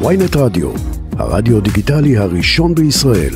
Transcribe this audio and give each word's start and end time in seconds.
ויינט 0.00 0.36
רדיו, 0.36 0.70
הרדיו 1.18 1.60
דיגיטלי 1.60 2.18
הראשון 2.18 2.74
בישראל. 2.74 3.34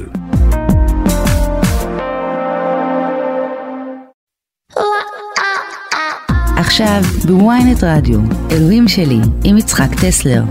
עכשיו 6.56 7.02
בוויינט 7.26 7.84
רדיו, 7.84 8.18
אלוהים 8.50 8.88
שלי, 8.88 9.18
עם 9.44 9.58
יצחק 9.58 9.88
טסלר. 10.00 10.42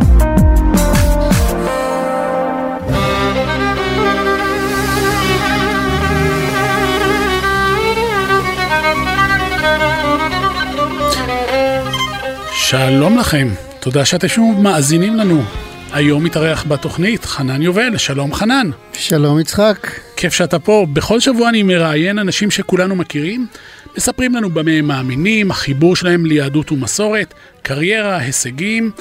שלום 12.54 13.18
לכם, 13.18 13.48
תודה 13.80 14.06
שאתם 14.06 14.28
שוב 14.28 14.62
מאזינים 14.62 15.16
לנו. 15.16 15.63
היום 15.94 16.24
מתארח 16.24 16.66
בתוכנית 16.68 17.26
חנן 17.26 17.62
יובל, 17.62 17.98
שלום 17.98 18.34
חנן. 18.34 18.70
שלום 18.94 19.40
יצחק. 19.40 19.92
כיף 20.16 20.34
שאתה 20.34 20.60
פה. 20.60 20.88
בכל 20.94 21.20
שבוע 21.20 21.50
אני 21.50 21.64
מראיין 21.64 22.20
אנשים 22.20 22.52
שכולנו 22.52 22.96
מכירים, 22.96 23.48
מספרים 23.98 24.36
לנו 24.36 24.50
במה 24.50 24.72
הם 24.72 24.86
מאמינים, 24.86 25.52
החיבור 25.52 25.96
שלהם 25.96 26.26
ליהדות 26.26 26.72
ומסורת, 26.72 27.34
קריירה, 27.62 28.18
הישגים, 28.18 28.92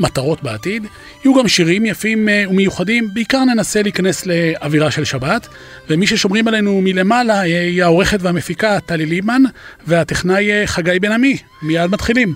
מטרות 0.00 0.42
בעתיד. 0.42 0.86
יהיו 1.24 1.34
גם 1.34 1.48
שירים 1.48 1.86
יפים 1.86 2.28
אה, 2.28 2.44
ומיוחדים, 2.50 3.08
בעיקר 3.14 3.44
ננסה 3.44 3.82
להיכנס 3.82 4.26
לאווירה 4.26 4.90
של 4.90 5.04
שבת. 5.04 5.48
ומי 5.90 6.06
ששומרים 6.06 6.48
עלינו 6.48 6.80
מלמעלה 6.82 7.38
אה, 7.38 7.42
היא 7.42 7.82
העורכת 7.82 8.18
והמפיקה 8.22 8.80
טלי 8.80 9.06
ליבמן, 9.06 9.42
והטכנאי 9.86 10.50
אה, 10.52 10.66
חגי 10.66 10.98
בן 11.00 11.12
עמי. 11.12 11.36
מיד 11.62 11.90
מתחילים. 11.90 12.34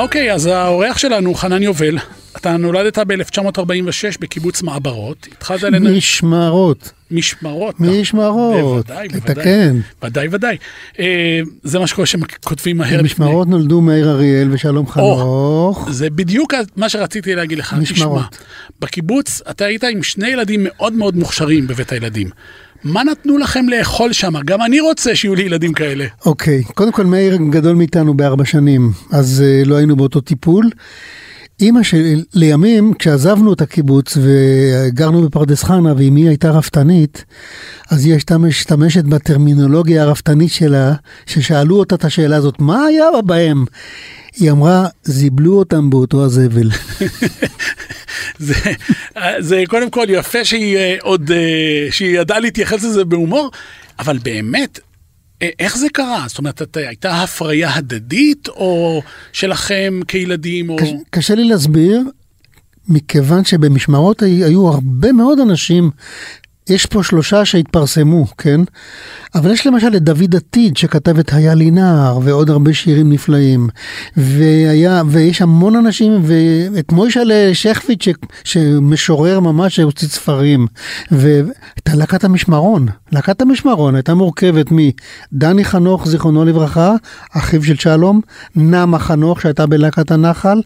אוקיי, 0.00 0.32
אז 0.32 0.46
האורח 0.46 0.98
שלנו, 0.98 1.34
חנן 1.34 1.62
יובל, 1.62 1.98
אתה 2.36 2.56
נולדת 2.56 2.98
ב-1946 2.98 4.18
בקיבוץ 4.20 4.62
מעברות, 4.62 5.26
התחלת 5.32 5.62
לנ... 5.62 5.96
משמרות. 5.96 6.92
משמרות. 7.10 7.80
משמרות. 7.80 8.86
בוודאי, 8.86 9.08
תתקן. 9.08 9.80
בוודאי. 10.00 10.28
ודאי, 10.28 10.28
ודאי. 10.30 10.56
אה, 11.00 11.40
זה 11.62 11.78
מה 11.78 11.86
שקורה 11.86 12.06
שכותבים 12.06 12.78
מהר 12.78 13.02
לפני. 13.02 13.26
משמרות 13.26 13.48
נולדו 13.48 13.80
מאיר 13.80 14.10
אריאל 14.10 14.48
ושלום 14.52 14.86
חנוך. 14.86 15.88
זה 15.90 16.10
בדיוק 16.10 16.54
מה 16.76 16.88
שרציתי 16.88 17.34
להגיד 17.34 17.58
לך. 17.58 17.74
משמרות. 17.74 18.22
תשמע, 18.30 18.44
בקיבוץ 18.80 19.42
אתה 19.50 19.64
היית 19.64 19.84
עם 19.84 20.02
שני 20.02 20.28
ילדים 20.28 20.60
מאוד 20.64 20.92
מאוד 20.92 21.16
מוכשרים 21.16 21.66
בבית 21.66 21.92
הילדים. 21.92 22.30
מה 22.84 23.04
נתנו 23.04 23.38
לכם 23.38 23.68
לאכול 23.68 24.12
שם? 24.12 24.32
גם 24.44 24.62
אני 24.62 24.80
רוצה 24.80 25.16
שיהיו 25.16 25.34
לי 25.34 25.42
ילדים 25.42 25.72
כאלה. 25.72 26.06
אוקיי, 26.26 26.64
קודם 26.64 26.92
כל 26.92 27.06
מאיר 27.06 27.36
גדול 27.50 27.76
מאיתנו 27.76 28.14
בארבע 28.14 28.44
שנים, 28.44 28.92
אז 29.10 29.44
uh, 29.44 29.68
לא 29.68 29.76
היינו 29.76 29.96
באותו 29.96 30.20
טיפול. 30.20 30.70
אימא 31.60 31.82
שלי, 31.82 32.22
לימים, 32.34 32.94
כשעזבנו 32.98 33.52
את 33.52 33.60
הקיבוץ 33.60 34.18
וגרנו 34.22 35.22
בפרדס 35.22 35.62
חנה 35.62 35.94
ואמי 35.96 36.28
הייתה 36.28 36.50
רפתנית, 36.50 37.24
אז 37.90 38.04
היא 38.04 38.12
הייתה 38.12 38.38
משתמשת 38.38 39.04
בטרמינולוגיה 39.04 40.02
הרפתנית 40.02 40.52
שלה, 40.52 40.94
ששאלו 41.26 41.78
אותה 41.78 41.94
את 41.94 42.04
השאלה 42.04 42.36
הזאת, 42.36 42.60
מה 42.60 42.84
היה 42.84 43.04
בהם? 43.26 43.64
היא 44.36 44.50
אמרה, 44.50 44.86
זיבלו 45.04 45.58
אותם 45.58 45.90
באותו 45.90 46.24
הזבל. 46.24 46.70
זה, 48.40 48.54
זה 49.38 49.62
קודם 49.68 49.90
כל 49.90 50.06
יפה 50.08 50.44
שהיא 50.44 50.76
אה, 50.76 50.96
עוד, 51.00 51.30
אה, 51.30 51.86
שהיא 51.90 52.20
ידעה 52.20 52.40
להתייחס 52.40 52.84
לזה 52.84 53.04
בהומור, 53.04 53.50
אבל 53.98 54.18
באמת, 54.18 54.80
אה, 55.42 55.48
איך 55.58 55.76
זה 55.76 55.86
קרה? 55.92 56.24
זאת 56.28 56.38
אומרת, 56.38 56.62
את, 56.62 56.76
הייתה 56.76 57.22
הפריה 57.22 57.74
הדדית, 57.74 58.48
או 58.48 59.02
שלכם 59.32 60.00
כילדים, 60.08 60.70
או... 60.70 60.76
קש, 60.76 60.88
קשה 61.10 61.34
לי 61.34 61.44
להסביר, 61.44 62.00
מכיוון 62.88 63.44
שבמשמרות 63.44 64.22
היו 64.22 64.68
הרבה 64.68 65.12
מאוד 65.12 65.40
אנשים 65.40 65.90
יש 66.68 66.86
פה 66.86 67.02
שלושה 67.02 67.44
שהתפרסמו, 67.44 68.26
כן? 68.38 68.60
אבל 69.34 69.50
יש 69.50 69.66
למשל 69.66 69.96
את 69.96 70.02
דוד 70.02 70.36
עתיד 70.36 70.76
שכתב 70.76 71.18
את 71.18 71.32
היה 71.32 71.54
לי 71.54 71.70
נער 71.70 72.18
ועוד 72.22 72.50
הרבה 72.50 72.74
שירים 72.74 73.12
נפלאים. 73.12 73.68
והיה, 74.16 75.02
ויש 75.06 75.42
המון 75.42 75.76
אנשים, 75.76 76.22
ואת 76.24 76.92
מוישלה 76.92 77.50
שכביץ' 77.52 78.08
שמשורר 78.44 79.40
ממש 79.40 79.76
שהוציא 79.76 80.08
ספרים. 80.08 80.66
והייתה 81.10 81.94
להקת 81.94 82.24
המשמרון. 82.24 82.86
להקת 83.12 83.42
המשמרון 83.42 83.94
הייתה 83.94 84.14
מורכבת 84.14 84.66
מדני 84.70 85.64
חנוך, 85.64 86.08
זיכרונו 86.08 86.44
לברכה, 86.44 86.94
אחיו 87.32 87.62
של 87.62 87.76
שלום, 87.76 88.20
נמה 88.56 88.98
חנוך 88.98 89.40
שהייתה 89.40 89.66
בלהקת 89.66 90.10
הנחל, 90.10 90.62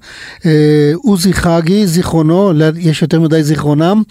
אה, 0.47 0.93
עוזי 1.05 1.33
חגי, 1.33 1.87
זיכרונו, 1.87 2.53
יש 2.77 3.03
יותר 3.03 3.21
מדי 3.21 3.43
זיכרונם. 3.43 4.03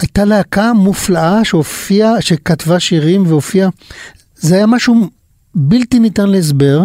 הייתה 0.00 0.24
להקה 0.24 0.72
מופלאה 0.72 1.44
שהופיעה, 1.44 2.22
שכתבה 2.22 2.80
שירים 2.80 3.26
והופיעה, 3.26 3.68
זה 4.34 4.54
היה 4.54 4.66
משהו 4.66 5.10
בלתי 5.54 5.98
ניתן 5.98 6.28
להסבר, 6.30 6.80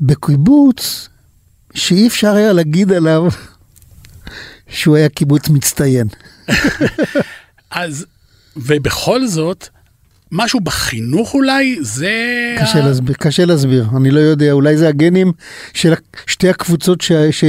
בקיבוץ 0.00 1.08
שאי 1.74 2.06
אפשר 2.06 2.34
היה 2.34 2.52
להגיד 2.52 2.92
עליו 2.92 3.22
שהוא 4.68 4.96
היה 4.96 5.08
קיבוץ 5.08 5.48
מצטיין. 5.48 6.06
אז, 7.70 8.06
ובכל 8.56 9.26
זאת, 9.26 9.68
משהו 10.32 10.60
בחינוך 10.60 11.34
אולי, 11.34 11.78
זה... 11.80 12.14
קשה, 12.60 12.78
ה... 12.78 12.86
להסביר, 12.86 13.14
קשה 13.18 13.44
להסביר, 13.44 13.86
אני 13.96 14.10
לא 14.10 14.20
יודע, 14.20 14.52
אולי 14.52 14.76
זה 14.76 14.88
הגנים 14.88 15.32
של 15.72 15.92
שתי 16.26 16.48
הקבוצות 16.48 17.00
ש... 17.00 17.12
ש... 17.30 17.44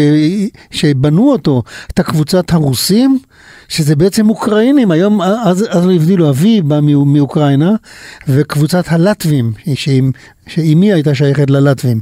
שבנו 0.71 1.31
אותו, 1.31 1.63
את 1.91 1.99
הקבוצת 1.99 2.53
הרוסים, 2.53 3.19
שזה 3.67 3.95
בעצם 3.95 4.29
אוקראינים, 4.29 4.91
היום, 4.91 5.21
אז, 5.21 5.65
אז 5.69 5.85
לא 5.85 5.93
הבדילו, 5.93 6.29
אבי 6.29 6.61
בא 6.61 6.79
מאוקראינה, 7.05 7.71
וקבוצת 8.27 8.83
הלטבים, 8.87 9.53
שאימי 10.47 10.93
הייתה 10.93 11.15
שייכת 11.15 11.49
ללטבים. 11.49 12.01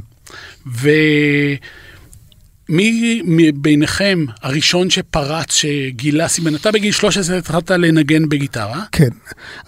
ומי 2.70 3.52
ביניכם 3.54 4.24
הראשון 4.42 4.90
שפרץ, 4.90 5.52
שגילה 5.52 6.28
סימן? 6.28 6.54
אתה 6.54 6.72
בגיל 6.72 6.92
13 6.92 7.38
התחלת 7.38 7.70
לנגן 7.70 8.28
בגיטרה. 8.28 8.82
כן, 8.92 9.08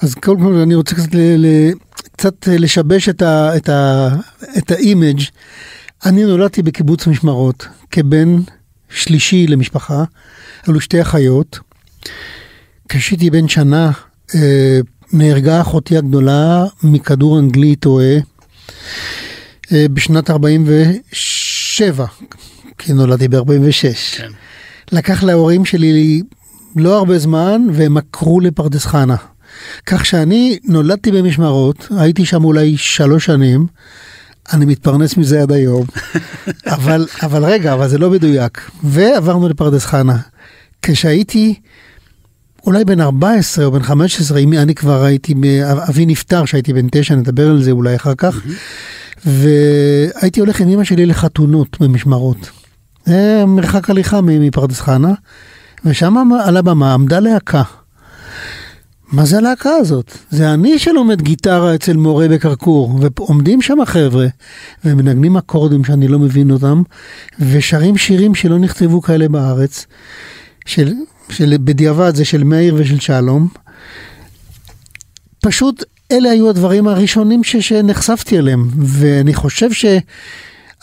אז 0.00 0.14
קודם 0.14 0.40
כל 0.40 0.54
אני 0.54 0.74
רוצה 0.74 0.94
קצת, 0.94 1.14
ל, 1.14 1.18
ל, 1.18 1.72
קצת 2.12 2.48
לשבש 2.48 3.08
את, 3.08 3.22
ה, 3.22 3.56
את, 3.56 3.68
ה, 3.68 4.08
את 4.58 4.70
האימג'. 4.70 5.20
אני 6.04 6.24
נולדתי 6.24 6.62
בקיבוץ 6.62 7.06
משמרות 7.06 7.66
כבן 7.90 8.36
שלישי 8.90 9.46
למשפחה, 9.46 10.04
היו 10.66 10.80
שתי 10.80 11.02
אחיות. 11.02 11.58
כשהייתי 12.88 13.30
בן 13.30 13.48
שנה, 13.48 13.90
אה, 14.34 14.80
נהרגה 15.12 15.60
אחותי 15.60 15.96
הגדולה 15.96 16.64
מכדור 16.82 17.38
אנגלי 17.38 17.76
טועה 17.76 18.16
אה, 19.72 19.86
בשנת 19.92 20.30
47, 20.30 22.04
כי 22.78 22.93
נולדתי 22.93 23.28
ב-46. 23.28 24.16
כן. 24.16 24.31
לקח 24.93 25.22
להורים 25.22 25.65
שלי 25.65 26.22
לא 26.77 26.99
הרבה 26.99 27.19
זמן 27.19 27.62
והם 27.72 27.97
עקרו 27.97 28.41
לפרדס 28.41 28.87
חנה. 28.87 29.16
כך 29.87 30.06
שאני 30.06 30.59
נולדתי 30.65 31.11
במשמרות, 31.11 31.88
הייתי 31.97 32.25
שם 32.25 32.44
אולי 32.44 32.77
שלוש 32.77 33.25
שנים, 33.25 33.66
אני 34.53 34.65
מתפרנס 34.65 35.16
מזה 35.16 35.43
עד 35.43 35.53
היום, 35.53 35.87
אבל, 36.66 37.06
אבל 37.22 37.44
רגע, 37.44 37.72
אבל 37.75 37.88
זה 37.88 37.99
לא 37.99 38.11
מדויק. 38.11 38.71
ועברנו 38.84 39.49
לפרדס 39.49 39.84
חנה. 39.84 40.16
כשהייתי 40.82 41.55
אולי 42.66 42.84
בן 42.84 43.00
14 43.00 43.65
או 43.65 43.72
בן 43.72 43.82
15, 43.82 44.38
אם 44.38 44.53
אני 44.53 44.75
כבר 44.75 45.05
הייתי, 45.05 45.34
אבי 45.88 46.06
נפטר 46.06 46.44
כשהייתי 46.44 46.72
בן 46.72 46.87
9, 46.91 47.14
נדבר 47.14 47.50
על 47.50 47.62
זה 47.62 47.70
אולי 47.70 47.96
אחר 47.96 48.14
כך, 48.14 48.41
והייתי 49.26 50.41
הולך 50.41 50.61
עם 50.61 50.69
אמא 50.69 50.85
שלי 50.85 51.06
לחתונות 51.06 51.81
במשמרות. 51.81 52.62
זה 53.04 53.44
מרחק 53.46 53.90
הליכה 53.90 54.20
מפרדס 54.22 54.81
חנה, 54.81 55.12
ושם 55.84 56.32
על 56.44 56.56
הבמה 56.56 56.94
עמדה 56.94 57.20
להקה. 57.20 57.62
מה 59.12 59.25
זה 59.25 59.38
הלהקה 59.38 59.70
הזאת? 59.70 60.16
זה 60.31 60.54
אני 60.54 60.78
שלומד 60.78 61.22
גיטרה 61.22 61.75
אצל 61.75 61.96
מורה 61.96 62.28
בקרקור, 62.28 63.00
ועומדים 63.00 63.62
שם 63.62 63.78
חבר'ה, 63.84 64.26
ומנגנים 64.84 65.37
אקורדים 65.37 65.84
שאני 65.84 66.08
לא 66.08 66.19
מבין 66.19 66.50
אותם, 66.50 66.82
ושרים 67.38 67.96
שירים 67.96 68.34
שלא 68.34 68.58
נכתבו 68.58 69.02
כאלה 69.02 69.28
בארץ, 69.28 69.87
של 70.66 70.93
של 71.28 71.55
בדיעבד 71.64 72.14
זה 72.14 72.25
של 72.25 72.44
מאיר 72.44 72.75
ושל 72.78 73.00
שלום. 73.00 73.48
פשוט 75.40 75.84
אלה 76.12 76.31
היו 76.31 76.50
הדברים 76.50 76.88
הראשונים 76.88 77.44
ש, 77.44 77.56
שנחשפתי 77.56 78.38
אליהם, 78.38 78.69
ואני 78.78 79.34
חושב 79.34 79.72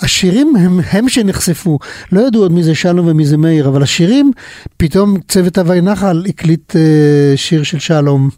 השירים 0.02 0.56
הם, 0.56 0.80
הם 0.92 1.10
שנחשפו, 1.10 1.80
לא 2.12 2.28
ידעו 2.28 2.42
עוד 2.42 2.52
מי 2.52 2.64
זה 2.64 2.76
שלום 2.76 3.08
ומי 3.08 3.26
זה 3.26 3.38
מאיר, 3.38 3.68
אבל 3.68 3.84
השירים, 3.84 4.32
פתאום 4.78 5.18
צוות 5.28 5.58
הווי 5.58 5.82
נחל 5.82 6.24
הקליט 6.30 6.76
אה, 6.76 7.34
שיר 7.36 7.64
של 7.64 7.80
שלום, 7.80 8.30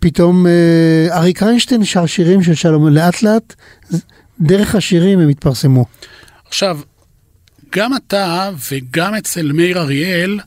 פתאום 0.00 0.46
אה, 0.46 1.16
אריק 1.18 1.42
איינשטיין 1.42 1.84
שר 1.84 2.06
שירים 2.06 2.42
של 2.42 2.54
שלום, 2.54 2.88
לאט 2.88 3.22
לאט 3.22 3.54
דרך 4.40 4.74
השירים 4.74 5.18
הם 5.18 5.28
התפרסמו. 5.28 5.84
עכשיו, 6.46 6.78
גם 7.76 7.96
אתה 7.96 8.50
וגם 8.70 9.14
אצל 9.14 9.52
מאיר 9.52 9.80
אריאל, 9.80 10.38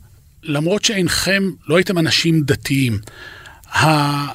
למרות 0.43 0.85
שאינכם, 0.85 1.43
לא 1.67 1.75
הייתם 1.75 1.97
אנשים 1.97 2.41
דתיים, 2.41 2.97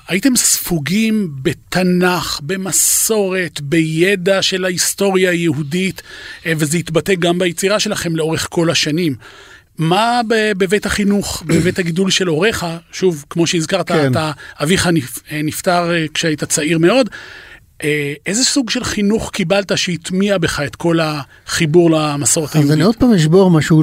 הייתם 0.09 0.37
ספוגים 0.37 1.31
בתנ"ך, 1.43 2.41
במסורת, 2.43 3.61
בידע 3.61 4.43
של 4.43 4.65
ההיסטוריה 4.65 5.31
היהודית, 5.31 6.03
אה, 6.47 6.53
וזה 6.57 6.79
התבטא 6.79 7.15
גם 7.15 7.39
ביצירה 7.39 7.81
שלכם 7.81 8.17
לאורך 8.17 8.47
כל 8.51 8.71
השנים. 8.71 9.15
מה 9.79 10.21
בבית 10.29 10.87
החינוך, 10.87 11.43
בבית 11.47 11.79
הגידול 11.79 12.11
של 12.11 12.27
הוריך, 12.27 12.67
שוב, 12.93 13.25
כמו 13.31 13.47
שהזכרת, 13.47 13.89
כן. 13.89 14.11
אתה, 14.11 14.31
אביך 14.63 14.87
אה, 14.87 15.43
נפטר 15.43 15.93
אה, 15.95 16.07
כשהיית 16.15 16.45
צעיר 16.45 16.79
מאוד, 16.79 17.11
איזה 18.27 18.45
סוג 18.45 18.71
של 18.71 18.85
חינוך 18.85 19.31
קיבלת 19.31 19.79
שהטמיע 19.79 20.39
בך 20.39 20.61
את 20.61 20.77
כל 20.77 20.99
החיבור 21.01 21.91
למסורת 21.91 22.55
היהודית? 22.55 22.71
אז 22.71 22.77
אני 22.77 22.85
עוד 22.85 22.97
פעם 22.97 23.13
אשבור 23.13 23.51
משהו, 23.51 23.83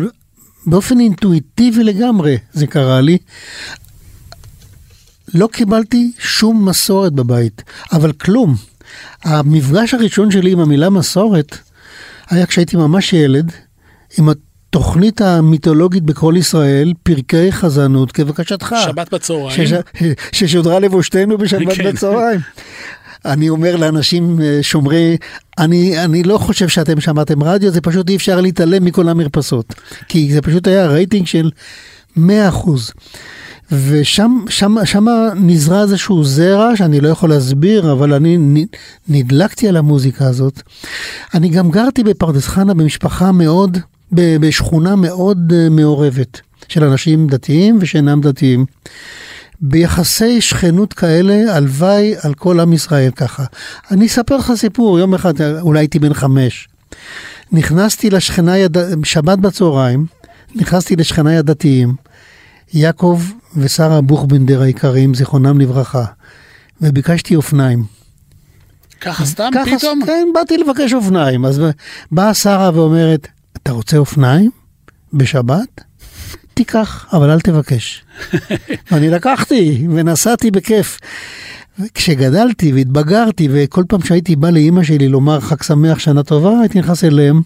באופן 0.65 1.00
אינטואיטיבי 1.00 1.83
לגמרי 1.83 2.38
זה 2.54 2.68
קרה 2.68 3.01
לי. 3.01 3.18
לא 5.33 5.50
קיבלתי 5.51 6.12
שום 6.19 6.69
מסורת 6.69 7.13
בבית, 7.13 7.63
אבל 7.94 8.12
כלום. 8.12 8.56
המפגש 9.24 9.94
הראשון 9.94 10.31
שלי 10.31 10.51
עם 10.51 10.59
המילה 10.59 10.89
מסורת 10.89 11.57
היה 12.29 12.45
כשהייתי 12.45 12.77
ממש 12.77 13.13
ילד, 13.13 13.51
עם 14.18 14.29
התוכנית 14.29 15.21
המיתולוגית 15.21 16.03
בכל 16.03 16.33
ישראל, 16.38 16.94
פרקי 17.03 17.51
חזנות 17.51 18.12
כבקשתך. 18.12 18.75
שבת 18.85 19.13
בצהריים. 19.13 19.69
ששודרה 20.31 20.79
לבושתנו 20.79 21.38
בשבת 21.38 21.73
כן. 21.73 21.91
בצהריים. 21.91 22.39
אני 23.25 23.50
אומר 23.50 23.75
לאנשים 23.75 24.41
אה, 24.41 24.59
שומרי, 24.62 25.18
אני, 25.57 26.03
אני 26.03 26.23
לא 26.23 26.38
חושב 26.38 26.68
שאתם 26.68 27.00
שמעתם 27.00 27.44
רדיו, 27.44 27.71
זה 27.71 27.81
פשוט 27.81 28.09
אי 28.09 28.15
אפשר 28.15 28.41
להתעלם 28.41 28.85
מכל 28.85 29.09
המרפסות. 29.09 29.73
כי 30.07 30.33
זה 30.33 30.41
פשוט 30.41 30.68
היה 30.68 30.88
רייטינג 30.88 31.27
של 31.27 31.50
100 32.15 32.50
אחוז. 32.50 32.91
ושם 33.71 34.45
שם, 34.49 34.75
שם 34.85 35.05
נזרע 35.35 35.81
איזשהו 35.81 36.23
זרע 36.23 36.75
שאני 36.75 37.01
לא 37.01 37.07
יכול 37.07 37.29
להסביר, 37.29 37.91
אבל 37.91 38.13
אני 38.13 38.65
נדלקתי 39.07 39.67
על 39.67 39.77
המוזיקה 39.77 40.27
הזאת. 40.27 40.61
אני 41.33 41.49
גם 41.49 41.71
גרתי 41.71 42.03
בפרדס 42.03 42.47
חנה 42.47 42.73
במשפחה 42.73 43.31
מאוד, 43.31 43.77
בשכונה 44.11 44.95
מאוד 44.95 45.53
אה, 45.55 45.69
מעורבת, 45.69 46.41
של 46.67 46.83
אנשים 46.83 47.27
דתיים 47.27 47.77
ושאינם 47.81 48.21
דתיים. 48.21 48.65
ביחסי 49.61 50.41
שכנות 50.41 50.93
כאלה, 50.93 51.55
הלוואי 51.55 52.15
על 52.21 52.33
כל 52.33 52.59
עם 52.59 52.73
ישראל 52.73 53.11
ככה. 53.11 53.43
אני 53.91 54.05
אספר 54.05 54.37
לך 54.37 54.51
סיפור, 54.55 54.99
יום 54.99 55.13
אחד, 55.13 55.41
אולי 55.61 55.79
הייתי 55.79 55.99
בן 55.99 56.13
חמש. 56.13 56.67
נכנסתי 57.51 58.09
לשכנה, 58.09 58.57
יד... 58.57 58.77
שבת 59.03 59.39
בצהריים, 59.39 60.05
נכנסתי 60.55 60.95
לשכניי 60.95 61.37
הדתיים, 61.37 61.93
יעקב 62.73 63.21
ושרה 63.57 64.01
בוכבנדר 64.01 64.62
היקרים, 64.62 65.15
זיכרונם 65.15 65.59
לברכה, 65.59 66.06
וביקשתי 66.81 67.36
אופניים. 67.36 67.83
ככה 69.01 69.25
סתם 69.25 69.50
ככה, 69.54 69.77
פתאום? 69.77 70.00
כן, 70.06 70.27
באתי 70.33 70.57
לבקש 70.57 70.94
אופניים. 70.94 71.45
אז 71.45 71.62
באה 72.12 72.33
שרה 72.33 72.71
ואומרת, 72.74 73.27
אתה 73.57 73.71
רוצה 73.71 73.98
אופניים? 73.98 74.51
בשבת? 75.13 75.81
תיקח, 76.54 77.06
אבל 77.13 77.30
אל 77.30 77.39
תבקש. 77.39 78.04
ואני 78.92 79.09
לקחתי 79.09 79.88
ונסעתי 79.89 80.51
בכיף. 80.51 81.00
כשגדלתי 81.94 82.74
והתבגרתי, 82.74 83.48
וכל 83.51 83.83
פעם 83.88 84.01
שהייתי 84.01 84.36
בא 84.36 84.50
לאימא 84.50 84.83
שלי 84.83 85.07
לומר 85.07 85.39
חג 85.39 85.63
שמח, 85.63 86.00
שנה 86.00 86.24
טובה, 86.24 86.59
הייתי 86.59 86.80
נכנס 86.80 87.04
אליהם. 87.04 87.42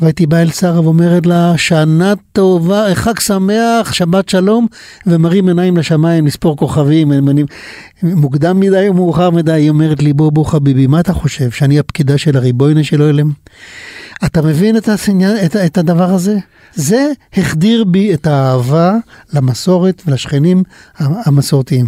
והייתי 0.00 0.26
בא 0.26 0.36
אל 0.36 0.50
שרה 0.50 0.80
ואומרת 0.80 1.26
לה, 1.26 1.52
שנה 1.56 2.12
טובה, 2.32 2.94
חג 2.94 3.20
שמח, 3.20 3.92
שבת 3.92 4.28
שלום, 4.28 4.66
ומרים 5.06 5.48
עיניים 5.48 5.76
לשמיים, 5.76 6.26
לספור 6.26 6.56
כוכבים, 6.56 7.12
אני, 7.12 7.44
מוקדם 8.02 8.60
מדי 8.60 8.88
או 8.88 8.94
מאוחר 8.94 9.30
מדי, 9.30 9.52
היא 9.52 9.70
אומרת 9.70 10.02
לי, 10.02 10.12
בוא 10.12 10.32
בוא 10.32 10.44
חביבי, 10.44 10.86
מה 10.86 11.00
אתה 11.00 11.12
חושב, 11.12 11.50
שאני 11.50 11.78
הפקידה 11.78 12.18
של 12.18 12.36
הריבוינה 12.36 12.84
של 12.84 13.02
אוהלם? 13.02 13.30
אתה 14.24 14.42
מבין 14.42 14.76
את, 14.76 14.88
הסניין, 14.88 15.36
את, 15.44 15.56
את 15.56 15.78
הדבר 15.78 16.10
הזה? 16.10 16.36
זה 16.74 17.12
החדיר 17.36 17.84
בי 17.84 18.14
את 18.14 18.26
האהבה 18.26 18.94
למסורת 19.32 20.02
ולשכנים 20.06 20.62
המסורתיים. 20.98 21.86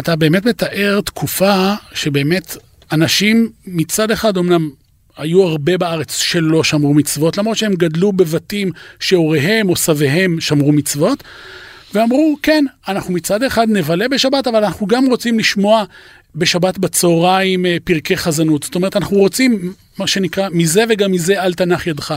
אתה 0.00 0.16
באמת 0.16 0.46
מתאר 0.46 1.00
תקופה 1.04 1.74
שבאמת 1.94 2.56
אנשים 2.92 3.50
מצד 3.66 4.10
אחד 4.10 4.36
אמנם 4.36 4.70
היו 5.18 5.42
הרבה 5.42 5.78
בארץ 5.78 6.16
שלא 6.16 6.64
שמרו 6.64 6.94
מצוות, 6.94 7.38
למרות 7.38 7.56
שהם 7.56 7.74
גדלו 7.74 8.12
בבתים 8.12 8.70
שהוריהם 9.00 9.68
או 9.68 9.76
סביהם 9.76 10.40
שמרו 10.40 10.72
מצוות, 10.72 11.24
ואמרו, 11.94 12.36
כן, 12.42 12.64
אנחנו 12.88 13.14
מצד 13.14 13.42
אחד 13.42 13.66
נבלה 13.70 14.08
בשבת, 14.08 14.46
אבל 14.46 14.64
אנחנו 14.64 14.86
גם 14.86 15.06
רוצים 15.06 15.38
לשמוע 15.38 15.84
בשבת 16.34 16.78
בצהריים 16.78 17.66
אה, 17.66 17.76
פרקי 17.84 18.16
חזנות. 18.16 18.62
זאת 18.62 18.74
אומרת, 18.74 18.96
אנחנו 18.96 19.16
רוצים, 19.16 19.72
מה 19.98 20.06
שנקרא, 20.06 20.48
מזה 20.52 20.84
וגם 20.88 21.12
מזה 21.12 21.42
אל 21.42 21.54
תנח 21.54 21.86
ידך. 21.86 22.14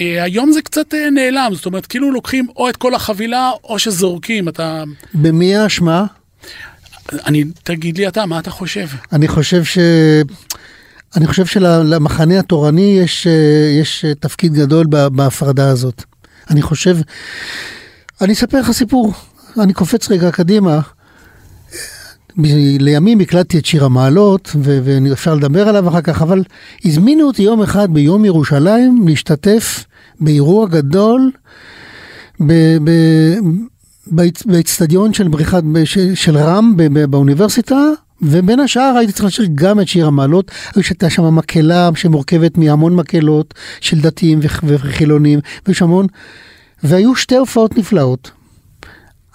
אה, 0.00 0.22
היום 0.22 0.52
זה 0.52 0.62
קצת 0.62 0.94
אה, 0.94 1.10
נעלם, 1.10 1.50
זאת 1.54 1.66
אומרת, 1.66 1.86
כאילו 1.86 2.10
לוקחים 2.10 2.46
או 2.56 2.68
את 2.68 2.76
כל 2.76 2.94
החבילה 2.94 3.50
או 3.64 3.78
שזורקים, 3.78 4.48
אתה... 4.48 4.84
במי 5.14 5.56
האשמה? 5.56 6.04
אני, 7.26 7.44
תגיד 7.62 7.98
לי 7.98 8.08
אתה, 8.08 8.26
מה 8.26 8.38
אתה 8.38 8.50
חושב? 8.50 8.86
אני 9.12 9.28
חושב 9.28 9.64
ש... 9.64 9.78
אני 11.16 11.26
חושב 11.26 11.46
שלמחנה 11.46 12.38
התורני 12.38 12.98
יש, 13.02 13.26
אה, 13.26 13.32
יש 13.80 14.04
אה, 14.04 14.14
תפקיד 14.14 14.54
גדול 14.54 14.86
בהפרדה 15.12 15.68
הזאת. 15.68 16.04
אני 16.50 16.62
חושב, 16.62 16.96
אני 18.20 18.32
אספר 18.32 18.60
לך 18.60 18.70
סיפור, 18.70 19.12
אני 19.58 19.72
קופץ 19.72 20.10
רגע 20.10 20.30
קדימה. 20.30 20.80
לימים 22.78 23.20
הקלטתי 23.20 23.58
את 23.58 23.66
שיר 23.66 23.84
המעלות, 23.84 24.56
ואפשר 24.62 25.34
לדבר 25.34 25.68
עליו 25.68 25.88
אחר 25.88 26.00
כך, 26.00 26.22
אבל 26.22 26.42
הזמינו 26.84 27.26
אותי 27.26 27.42
יום 27.42 27.62
אחד 27.62 27.94
ביום 27.94 28.24
ירושלים 28.24 29.08
להשתתף 29.08 29.84
באירוע 30.20 30.66
גדול 30.66 31.30
באצטדיון 34.46 35.14
של 35.14 35.28
בריכת, 35.28 35.62
של 36.14 36.36
רם 36.36 36.74
באוניברסיטה, 37.10 37.76
ובין 38.22 38.60
השאר 38.60 38.94
הייתי 38.98 39.12
צריך 39.12 39.24
לשיר 39.24 39.46
גם 39.54 39.80
את 39.80 39.88
שיר 39.88 40.06
המעלות, 40.06 40.50
הייתה 40.76 41.10
שם 41.10 41.34
מקהלה 41.34 41.90
שמורכבת 41.94 42.58
מהמון 42.58 42.96
מקהלות 42.96 43.54
של 43.80 44.00
דתיים 44.00 44.40
וחילונים, 44.62 45.40
ויש 45.66 45.82
המון, 45.82 46.06
והיו 46.82 47.16
שתי 47.16 47.36
הופעות 47.36 47.78
נפלאות. 47.78 48.30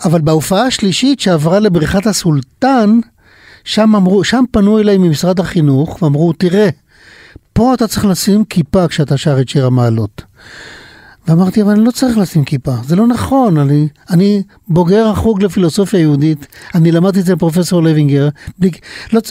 אבל 0.05 0.21
בהופעה 0.21 0.65
השלישית 0.65 1.19
שעברה 1.19 1.59
לבריכת 1.59 2.07
הסולטן, 2.07 2.99
שם 3.63 3.95
אמרו, 3.95 4.23
שם 4.23 4.43
פנו 4.51 4.79
אליי 4.79 4.97
ממשרד 4.97 5.39
החינוך 5.39 6.01
ואמרו, 6.01 6.33
תראה, 6.33 6.69
פה 7.53 7.73
אתה 7.73 7.87
צריך 7.87 8.05
לשים 8.05 8.45
כיפה 8.45 8.87
כשאתה 8.87 9.17
שר 9.17 9.41
את 9.41 9.49
שיר 9.49 9.65
המעלות. 9.65 10.21
ואמרתי, 11.27 11.61
אבל 11.61 11.71
אני 11.71 11.85
לא 11.85 11.91
צריך 11.91 12.17
לשים 12.17 12.43
כיפה, 12.43 12.75
זה 12.83 12.95
לא 12.95 13.07
נכון, 13.07 13.57
אני, 13.57 13.87
אני 14.09 14.43
בוגר 14.67 15.07
החוג 15.07 15.43
לפילוסופיה 15.43 15.99
יהודית, 15.99 16.47
אני 16.75 16.91
למדתי 16.91 17.19
אצל 17.19 17.35
פרופסור 17.35 17.83
לוינגר, 17.83 18.29
בלי, 18.59 18.71
לא, 19.13 19.21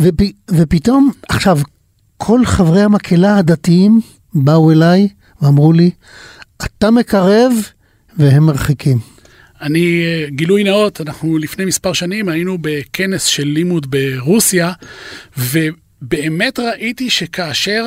ופ, 0.00 0.14
ופתאום, 0.50 1.10
עכשיו, 1.28 1.58
כל 2.16 2.44
חברי 2.44 2.82
המקהלה 2.82 3.36
הדתיים 3.38 4.00
באו 4.34 4.70
אליי 4.70 5.08
ואמרו 5.42 5.72
לי, 5.72 5.90
אתה 6.64 6.90
מקרב 6.90 7.52
והם 8.18 8.46
מרחיקים. 8.46 8.98
אני, 9.60 10.02
גילוי 10.28 10.64
נאות, 10.64 11.00
אנחנו 11.00 11.38
לפני 11.38 11.64
מספר 11.64 11.92
שנים 11.92 12.28
היינו 12.28 12.58
בכנס 12.60 13.24
של 13.24 13.46
לימוד 13.46 13.90
ברוסיה, 13.90 14.72
ובאמת 15.38 16.58
ראיתי 16.58 17.10
שכאשר 17.10 17.84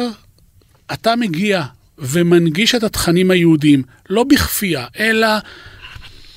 אתה 0.93 1.15
מגיע 1.15 1.63
ומנגיש 1.99 2.75
את 2.75 2.83
התכנים 2.83 3.31
היהודיים, 3.31 3.83
לא 4.09 4.23
בכפייה, 4.23 4.85
אלא 4.99 5.27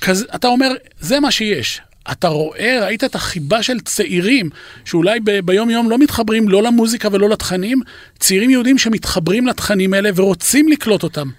כזה, 0.00 0.24
אתה 0.34 0.48
אומר, 0.48 0.68
זה 1.00 1.20
מה 1.20 1.30
שיש. 1.30 1.80
אתה 2.12 2.28
רואה, 2.28 2.78
ראית 2.82 3.04
את 3.04 3.14
החיבה 3.14 3.62
של 3.62 3.80
צעירים, 3.80 4.50
שאולי 4.84 5.20
ב- 5.20 5.40
ביום 5.40 5.70
יום 5.70 5.90
לא 5.90 5.98
מתחברים 5.98 6.48
לא 6.48 6.62
למוזיקה 6.62 7.08
ולא 7.12 7.28
לתכנים, 7.28 7.80
צעירים 8.18 8.50
יהודים 8.50 8.78
שמתחברים 8.78 9.46
לתכנים 9.46 9.94
האלה 9.94 10.10
ורוצים 10.14 10.68
לקלוט 10.68 11.02
אותם. 11.02 11.30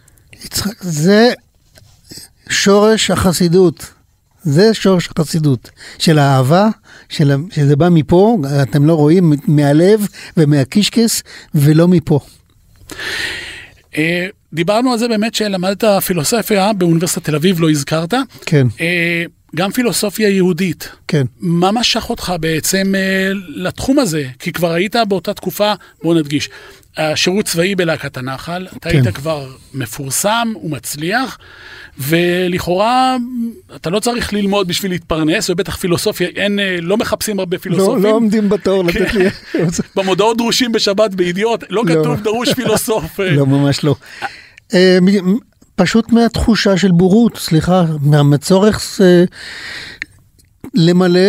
יצחק, 0.44 0.82
זה 0.82 1.34
שורש 2.50 3.12
החסידות. 3.12 3.86
זה 4.44 4.74
שורש 4.74 5.10
החסידות, 5.18 5.70
של 6.00 6.20
האהבה, 6.20 6.68
של, 7.10 7.36
שזה 7.52 7.76
בא 7.76 7.90
מפה, 7.90 8.38
אתם 8.62 8.86
לא 8.86 8.94
רואים, 8.94 9.34
מהלב 9.48 10.08
ומהקישקס, 10.38 11.24
ולא 11.56 11.88
מפה. 11.88 12.20
אה, 13.98 14.28
דיברנו 14.54 14.92
על 14.92 14.98
זה 14.98 15.08
באמת 15.08 15.36
שלמדת 15.36 15.84
פילוסופיה 16.06 16.74
באוניברסיטת 16.74 17.24
תל 17.26 17.36
אביב, 17.36 17.62
לא 17.62 17.70
הזכרת. 17.70 18.14
כן, 18.46 18.68
אה, 18.82 19.24
גם 19.56 19.72
פילוסופיה 19.72 20.30
יהודית. 20.30 20.90
כן. 21.08 21.26
מה 21.40 21.72
משך 21.72 22.10
אותך 22.10 22.34
בעצם 22.40 22.96
אה, 22.96 23.32
לתחום 23.48 24.00
הזה? 24.00 24.24
כי 24.40 24.52
כבר 24.52 24.72
היית 24.72 24.96
באותה 25.08 25.34
תקופה, 25.34 25.74
בוא 26.04 26.16
נדגיש, 26.16 26.50
השירות 26.98 27.46
צבאי 27.46 27.76
בלהקת 27.76 28.18
הנחל, 28.18 28.68
אתה 28.78 28.90
כן. 28.90 28.96
היית 28.96 29.16
כבר 29.16 29.50
מפורסם 29.74 30.54
ומצליח, 30.64 31.38
ולכאורה 32.00 33.18
אתה 33.76 33.90
לא 33.90 34.00
צריך 34.00 34.34
ללמוד 34.34 34.68
בשביל 34.68 34.92
להתפרנס, 34.92 35.50
ובטח 35.50 35.76
פילוסופיה, 35.76 36.28
אין, 36.36 36.60
אה, 36.60 36.78
לא 36.82 36.98
מחפשים 36.98 37.40
הרבה 37.40 37.58
לא, 37.58 37.62
פילוסופים. 37.62 38.04
לא 38.04 38.10
עומדים 38.10 38.50
בתור 38.50 38.84
לתת 38.84 39.14
לי... 39.14 39.26
במודעות 39.96 40.38
דרושים 40.38 40.72
בשבת 40.72 41.14
בידיעות, 41.14 41.64
לא 41.70 41.84
לא. 41.86 41.96
כתוב 41.96 42.22
דרוש 42.22 42.54
פילוסוף. 42.54 43.20
אה, 43.20 43.32
לא, 43.32 43.46
ממש 43.46 43.84
לא. 43.84 43.96
אה, 44.74 44.98
פשוט 45.76 46.12
מהתחושה 46.12 46.78
של 46.78 46.92
בורות, 46.92 47.38
סליחה, 47.38 47.86
מה- 48.02 48.24
מהצורך 48.24 49.00
למלא, 50.76 51.20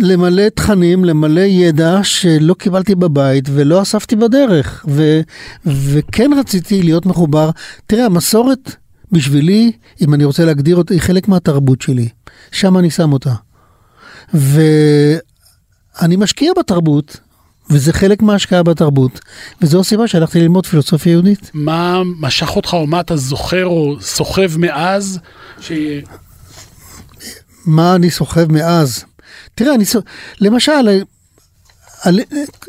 למלא 0.00 0.48
תכנים, 0.48 1.04
למלא 1.04 1.40
ידע 1.40 2.00
שלא 2.02 2.54
קיבלתי 2.54 2.94
בבית 2.94 3.44
ולא 3.54 3.82
אספתי 3.82 4.16
בדרך. 4.16 4.84
ו, 4.88 5.20
וכן 5.66 6.30
רציתי 6.38 6.82
להיות 6.82 7.06
מחובר. 7.06 7.50
תראה, 7.86 8.06
המסורת 8.06 8.76
בשבילי, 9.12 9.72
אם 10.00 10.14
אני 10.14 10.24
רוצה 10.24 10.44
להגדיר 10.44 10.76
אותה, 10.76 10.94
היא 10.94 11.00
חלק 11.00 11.28
מהתרבות 11.28 11.82
שלי. 11.82 12.08
שם 12.52 12.78
אני 12.78 12.90
שם 12.90 13.12
אותה. 13.12 13.34
ואני 14.34 16.16
משקיע 16.16 16.52
בתרבות, 16.58 17.16
וזה 17.70 17.92
חלק 17.92 18.22
מההשקעה 18.22 18.62
בתרבות, 18.62 19.20
וזו 19.62 19.80
הסיבה 19.80 20.08
שהלכתי 20.08 20.40
ללמוד 20.40 20.66
פילוסופיה 20.66 21.12
יהודית. 21.12 21.50
מה 21.54 22.02
משך 22.20 22.56
אותך, 22.56 22.74
או 22.74 22.86
מה 22.86 23.00
אתה 23.00 23.16
זוכר 23.16 23.66
או 23.66 23.96
סוחב 24.00 24.58
מאז, 24.58 25.18
ש... 25.60 25.72
מה 27.66 27.94
אני 27.94 28.10
סוחב 28.10 28.52
מאז? 28.52 29.04
תראה, 29.54 29.74
אני 29.74 29.84
למשל, 30.40 31.02
על, 32.02 32.20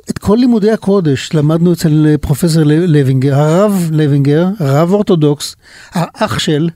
את 0.10 0.18
כל 0.18 0.36
לימודי 0.40 0.72
הקודש 0.72 1.30
למדנו 1.34 1.74
אצל 1.74 2.16
פרופסור 2.22 2.64
לוינגר, 2.66 3.36
הרב 3.40 3.90
לוינגר, 3.92 4.48
רב 4.62 4.92
אורתודוקס, 4.94 5.56
האח 5.92 6.40
של, 6.40 6.70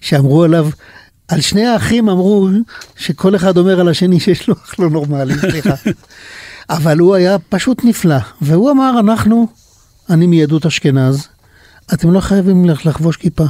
שאמרו 0.00 0.42
עליו, 0.44 0.68
על 1.28 1.40
שני 1.40 1.66
האחים 1.66 2.08
אמרו 2.08 2.48
שכל 2.96 3.36
אחד 3.36 3.56
אומר 3.56 3.80
על 3.80 3.88
השני 3.88 4.20
שיש 4.20 4.48
לו 4.48 4.54
אח 4.54 4.78
לא 4.78 4.90
נורמלי, 4.90 5.34
סליחה. 5.38 5.74
אבל 6.70 6.98
הוא 6.98 7.14
היה 7.14 7.36
פשוט 7.48 7.84
נפלא, 7.84 8.16
והוא 8.42 8.70
אמר, 8.70 8.96
אנחנו, 9.00 9.46
אני 10.10 10.26
מיהדות 10.26 10.66
אשכנז, 10.66 11.28
אתם 11.94 12.12
לא 12.12 12.20
חייבים 12.20 12.64
לח- 12.64 12.86
לחבוש 12.86 13.16
כיפה. 13.16 13.44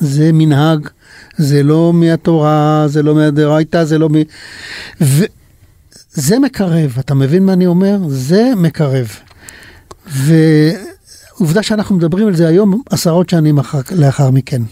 זה 0.00 0.30
מנהג, 0.32 0.88
זה 1.36 1.62
לא 1.62 1.92
מהתורה, 1.94 2.84
זה 2.86 3.02
לא 3.02 3.14
מהדרייתא, 3.14 3.84
זה 3.84 3.98
לא 3.98 4.08
מ... 4.08 4.14
וזה 6.18 6.38
מקרב, 6.38 6.96
אתה 7.00 7.14
מבין 7.14 7.46
מה 7.46 7.52
אני 7.52 7.66
אומר? 7.66 7.98
זה 8.08 8.52
מקרב. 8.56 9.08
ועובדה 10.06 11.62
שאנחנו 11.62 11.96
מדברים 11.96 12.26
על 12.26 12.36
זה 12.36 12.48
היום 12.48 12.82
עשרות 12.90 13.30
שנים 13.30 13.58
אחר, 13.58 13.80
לאחר 13.96 14.30
מכן. 14.30 14.62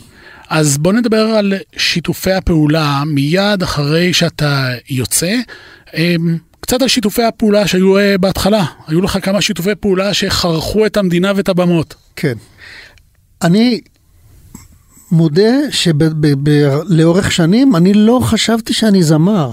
אז 0.49 0.79
בוא 0.79 0.93
נדבר 0.93 1.21
על 1.21 1.55
שיתופי 1.77 2.33
הפעולה 2.33 3.03
מיד 3.07 3.63
אחרי 3.63 4.13
שאתה 4.13 4.69
יוצא. 4.91 5.35
אמ, 5.95 6.37
קצת 6.61 6.83
על 6.83 6.89
שיתופי 6.89 7.23
הפעולה 7.23 7.67
שהיו 7.67 7.99
אה, 7.99 8.19
בהתחלה. 8.19 8.65
היו 8.87 9.01
לך 9.01 9.19
כמה 9.23 9.43
שיתופי 9.43 9.75
פעולה 9.81 10.15
שחרכו 10.15 10.87
את 10.87 10.97
המדינה 10.97 11.33
ואת 11.37 11.49
הבמות. 11.49 11.95
כן. 12.17 12.35
אני 13.43 13.81
מודה 15.13 15.55
שלאורך 15.71 17.33
שנים 17.33 17.77
אני 17.77 17.95
לא 17.95 18.21
חשבתי 18.23 18.73
שאני 18.73 19.03
זמר. 19.03 19.53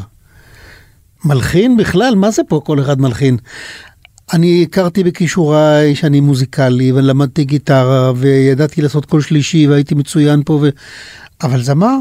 מלחין 1.25 1.77
בכלל? 1.77 2.15
מה 2.15 2.31
זה 2.31 2.41
פה 2.47 2.61
כל 2.65 2.79
אחד 2.79 3.01
מלחין? 3.01 3.37
אני 4.33 4.65
הכרתי 4.69 5.03
בכישוריי 5.03 5.95
שאני 5.95 6.19
מוזיקלי 6.19 6.91
ולמדתי 6.91 7.43
גיטרה 7.43 8.11
וידעתי 8.15 8.81
לעשות 8.81 9.05
קול 9.05 9.21
שלישי 9.21 9.67
והייתי 9.67 9.95
מצוין 9.95 10.41
פה 10.45 10.53
ו... 10.61 10.69
אבל 11.43 11.63
זמר? 11.63 11.97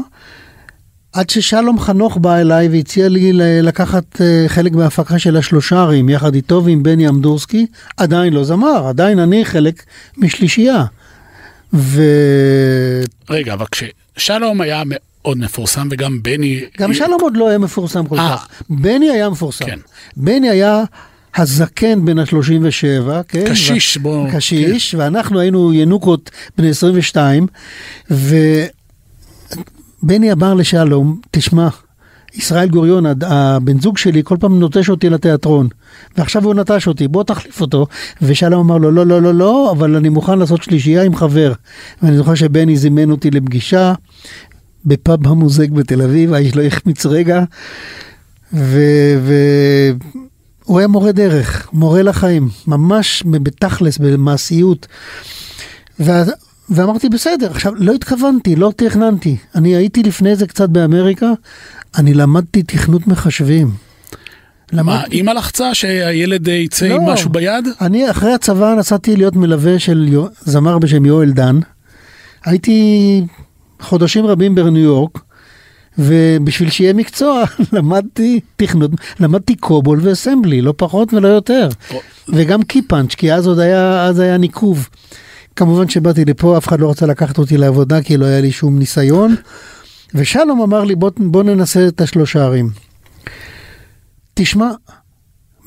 עד 1.13 1.29
ששלום 1.29 1.79
חנוך 1.79 2.17
בא 2.17 2.37
אליי 2.37 2.67
והציע 2.67 3.09
לי 3.09 3.33
לקחת 3.61 4.21
אה, 4.21 4.45
חלק 4.47 4.71
בהפקה 4.71 5.19
של 5.19 5.37
השלושרים 5.37 6.09
יחד 6.09 6.35
איתו 6.35 6.61
ועם 6.65 6.83
בני 6.83 7.09
אמדורסקי, 7.09 7.65
עדיין 7.97 8.33
לא 8.33 8.43
זמר, 8.43 8.87
עדיין 8.87 9.19
אני 9.19 9.45
חלק 9.45 9.83
משלישייה. 10.17 10.85
ו... 11.73 12.03
רגע, 13.29 13.53
אבל 13.53 13.65
כששלום 13.71 14.61
היה 14.61 14.83
מאוד 15.25 15.37
מפורסם 15.37 15.87
וגם 15.91 16.19
בני... 16.23 16.61
גם 16.79 16.93
שלום 16.93 17.21
עוד 17.21 17.37
לא 17.37 17.49
היה 17.49 17.57
מפורסם 17.57 18.05
כל 18.05 18.19
אה. 18.19 18.35
כך. 18.37 18.47
בני 18.69 19.09
היה 19.09 19.29
מפורסם. 19.29 19.65
כן. 19.65 19.79
בני 20.17 20.49
היה 20.49 20.83
הזקן 21.35 22.05
בן 22.05 22.19
ה-37, 22.19 23.09
כן? 23.27 23.45
קשיש, 23.49 23.97
ו- 23.97 23.99
בוא- 23.99 24.27
קשיש, 24.33 24.91
כן. 24.95 24.97
ואנחנו 25.01 25.39
היינו 25.39 25.73
ינוקות 25.73 26.31
בני 26.57 26.69
22, 26.69 27.47
ובני 28.11 28.51
אמר 30.31 30.53
לשלום, 30.53 31.19
תשמע, 31.31 31.67
ישראל 32.33 32.69
גוריון, 32.69 33.05
הבן 33.21 33.79
זוג 33.79 33.97
שלי, 33.97 34.21
כל 34.23 34.37
פעם 34.39 34.59
נוטש 34.59 34.89
אותי 34.89 35.09
לתיאטרון, 35.09 35.67
ועכשיו 36.17 36.43
הוא 36.45 36.53
נטש 36.53 36.87
אותי, 36.87 37.07
בוא 37.07 37.23
תחליף 37.23 37.61
אותו. 37.61 37.87
ושלום 38.21 38.59
אמר 38.71 38.77
לו, 38.77 38.91
לא, 38.91 39.05
לא, 39.05 39.21
לא, 39.21 39.33
לא, 39.33 39.71
אבל 39.71 39.95
אני 39.95 40.09
מוכן 40.09 40.39
לעשות 40.39 40.63
שלישייה 40.63 41.03
עם 41.03 41.15
חבר. 41.15 41.53
ואני 42.03 42.17
זוכר 42.17 42.35
שבני 42.35 42.77
זימן 42.77 43.11
אותי 43.11 43.31
לפגישה 43.31 43.93
בפאב 44.85 45.27
המוזג 45.27 45.71
בתל 45.71 46.01
אביב, 46.01 46.33
האיש 46.33 46.55
לא 46.55 46.61
החמיץ 46.61 47.05
רגע, 47.05 47.43
והוא 48.53 48.63
היה 50.79 50.87
מורה 50.87 51.11
דרך, 51.11 51.67
מורה 51.73 52.01
לחיים, 52.01 52.49
ממש 52.67 53.23
בתכלס, 53.25 53.97
במעשיות. 53.97 54.87
וה- 55.99 56.23
ואמרתי, 56.69 57.09
בסדר, 57.09 57.51
עכשיו, 57.51 57.73
לא 57.75 57.93
התכוונתי, 57.93 58.55
לא 58.55 58.71
תכננתי. 58.75 59.37
אני 59.55 59.75
הייתי 59.75 60.03
לפני 60.03 60.35
זה 60.35 60.47
קצת 60.47 60.69
באמריקה, 60.69 61.31
אני 61.97 62.13
למדתי 62.13 62.63
תכנות 62.63 63.07
מחשבים. 63.07 63.71
מה, 64.73 65.03
אימא 65.11 65.31
לחצה 65.31 65.73
שהילד 65.73 66.49
אה, 66.49 66.53
יצא 66.53 66.87
לא. 66.87 66.95
עם 66.95 67.09
משהו 67.09 67.29
ביד? 67.29 67.67
אני 67.81 68.11
אחרי 68.11 68.33
הצבא 68.33 68.75
נסעתי 68.79 69.15
להיות 69.15 69.35
מלווה 69.35 69.79
של 69.79 70.07
יו- 70.11 70.25
זמר 70.41 70.77
בשם 70.77 71.05
יואל 71.05 71.31
דן. 71.31 71.59
הייתי 72.45 73.21
חודשים 73.81 74.25
רבים 74.25 74.55
בניו 74.55 74.77
יורק, 74.77 75.19
ובשביל 75.97 76.69
שיהיה 76.69 76.93
מקצוע 76.93 77.43
למדתי 77.73 78.39
תכנות, 78.55 78.91
למדתי 79.19 79.55
קובול 79.55 79.99
ואסמבלי, 80.01 80.61
לא 80.61 80.73
פחות 80.77 81.13
ולא 81.13 81.27
יותר. 81.27 81.69
וגם 82.29 82.63
קיפאנץ', 82.63 83.15
כי 83.15 83.33
אז 83.33 83.47
עוד 83.47 83.59
היה, 83.59 84.03
אז 84.03 84.19
היה 84.19 84.37
ניקוב. 84.37 84.89
כמובן 85.55 85.89
שבאתי 85.89 86.25
לפה, 86.25 86.57
אף 86.57 86.67
אחד 86.67 86.79
לא 86.79 86.89
רצה 86.89 87.05
לקחת 87.05 87.37
אותי 87.37 87.57
לעבודה, 87.57 88.01
כי 88.01 88.17
לא 88.17 88.25
היה 88.25 88.41
לי 88.41 88.51
שום 88.51 88.79
ניסיון. 88.79 89.35
ושלום 90.15 90.61
אמר 90.61 90.83
לי, 90.83 90.95
בוא, 90.95 91.11
בוא 91.17 91.43
ננסה 91.43 91.87
את 91.87 92.01
השלושה 92.01 92.43
ערים. 92.43 92.69
תשמע, 94.33 94.71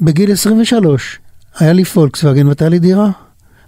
בגיל 0.00 0.32
23 0.32 1.18
היה 1.58 1.72
לי 1.72 1.84
פולקסווגן 1.84 2.46
והייתה 2.46 2.68
לי 2.68 2.78
דירה. 2.78 3.10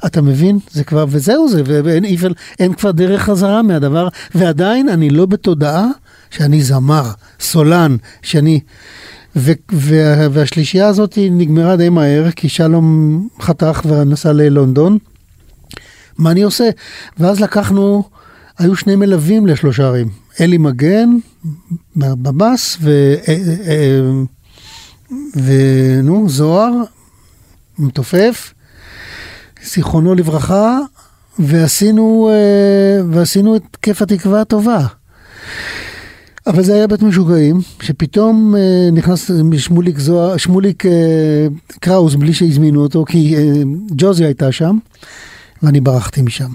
אתה 0.07 0.23
מבין? 0.23 0.59
זה 0.71 0.85
כבר, 0.85 1.05
וזהו 1.09 1.49
זה, 1.49 1.63
ואין 1.65 2.05
אין, 2.05 2.33
אין 2.59 2.75
כבר 2.75 2.91
דרך 2.91 3.23
חזרה 3.23 3.63
מהדבר, 3.63 4.09
ועדיין 4.35 4.89
אני 4.89 5.11
לא 5.11 5.27
בתודעה 5.27 5.87
שאני 6.31 6.63
זמר, 6.63 7.11
סולן, 7.41 7.97
שאני... 8.23 8.61
ו, 9.37 9.53
וה, 9.73 10.29
והשלישייה 10.31 10.87
הזאת 10.87 11.19
נגמרה 11.31 11.77
די 11.77 11.89
מהר, 11.89 12.31
כי 12.31 12.49
שלום 12.49 13.29
חתך 13.41 13.83
ונסע 13.87 14.33
ללונדון. 14.33 14.99
מה 16.19 16.31
אני 16.31 16.43
עושה? 16.43 16.71
ואז 17.19 17.41
לקחנו, 17.41 18.05
היו 18.59 18.77
שני 18.77 18.97
מלווים 18.97 19.47
לשלושה 19.47 19.87
ערים, 19.87 20.09
אלי 20.41 20.59
מגן 20.59 21.09
בבאס, 21.97 22.77
ו... 22.81 23.15
אה, 23.29 23.37
אה, 23.67 24.01
ונו, 25.35 26.29
זוהר, 26.29 26.73
מתופף, 27.79 28.55
זיכרונו 29.65 30.15
לברכה, 30.15 30.79
ועשינו, 31.39 32.31
אה, 32.33 33.05
ועשינו 33.11 33.57
את 33.57 33.77
כיף 33.83 34.03
התקווה 34.03 34.41
הטובה. 34.41 34.87
אבל 36.47 36.63
זה 36.63 36.75
היה 36.75 36.87
בית 36.87 37.03
משוגעים, 37.03 37.61
שפתאום 37.83 38.55
אה, 38.57 38.91
נכנס 38.93 39.31
שמוליק, 39.59 39.99
זוהר, 39.99 40.37
שמוליק 40.37 40.87
אה, 40.87 41.47
קראוס 41.81 42.15
בלי 42.15 42.35
שהזמינו 42.35 42.83
אותו, 42.83 43.05
כי 43.05 43.37
ג'וזי 43.97 44.25
הייתה 44.25 44.53
שם, 44.53 44.79
ואני 45.63 45.81
ברחתי 45.81 46.23
משם. 46.23 46.51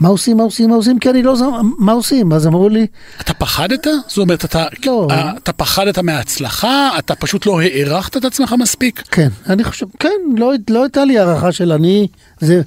מה 0.00 0.08
עושים, 0.08 0.36
מה 0.36 0.42
עושים, 0.42 0.70
מה 0.70 0.76
עושים? 0.76 0.98
כי 0.98 1.10
אני 1.10 1.22
לא 1.22 1.36
זוכר, 1.36 1.60
מה 1.78 1.92
עושים? 1.92 2.32
אז 2.32 2.46
אמרו 2.46 2.68
לי, 2.68 2.86
אתה 3.20 3.34
פחדת? 3.34 3.86
זאת 4.08 4.18
אומרת, 4.18 4.44
אתה, 4.44 4.66
לא. 4.86 5.08
אה, 5.10 5.32
אתה 5.36 5.52
פחדת 5.52 5.98
מההצלחה? 5.98 6.90
אתה 6.98 7.14
פשוט 7.14 7.46
לא 7.46 7.60
הערכת 7.60 8.16
את 8.16 8.24
עצמך 8.24 8.54
מספיק? 8.58 9.02
כן, 9.10 9.28
אני 9.48 9.64
חושב, 9.64 9.86
כן, 9.98 10.08
לא, 10.36 10.52
לא 10.70 10.82
הייתה 10.82 11.04
לי 11.04 11.18
הערכה 11.18 11.52
של 11.52 11.72
אני, 11.72 12.08
זה, 12.40 12.62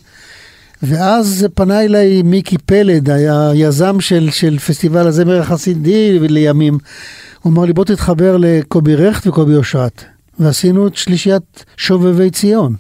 ואז 0.84 1.48
פנה 1.54 1.82
אליי 1.82 2.22
מיקי 2.22 2.58
פלד, 2.58 3.10
היה 3.10 3.52
יזם 3.56 4.00
של, 4.00 4.30
של 4.32 4.60
פסטיבל 4.60 5.08
הזמר 5.08 5.42
החסידי 5.42 6.20
לימים. 6.20 6.78
הוא 7.42 7.54
אמר 7.54 7.66
לי, 7.66 7.74
בוא 7.74 7.86
תתחבר 7.86 8.38
לקובי 8.40 8.96
רכט 8.96 9.28
וקובי 9.28 9.56
אושרת. 9.56 10.04
ועשינו 10.40 10.88
את 10.88 10.96
שלישיית 10.96 11.66
שובבי 11.78 12.30
ציון. 12.32 12.76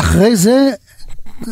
ואחרי 0.00 0.36
זה 0.36 0.70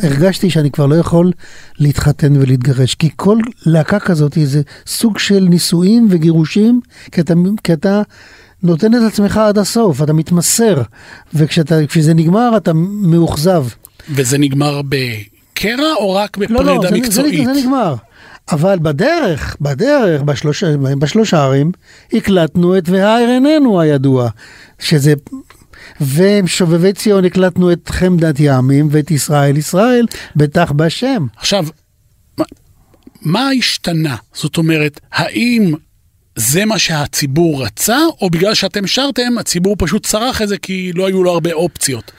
הרגשתי 0.02 0.50
שאני 0.50 0.71
כבר 0.71 0.87
לא 0.87 0.95
יכול 0.95 1.33
להתחתן 1.78 2.37
ולהתגרש, 2.37 2.95
כי 2.95 3.11
כל 3.17 3.38
להקה 3.67 4.00
כזאת 4.00 4.38
זה 4.45 4.62
סוג 4.87 5.19
של 5.19 5.47
נישואים 5.50 6.07
וגירושים, 6.11 6.81
כי 7.12 7.21
אתה, 7.21 7.35
כי 7.64 7.73
אתה 7.73 8.02
נותן 8.62 8.95
את 8.95 9.00
עצמך 9.07 9.37
עד 9.37 9.59
הסוף, 9.59 10.02
אתה 10.02 10.12
מתמסר, 10.12 10.83
וכשזה 11.35 12.14
נגמר 12.14 12.57
אתה 12.57 12.73
מאוכזב. 12.75 13.67
וזה 14.11 14.38
נגמר 14.38 14.81
בקרע 14.88 15.95
או 15.97 16.14
רק 16.14 16.37
בפרידה 16.37 16.62
לא, 16.62 16.85
לא, 16.85 16.90
מקצועית? 16.93 17.47
זה, 17.47 17.55
זה 17.55 17.61
נגמר. 17.61 17.95
אבל 18.50 18.78
בדרך, 18.83 19.57
בדרך, 19.61 20.23
בשלוש, 20.23 20.64
בשלושה 20.99 21.45
ערים, 21.45 21.73
הקלטנו 22.12 22.78
את 22.78 22.88
והער 22.88 23.28
איננו 23.28 23.81
הידוע, 23.81 24.28
שזה... 24.78 25.14
ושובבי 26.00 26.93
ציון 26.93 27.25
הקלטנו 27.25 27.73
את 27.73 27.88
חמדת 27.88 28.37
ימים 28.38 28.88
ואת 28.90 29.11
ישראל 29.11 29.57
ישראל, 29.57 30.07
בטח 30.37 30.73
בשם. 30.73 31.26
עכשיו, 31.37 31.67
מה, 32.38 32.45
מה 33.23 33.49
השתנה? 33.59 34.17
זאת 34.35 34.57
אומרת, 34.57 35.00
האם 35.12 35.75
זה 36.37 36.64
מה 36.64 36.78
שהציבור 36.78 37.64
רצה, 37.64 37.99
או 38.21 38.31
בגלל 38.31 38.55
שאתם 38.55 38.87
שרתם, 38.87 39.38
הציבור 39.40 39.76
פשוט 39.78 40.07
צרח 40.07 40.43
את 40.43 40.49
זה 40.49 40.59
כי 40.59 40.93
לא 40.95 41.07
היו 41.07 41.23
לו 41.25 41.31
הרבה 41.31 41.52
אופציות? 41.52 42.12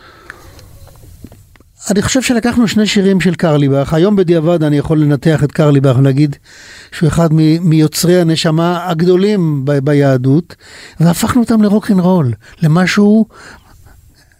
אני 1.92 2.02
חושב 2.02 2.22
שלקחנו 2.22 2.68
שני 2.68 2.88
שירים 2.88 3.22
של 3.22 3.36
קרליבך, 3.36 3.94
היום 3.94 4.16
בדיעבד 4.16 4.64
אני 4.64 4.78
יכול 4.78 5.02
לנתח 5.02 5.44
את 5.44 5.52
קרליבך 5.52 5.96
ולהגיד 5.98 6.36
שהוא 6.92 7.10
אחד 7.10 7.30
מ- 7.32 7.70
מיוצרי 7.70 8.22
הנשמה 8.22 8.90
הגדולים 8.90 9.66
ב- 9.66 9.80
ביהדות, 9.80 10.56
והפכנו 11.00 11.42
אותם 11.42 11.62
לרוקנרול, 11.62 12.34
למשהו 12.64 13.26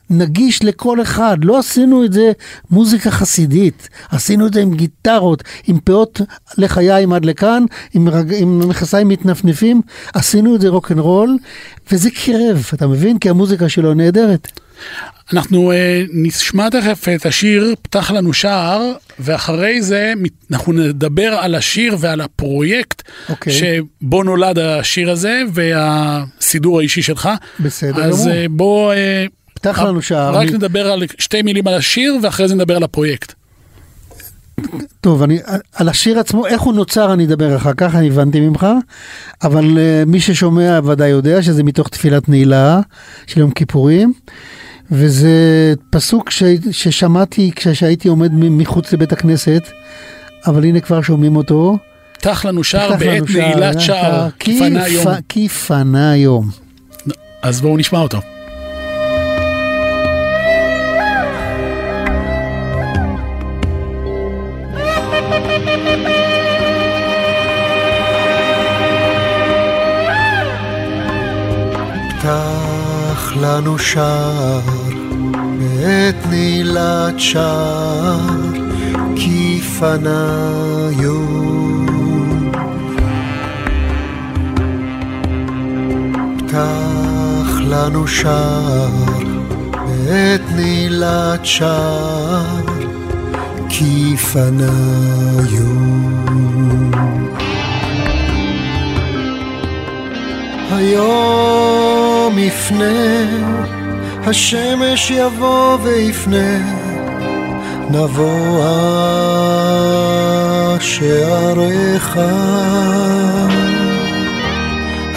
נגיש 0.10 0.64
לכל 0.64 1.02
אחד, 1.02 1.38
לא 1.44 1.60
עשינו 1.60 2.06
את 2.06 2.14
זה 2.14 2.32
מוזיקה 2.72 3.12
חסידית, 3.12 3.90
עשינו 4.10 4.48
את 4.48 4.54
זה 4.54 4.62
עם 4.62 4.74
גיטרות, 4.74 5.44
עם 5.68 5.80
פאות 5.80 6.22
לחיים 6.58 7.14
עד 7.14 7.26
לכאן, 7.26 7.64
עם, 7.94 8.10
רג... 8.10 8.34
עם 8.34 8.70
מכסיים 8.70 9.08
מתנפנפים, 9.08 9.82
עשינו 10.14 10.56
את 10.56 10.62
זה 10.62 10.70
רוקנרול, 10.70 11.38
וזה 11.92 12.10
קירב, 12.10 12.70
אתה 12.74 12.88
מבין? 12.88 13.20
כי 13.20 13.30
המוזיקה 13.30 13.70
שלו 13.70 13.94
נהדרת. 13.94 14.48
אנחנו 15.34 15.72
אה, 15.72 16.04
נשמע 16.14 16.70
תכף 16.70 17.08
את 17.16 17.26
השיר 17.26 17.76
"פתח 17.82 18.12
לנו 18.12 18.34
שער", 18.34 18.92
ואחרי 19.20 19.82
זה 19.82 20.14
אנחנו 20.52 20.74
נדבר 20.74 21.34
על 21.34 21.56
השיר 21.56 21.96
ועל 22.00 22.22
הפרויקט 22.22 23.02
אוקיי. 23.30 23.54
שבו 23.54 24.24
נולד 24.24 24.60
השיר 24.60 25.12
הזה 25.12 25.42
והסידור 25.54 26.80
האישי 26.80 27.02
שלך. 27.02 27.30
בסדר 27.60 28.04
אז 28.04 28.26
גמור. 28.26 28.36
אה, 28.36 28.46
בוא... 28.50 28.94
אה, 28.94 29.26
פתח 29.62 29.80
לנו 29.80 30.02
שער. 30.02 30.36
רק 30.36 30.50
נדבר 30.50 30.92
על 30.92 31.04
שתי 31.18 31.42
מילים 31.42 31.68
על 31.68 31.74
השיר 31.74 32.18
ואחרי 32.24 32.48
זה 32.48 32.56
נדבר 32.56 32.76
על 32.76 32.84
הפרויקט. 32.84 33.34
טוב, 35.02 35.24
אני, 35.24 35.40
על 35.74 35.90
השיר 35.90 36.20
עצמו, 36.20 36.48
איך 36.48 36.62
הוא 36.62 36.74
נוצר 36.74 37.14
אני 37.14 37.26
אדבר 37.26 37.56
אחר 37.56 37.74
כך, 37.78 37.96
אני 37.96 38.08
הבנתי 38.08 38.40
ממך, 38.40 38.68
אבל 39.44 39.66
uh, 39.66 40.10
מי 40.10 40.20
ששומע 40.20 40.80
ודאי 40.86 41.10
יודע 41.10 41.44
שזה 41.44 41.64
מתוך 41.64 41.88
תפילת 41.88 42.30
נעילה 42.30 42.80
של 43.28 43.40
יום 43.40 43.52
כיפורים, 43.52 44.14
וזה 44.92 45.30
פסוק 45.90 46.30
ש, 46.30 46.44
ששמעתי 46.72 47.52
כשהייתי 47.56 48.08
עומד 48.08 48.30
מחוץ 48.34 48.94
לבית 48.94 49.12
הכנסת, 49.12 49.64
אבל 50.48 50.64
הנה 50.64 50.80
כבר 50.80 51.02
שומעים 51.02 51.36
אותו. 51.36 51.78
פתח 52.14 52.46
לנו 52.46 52.64
שער 52.64 52.96
בעת 52.98 53.30
נעילת 53.30 53.76
אה, 53.76 53.82
שער, 53.82 54.30
כי 54.40 54.60
כפנה 54.60 54.86
פ- 54.86 54.90
יום. 54.90 55.06
כי 55.30 55.50
פנה 55.50 56.16
יום. 56.16 56.50
אז 57.42 57.62
בואו 57.62 57.78
נשמע 57.78 58.00
אותו. 58.00 58.20
פתח 72.20 73.34
לנו 73.42 73.80
שער 73.80 74.62
בעת 75.60 76.16
נעילת 76.30 77.20
שער 77.20 78.20
כי 79.16 79.62
פנה 79.80 80.50
יום 81.00 82.52
פתח 86.38 87.60
לנו 87.60 88.08
שער 88.08 88.90
בעת 89.74 90.42
נעילת 90.56 91.46
שער 91.46 92.59
כי 93.70 94.18
פנה 94.18 94.72
יום 95.50 96.92
היום 100.72 102.40
יפנה, 102.40 103.26
השמש 104.26 105.12
יבוא 105.12 105.78
ויפנה, 105.84 106.58
נבוא 107.90 108.64
על 108.64 108.70
שעריך. 110.80 112.20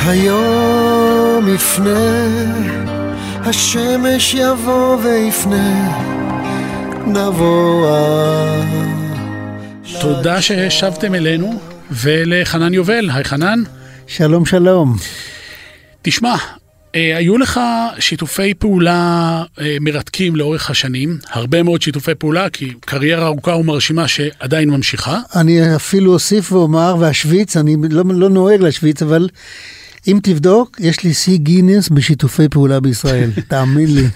היום 0.07 1.49
יפנה, 1.49 2.11
השמש 3.45 4.35
יבוא 4.35 4.97
ויפנה, 5.03 5.99
נבוא 7.13 7.89
על... 7.89 8.61
תודה 10.01 10.43
שהשבתם 10.43 11.15
אלינו, 11.15 11.61
ולחנן 11.91 12.75
יובל. 12.75 13.11
היי 13.11 13.25
חנן. 13.25 13.63
שלום 14.07 14.47
שלום. 14.47 14.97
תשמע, 16.03 16.35
אה, 16.95 17.17
היו 17.17 17.39
לך 17.39 17.61
שיתופי 17.99 18.55
פעולה 18.55 19.43
אה, 19.61 19.77
מרתקים 19.81 20.37
לאורך 20.37 20.71
השנים, 20.71 21.19
הרבה 21.31 21.63
מאוד 21.63 21.83
שיתופי 21.83 22.15
פעולה, 22.15 22.51
כי 22.51 22.73
קריירה 22.81 23.27
ארוכה 23.27 23.57
ומרשימה 23.57 24.09
שעדיין 24.09 24.71
ממשיכה. 24.71 25.19
אני 25.37 25.77
אפילו 25.77 26.13
אוסיף 26.13 26.53
ואומר, 26.53 26.97
ואשוויץ, 27.01 27.57
אני 27.57 27.77
לא, 27.91 28.05
לא 28.09 28.31
נוהג 28.31 28.61
להשוויץ, 28.61 29.03
אבל 29.03 29.29
אם 30.09 30.19
תבדוק, 30.23 30.77
יש 30.81 31.05
לי 31.05 31.15
שיא 31.15 31.39
גינס 31.39 31.89
בשיתופי 31.89 32.49
פעולה 32.49 32.81
בישראל, 32.81 33.31
תאמין 33.49 33.89
לי. 33.95 34.07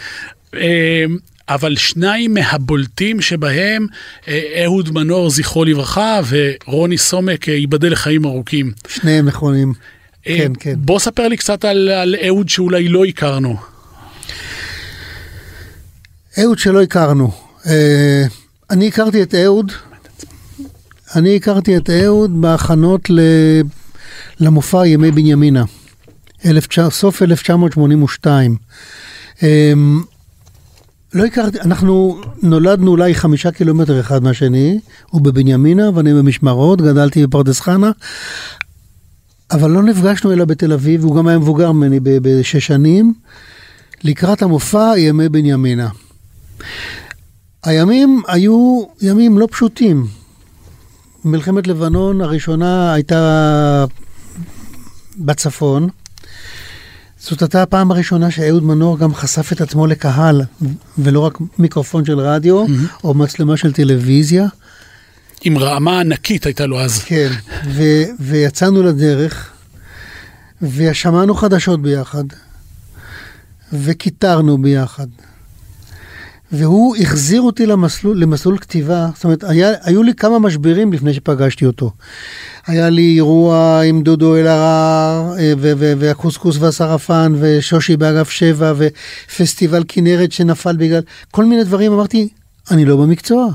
אבל 1.48 1.76
שניים 1.76 2.34
מהבולטים 2.34 3.20
שבהם, 3.20 3.86
אה, 4.28 4.62
אהוד 4.64 4.90
מנור, 4.90 5.30
זכרו 5.30 5.64
לברכה, 5.64 6.20
ורוני 6.28 6.98
סומק, 6.98 7.48
אה, 7.48 7.54
ייבדל 7.54 7.92
לחיים 7.92 8.24
ארוכים. 8.24 8.72
שניהם 8.88 9.26
נכונים. 9.26 9.72
אה, 10.26 10.38
כן, 10.38 10.52
כן. 10.60 10.74
בוא 10.78 10.98
ספר 10.98 11.28
לי 11.28 11.36
קצת 11.36 11.64
על, 11.64 11.88
על 11.88 12.14
אהוד 12.26 12.48
שאולי 12.48 12.88
לא 12.88 13.04
הכרנו. 13.04 13.56
אהוד 16.38 16.58
שלא 16.58 16.82
הכרנו. 16.82 17.30
אה, 17.66 18.24
אני 18.70 18.88
הכרתי 18.88 19.22
את 19.22 19.34
אהוד, 19.34 19.72
אני 21.16 21.36
הכרתי 21.36 21.76
את 21.76 21.90
אהוד 21.90 22.42
בהכנות 22.42 23.10
ל... 23.10 23.20
למופע 24.40 24.86
ימי 24.86 25.10
בנימינה, 25.10 25.64
אלף... 26.46 26.66
סוף 26.90 27.22
1982. 27.22 28.56
אה, 29.42 29.72
לא 31.16 31.24
הכרתי, 31.24 31.60
אנחנו 31.60 32.20
נולדנו 32.42 32.90
אולי 32.90 33.14
חמישה 33.14 33.50
קילומטר 33.50 34.00
אחד 34.00 34.22
מהשני, 34.22 34.80
הוא 35.10 35.20
בבנימינה 35.20 35.90
ואני 35.94 36.14
במשמרות, 36.14 36.80
גדלתי 36.80 37.26
בפרדס 37.26 37.60
חנה, 37.60 37.90
אבל 39.50 39.70
לא 39.70 39.82
נפגשנו 39.82 40.32
אלא 40.32 40.44
בתל 40.44 40.72
אביב, 40.72 41.04
הוא 41.04 41.16
גם 41.16 41.26
היה 41.26 41.38
מבוגר 41.38 41.72
ממני 41.72 42.00
בשש 42.02 42.66
שנים, 42.66 43.14
לקראת 44.04 44.42
המופע 44.42 44.92
ימי 44.98 45.28
בנימינה. 45.28 45.88
הימים 47.64 48.22
היו 48.28 48.82
ימים 49.02 49.38
לא 49.38 49.48
פשוטים. 49.50 50.06
מלחמת 51.24 51.66
לבנון 51.66 52.20
הראשונה 52.20 52.92
הייתה 52.92 53.84
בצפון. 55.18 55.88
זאת 57.18 57.42
הייתה 57.42 57.62
הפעם 57.62 57.90
הראשונה 57.90 58.30
שאהוד 58.30 58.62
מנור 58.62 58.98
גם 58.98 59.14
חשף 59.14 59.52
את 59.52 59.60
עצמו 59.60 59.86
לקהל, 59.86 60.42
ולא 60.98 61.20
רק 61.20 61.38
מיקרופון 61.58 62.04
של 62.04 62.20
רדיו 62.20 62.64
או 63.04 63.14
מצלמה 63.14 63.56
של 63.56 63.72
טלוויזיה. 63.72 64.46
עם 65.44 65.58
רעמה 65.58 66.00
ענקית 66.00 66.46
הייתה 66.46 66.66
לו 66.66 66.80
אז. 66.80 66.98
כן, 66.98 67.30
ו- 67.66 68.04
ויצאנו 68.20 68.82
לדרך, 68.82 69.50
ושמענו 70.62 71.34
חדשות 71.34 71.82
ביחד, 71.82 72.24
וקיטרנו 73.72 74.58
ביחד. 74.62 75.06
והוא 76.52 76.96
החזיר 76.96 77.40
אותי 77.40 77.66
למסלול, 77.66 78.20
למסלול 78.20 78.58
כתיבה, 78.58 79.08
זאת 79.14 79.24
אומרת, 79.24 79.44
היה, 79.44 79.70
היו 79.82 80.02
לי 80.02 80.14
כמה 80.14 80.38
משברים 80.38 80.92
לפני 80.92 81.14
שפגשתי 81.14 81.66
אותו. 81.66 81.92
היה 82.66 82.90
לי 82.90 83.14
אירוע 83.14 83.80
עם 83.80 84.02
דודו 84.02 84.36
אלהרר, 84.36 85.38
אה, 85.38 85.52
והקוסקוס 85.98 86.56
והשרפן, 86.58 87.32
ושושי 87.40 87.96
באגף 87.96 88.30
שבע, 88.30 88.72
ופסטיבל 88.76 89.84
כנרת 89.88 90.32
שנפל 90.32 90.76
בגלל, 90.76 91.02
כל 91.30 91.44
מיני 91.44 91.64
דברים, 91.64 91.92
אמרתי, 91.92 92.28
אני 92.70 92.84
לא 92.84 92.96
במקצוע, 92.96 93.48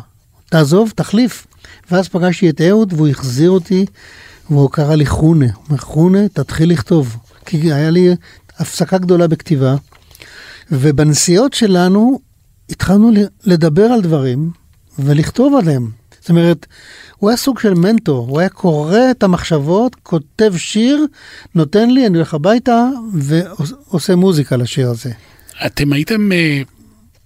תעזוב, 0.50 0.92
תחליף. 0.96 1.48
ואז 1.92 2.08
פגשתי 2.08 2.50
את 2.50 2.62
אהוד, 2.62 2.94
והוא 2.94 3.08
החזיר 3.08 3.50
אותי, 3.50 3.86
והוא 4.50 4.70
קרא 4.72 4.96
לי 4.96 5.06
חונה. 5.06 5.46
הוא 5.46 5.64
אומר, 5.70 5.78
חונה, 5.78 6.28
תתחיל 6.28 6.72
לכתוב. 6.72 7.18
כי 7.46 7.74
היה 7.74 7.90
לי 7.90 8.16
הפסקה 8.58 8.98
גדולה 8.98 9.28
בכתיבה, 9.28 9.76
ובנסיעות 10.72 11.54
שלנו 11.54 12.20
התחלנו 12.70 13.12
לדבר 13.44 13.86
על 13.86 14.02
דברים 14.02 14.52
ולכתוב 15.00 15.56
עליהם. 15.56 16.01
זאת 16.22 16.30
אומרת, 16.30 16.66
הוא 17.18 17.30
היה 17.30 17.38
סוג 17.38 17.60
של 17.60 17.74
מנטור, 17.74 18.28
הוא 18.30 18.40
היה 18.40 18.50
קורא 18.50 19.12
את 19.12 19.24
המחשבות, 19.24 19.96
כותב 20.04 20.54
שיר, 20.58 21.06
נותן 21.56 21.90
לי, 21.90 22.08
אני 22.08 22.18
הולך 22.18 22.34
הביתה 22.34 22.90
ועושה 23.14 24.16
מוזיקה 24.16 24.58
לשיר 24.58 24.90
הזה. 24.90 25.12
אתם 25.66 25.94
הייתם 25.94 26.30
uh, 26.32 26.68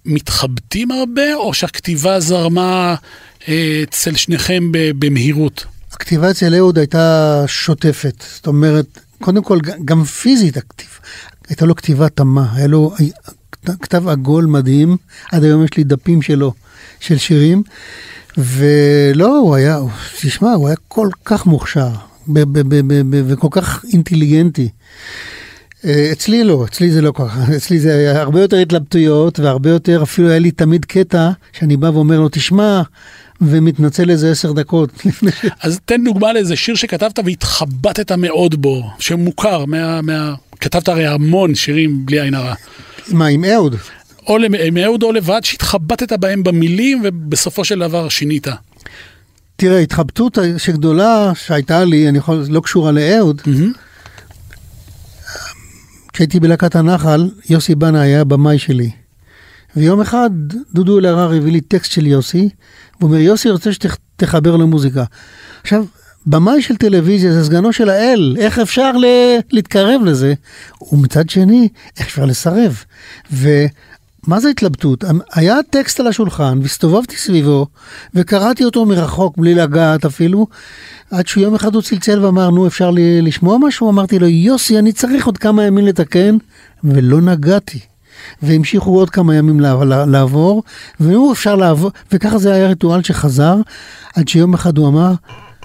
מתחבטים 0.04 0.90
הרבה, 0.90 1.34
או 1.34 1.54
שהכתיבה 1.54 2.20
זרמה 2.20 2.94
uh, 3.40 3.44
אצל 3.82 4.16
שניכם 4.16 4.68
במהירות? 4.72 5.64
הכתיבה 5.92 6.30
אצל 6.30 6.54
אהוד 6.54 6.78
הייתה 6.78 7.44
שוטפת, 7.46 8.24
זאת 8.34 8.46
אומרת, 8.46 9.00
קודם 9.20 9.42
כל, 9.42 9.58
גם 9.84 10.04
פיזית 10.04 10.56
הכתיב, 10.56 10.88
הייתה 11.48 11.66
לו 11.66 11.76
כתיבה 11.76 12.08
תמה, 12.08 12.46
היה 12.54 12.66
לו 12.66 12.94
כתב 13.82 14.08
עגול 14.08 14.46
מדהים, 14.46 14.96
עד 15.32 15.44
היום 15.44 15.64
יש 15.64 15.76
לי 15.76 15.84
דפים 15.84 16.22
שלו, 16.22 16.52
של 17.00 17.18
שירים, 17.18 17.62
ולא, 18.38 19.38
הוא 19.38 19.54
היה, 19.54 19.78
תשמע, 20.20 20.52
הוא 20.52 20.66
היה 20.66 20.76
כל 20.88 21.08
כך 21.24 21.46
מוכשר, 21.46 21.88
וכל 23.26 23.48
כך 23.50 23.84
אינטליגנטי. 23.92 24.68
אה, 25.84 26.08
אצלי 26.12 26.44
לא, 26.44 26.64
אצלי 26.64 26.90
זה 26.90 27.02
לא 27.02 27.12
ככה, 27.14 27.56
אצלי 27.56 27.80
זה 27.80 27.94
היה 27.96 28.20
הרבה 28.20 28.40
יותר 28.40 28.56
התלבטויות 28.56 29.40
והרבה 29.40 29.70
יותר, 29.70 30.02
אפילו 30.02 30.28
היה 30.28 30.38
לי 30.38 30.50
תמיד 30.50 30.84
קטע 30.84 31.30
שאני 31.52 31.76
בא 31.76 31.86
ואומר 31.86 32.20
לו, 32.20 32.28
תשמע, 32.28 32.82
ומתנצל 33.40 34.10
איזה 34.10 34.30
עשר 34.30 34.52
דקות. 34.52 34.90
אז 35.62 35.80
תן 35.84 36.04
דוגמה 36.04 36.32
לאיזה 36.32 36.56
שיר 36.56 36.74
שכתבת 36.74 37.18
והתחבטת 37.24 38.12
מאוד 38.12 38.62
בו, 38.62 38.90
שמוכר, 38.98 39.64
מה, 39.64 40.02
מה... 40.02 40.34
כתבת 40.60 40.88
הרי 40.88 41.06
המון 41.06 41.54
שירים 41.54 42.06
בלי 42.06 42.20
עין 42.20 42.34
הרע. 42.34 42.54
מה, 43.08 43.26
עם 43.26 43.44
אהוד? 43.44 43.76
או 44.26 44.36
עם 44.64 44.76
אהוד 44.76 45.02
או 45.02 45.12
לבד, 45.12 45.40
שהתחבטת 45.44 46.12
בהם 46.12 46.42
במילים 46.42 47.00
ובסופו 47.04 47.64
של 47.64 47.78
דבר 47.78 48.08
שינית. 48.08 48.46
תראה, 49.56 49.78
התחבטות 49.78 50.38
שגדולה 50.58 51.32
שהייתה 51.34 51.84
לי, 51.84 52.08
אני 52.08 52.18
יכול, 52.18 52.44
לא 52.48 52.60
קשורה 52.60 52.92
לאהוד. 52.92 53.42
כשהייתי 56.12 56.40
בלהקת 56.40 56.76
הנחל, 56.76 57.30
יוסי 57.50 57.74
בנה 57.74 58.00
היה 58.00 58.20
הבמאי 58.20 58.58
שלי. 58.58 58.90
ויום 59.76 60.00
אחד 60.00 60.30
דודו 60.74 60.98
אלהרר 60.98 61.32
הביא 61.36 61.52
לי 61.52 61.60
טקסט 61.60 61.92
של 61.92 62.06
יוסי, 62.06 62.48
והוא 63.00 63.10
אומר, 63.10 63.20
יוסי 63.20 63.50
רוצה 63.50 63.70
שתחבר 63.72 64.56
לו 64.56 64.66
מוזיקה. 64.66 65.04
עכשיו, 65.62 65.84
במאי 66.26 66.62
של 66.62 66.76
טלוויזיה 66.76 67.32
זה 67.32 67.44
סגנו 67.44 67.72
של 67.72 67.90
האל, 67.90 68.36
איך 68.38 68.58
אפשר 68.58 68.92
ל- 68.92 69.38
להתקרב 69.52 70.00
לזה? 70.04 70.34
ומצד 70.92 71.30
שני, 71.30 71.68
איך 71.98 72.06
אפשר 72.06 72.24
לסרב? 72.24 72.84
ומה 74.26 74.40
זה 74.40 74.48
התלבטות? 74.48 75.04
היה 75.32 75.56
טקסט 75.70 76.00
על 76.00 76.06
השולחן, 76.06 76.58
והסתובבתי 76.62 77.16
סביבו, 77.16 77.66
וקראתי 78.14 78.64
אותו 78.64 78.86
מרחוק, 78.86 79.38
בלי 79.38 79.54
לגעת 79.54 80.04
אפילו, 80.04 80.46
עד 81.10 81.26
שיום 81.26 81.54
אחד 81.54 81.74
הוא 81.74 81.82
צלצל 81.82 82.24
ואמר, 82.24 82.50
נו, 82.50 82.66
אפשר 82.66 82.90
לי 82.90 83.22
לשמוע 83.22 83.58
משהו? 83.60 83.90
אמרתי 83.90 84.18
לו, 84.18 84.26
יוסי, 84.26 84.78
אני 84.78 84.92
צריך 84.92 85.26
עוד 85.26 85.38
כמה 85.38 85.64
ימים 85.64 85.86
לתקן, 85.86 86.36
ולא 86.84 87.20
נגעתי. 87.20 87.78
והמשיכו 88.42 88.90
עוד 88.90 89.10
כמה 89.10 89.34
ימים 89.34 89.60
לעבור, 90.06 90.62
והוא 91.00 91.32
אפשר 91.32 91.54
לעבור, 91.54 91.90
וככה 92.12 92.38
זה 92.38 92.54
היה 92.54 92.68
ריטואל 92.68 93.02
שחזר, 93.02 93.56
עד 94.16 94.28
שיום 94.28 94.54
אחד 94.54 94.78
הוא 94.78 94.88
אמר, 94.88 95.12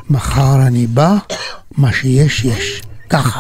מחר 0.10 0.68
אני 0.68 0.88
בא, 0.88 1.18
מה 1.78 1.94
שיש 1.94 2.46
יש, 2.46 2.82
ככה. 3.10 3.40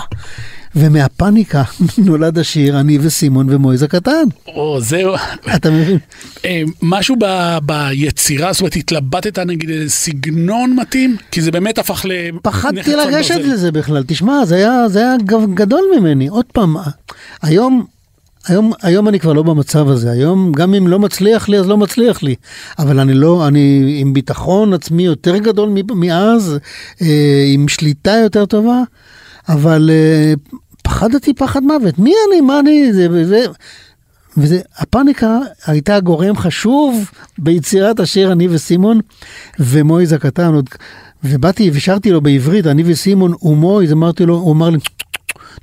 ומהפאניקה 0.75 1.63
נולד 2.05 2.39
השיר 2.39 2.79
אני 2.79 2.97
וסימון 3.01 3.47
ומויז 3.49 3.83
הקטן. 3.83 4.23
או, 4.47 4.81
זהו. 4.81 5.15
אתה 5.55 5.71
מבין? 5.71 5.97
אה, 6.45 6.61
משהו 6.81 7.15
ב, 7.19 7.57
ביצירה, 7.63 8.53
זאת 8.53 8.61
אומרת, 8.61 8.75
התלבטת 8.75 9.39
נגיד 9.39 9.69
איזה 9.69 9.89
סגנון 9.89 10.75
מתאים? 10.75 11.17
כי 11.31 11.41
זה 11.41 11.51
באמת 11.51 11.77
הפך 11.77 12.05
ל... 12.05 12.11
פחדתי 12.41 12.95
לגשת 12.95 13.35
לזה 13.35 13.71
בכלל, 13.71 14.03
תשמע, 14.07 14.45
זה 14.45 14.55
היה, 14.55 14.89
זה 14.89 14.99
היה 14.99 15.15
גדול 15.53 15.83
ממני. 15.97 16.27
עוד 16.27 16.45
פעם, 16.53 16.75
היום 17.41 17.85
היום, 18.47 18.71
היום 18.81 19.07
אני 19.07 19.19
כבר 19.19 19.33
לא 19.33 19.43
במצב 19.43 19.89
הזה, 19.89 20.11
היום 20.11 20.51
גם 20.51 20.73
אם 20.73 20.87
לא 20.87 20.99
מצליח 20.99 21.49
לי 21.49 21.57
אז 21.57 21.67
לא 21.67 21.77
מצליח 21.77 22.23
לי, 22.23 22.35
אבל 22.79 22.99
אני 22.99 23.13
לא, 23.13 23.47
אני 23.47 23.95
עם 23.99 24.13
ביטחון 24.13 24.73
עצמי 24.73 25.03
יותר 25.03 25.37
גדול 25.37 25.69
מאז, 25.95 26.57
אה, 27.01 27.43
עם 27.53 27.67
שליטה 27.67 28.11
יותר 28.23 28.45
טובה, 28.45 28.81
אבל 29.49 29.89
אה, 29.93 30.33
פחדתי 30.83 31.33
פחד 31.33 31.63
מוות, 31.63 31.99
מי 31.99 32.13
אני, 32.27 32.41
מה 32.41 32.59
אני, 32.59 32.93
זה, 32.93 33.25
זה, 33.25 33.45
וזה, 34.37 34.61
הפאניקה 34.77 35.39
הייתה 35.65 35.99
גורם 35.99 36.37
חשוב 36.37 37.11
ביצירת 37.37 37.99
השיר 37.99 38.31
אני 38.31 38.47
וסימון 38.47 38.99
ומויז 39.59 40.13
הקטן, 40.13 40.53
עוד, 40.53 40.69
ובאתי 41.23 41.71
ושרתי 41.73 42.11
לו 42.11 42.21
בעברית, 42.21 42.67
אני 42.67 42.83
וסימון 42.85 43.33
ומויז, 43.43 43.91
אמרתי 43.91 44.25
לו, 44.25 44.35
הוא 44.35 44.53
אמר 44.53 44.69
לי, 44.69 44.77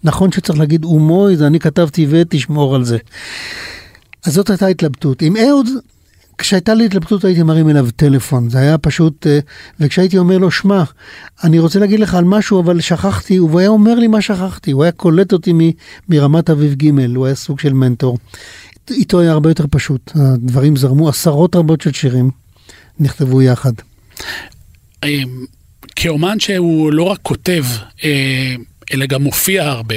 נכון 0.04 0.32
שצריך 0.32 0.58
להגיד 0.58 0.84
אומוי, 0.84 1.36
זה 1.36 1.46
אני 1.46 1.60
כתבתי 1.60 2.06
ותשמור 2.10 2.74
על 2.74 2.84
זה. 2.84 2.98
אז 4.26 4.34
זאת 4.34 4.50
הייתה 4.50 4.66
התלבטות. 4.66 5.22
עם 5.22 5.36
אהוד, 5.36 5.66
כשהייתה 6.38 6.74
לי 6.74 6.86
התלבטות 6.86 7.24
הייתי 7.24 7.42
מרים 7.42 7.68
אליו 7.68 7.88
טלפון, 7.96 8.50
זה 8.50 8.58
היה 8.58 8.78
פשוט, 8.78 9.26
אה, 9.26 9.38
וכשהייתי 9.80 10.18
אומר 10.18 10.38
לו, 10.38 10.50
שמע, 10.50 10.82
אני 11.44 11.58
רוצה 11.58 11.78
להגיד 11.78 12.00
לך 12.00 12.14
על 12.14 12.24
משהו, 12.24 12.60
אבל 12.60 12.80
שכחתי, 12.80 13.36
הוא 13.36 13.60
היה 13.60 13.68
אומר 13.68 13.94
לי 13.94 14.06
מה 14.06 14.20
שכחתי, 14.20 14.70
הוא 14.70 14.82
היה 14.82 14.92
קולט 14.92 15.32
אותי 15.32 15.52
מ, 15.52 15.58
מרמת 16.08 16.50
אביב 16.50 16.74
ג', 16.74 17.16
הוא 17.16 17.26
היה 17.26 17.34
סוג 17.34 17.60
של 17.60 17.72
מנטור. 17.72 18.18
איתו 18.90 19.20
היה 19.20 19.32
הרבה 19.32 19.50
יותר 19.50 19.64
פשוט, 19.70 20.12
הדברים 20.14 20.76
זרמו, 20.76 21.08
עשרות 21.08 21.56
רבות 21.56 21.80
של 21.80 21.92
שירים 21.92 22.30
נכתבו 23.00 23.42
יחד. 23.42 23.72
אה, 25.04 25.22
כאומן 25.96 26.40
שהוא 26.40 26.92
לא 26.92 27.02
רק 27.02 27.18
כותב, 27.22 27.64
אה, 28.04 28.54
אלא 28.92 29.06
גם 29.06 29.22
מופיע 29.22 29.64
הרבה. 29.64 29.96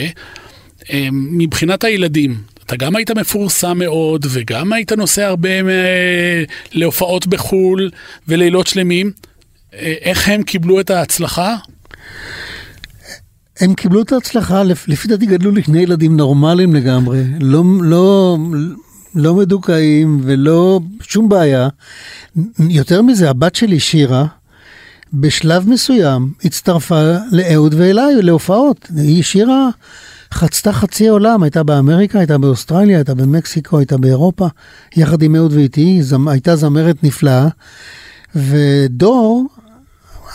אה, 0.89 1.07
מבחינת 1.11 1.83
הילדים, 1.83 2.37
אתה 2.73 2.85
גם 2.85 2.95
היית 2.95 3.11
מפורסם 3.11 3.77
מאוד, 3.77 4.25
וגם 4.29 4.73
היית 4.73 4.91
נוסע 4.91 5.27
הרבה 5.27 5.49
אה, 5.49 6.43
להופעות 6.71 7.27
בחו"ל 7.27 7.89
ולילות 8.27 8.67
שלמים. 8.67 9.11
אה, 9.73 9.93
איך 10.01 10.29
הם 10.29 10.43
קיבלו 10.43 10.79
את 10.79 10.89
ההצלחה? 10.89 11.55
הם 13.59 13.73
קיבלו 13.73 14.01
את 14.01 14.11
ההצלחה, 14.11 14.63
לפי 14.63 15.07
דעתי 15.07 15.25
גדלו 15.25 15.51
לי 15.51 15.63
שני 15.63 15.81
ילדים 15.81 16.17
נורמליים 16.17 16.75
לגמרי, 16.75 17.23
לא, 17.39 17.63
לא, 17.81 18.37
לא 19.15 19.35
מדוכאים 19.35 20.21
ולא 20.23 20.79
שום 21.01 21.29
בעיה. 21.29 21.67
יותר 22.69 23.01
מזה, 23.01 23.29
הבת 23.29 23.55
שלי 23.55 23.79
שירה, 23.79 24.25
בשלב 25.13 25.69
מסוים 25.69 26.33
הצטרפה 26.43 27.11
לאהוד 27.31 27.73
ואליי 27.77 28.21
להופעות. 28.21 28.87
היא 28.95 29.19
השאירה, 29.19 29.69
חצתה 30.33 30.73
חצי 30.73 31.07
עולם, 31.07 31.43
הייתה 31.43 31.63
באמריקה, 31.63 32.19
הייתה 32.19 32.37
באוסטרליה, 32.37 32.97
הייתה 32.97 33.13
במקסיקו, 33.15 33.77
הייתה 33.77 33.97
באירופה, 33.97 34.47
יחד 34.95 35.21
עם 35.21 35.35
אהוד 35.35 35.53
ואיתי, 35.53 36.03
זמ, 36.03 36.27
הייתה 36.27 36.55
זמרת 36.55 37.03
נפלאה, 37.03 37.47
ודור 38.35 39.47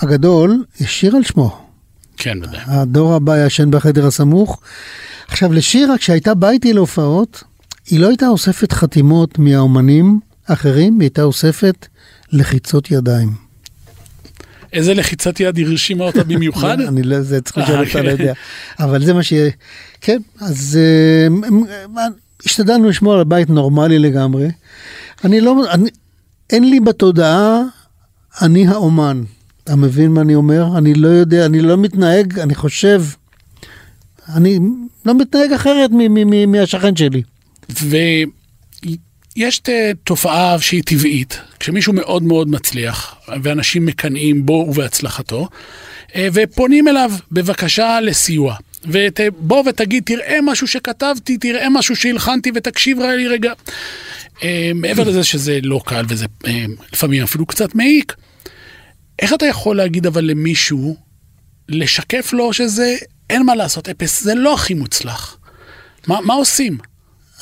הגדול 0.03 0.65
השאיר 0.81 1.17
על 1.17 1.23
שמו. 1.23 1.67
כן, 2.17 2.41
בוודאי. 2.41 2.61
הדור 2.67 3.15
הבא 3.15 3.47
ישן 3.47 3.71
בחדר 3.71 4.07
הסמוך. 4.07 4.61
עכשיו, 5.29 5.53
לשירה, 5.53 5.99
כשהייתה 5.99 6.35
באה 6.35 6.51
איתי 6.51 6.73
להופעות, 6.73 7.45
היא 7.87 8.01
לא 8.01 8.09
הייתה 8.09 8.29
אוספת 8.29 8.73
חתימות 8.73 9.39
מהאומנים 9.39 10.21
האחרים, 10.49 10.93
היא 11.01 11.07
הייתה 11.07 11.23
אוספת 11.23 11.87
לחיצות 12.33 12.91
ידיים. 12.91 13.46
איזה 14.77 14.95
לחיצת 14.95 15.41
יד 15.41 15.59
הרשימה 15.59 16.05
אותה 16.05 16.25
במיוחד? 16.31 16.81
אני 16.81 17.03
לא, 17.03 17.21
זה 17.21 17.41
צריך 17.41 17.59
לשאול 17.59 17.87
אותה, 17.87 18.03
לא 18.03 18.11
יודע. 18.11 18.33
אבל 18.79 19.05
זה 19.05 19.15
מה 19.15 19.23
ש... 19.23 19.33
כן, 20.01 20.19
אז 20.41 20.79
אה, 20.83 22.07
השתדלנו 22.47 22.89
לשמור 22.89 23.15
על 23.15 23.25
בית 23.25 23.51
נורמלי 23.51 23.99
לגמרי. 23.99 24.49
אני 25.25 25.41
לא... 25.41 25.65
אין 26.51 26.71
לי 26.71 26.81
בתודעה, 26.81 27.63
אני 28.43 28.67
האומן. 28.67 29.23
אתה 29.65 29.77
מבין 29.77 30.11
מה 30.11 30.21
אני 30.21 30.35
אומר? 30.35 30.79
אני 30.79 30.95
לא 30.95 31.09
יודע, 31.09 31.47
אני 31.47 31.61
לא 31.61 31.77
מתנהג, 31.77 32.39
אני 32.39 32.55
חושב, 32.55 33.03
אני 34.35 34.59
לא 35.07 35.15
מתנהג 35.15 35.53
אחרת 35.53 35.91
מהשכן 36.47 36.97
שלי. 36.97 37.23
יש 39.37 39.63
תופעה 40.05 40.61
שהיא 40.61 40.83
טבעית, 40.83 41.41
כשמישהו 41.61 41.93
מאוד 41.93 42.23
מאוד 42.23 42.49
מצליח, 42.49 43.15
ואנשים 43.43 43.87
מקנאים 43.87 44.47
בו 44.47 44.53
ובהצלחתו, 44.53 45.49
אה, 46.17 46.29
ופונים 46.33 46.89
אליו 46.89 47.13
בבקשה 47.33 48.01
לסיוע. 48.01 48.57
ובוא 48.85 49.63
ותגיד, 49.69 50.03
תראה 50.07 50.39
משהו 50.43 50.67
שכתבתי, 50.67 51.39
תראה 51.39 51.71
משהו 51.71 51.97
שהלחנתי 51.97 52.51
ותקשיב 52.55 53.01
לי 53.01 53.29
רגע. 53.29 53.53
אה, 54.43 54.71
מעבר 54.75 55.05
לזה 55.05 55.25
שזה 55.25 55.59
לא 55.63 55.81
קל 55.87 56.05
וזה 56.09 56.27
אה, 56.47 56.65
לפעמים 56.93 57.23
אפילו 57.23 57.47
קצת 57.47 57.75
מעיק, 57.75 58.15
איך 59.19 59.35
אתה 59.35 59.47
יכול 59.47 59.77
להגיד 59.77 60.07
אבל 60.07 60.25
למישהו, 60.25 60.97
לשקף 61.69 62.33
לו 62.33 62.53
שזה, 62.53 62.97
אין 63.31 63.47
מה 63.47 63.55
לעשות, 63.55 63.89
אפס, 63.89 64.23
זה 64.23 64.35
לא 64.35 64.55
הכי 64.55 64.75
מוצלח. 64.75 65.39
מה, 66.07 66.21
מה 66.21 66.35
עושים? 66.35 66.79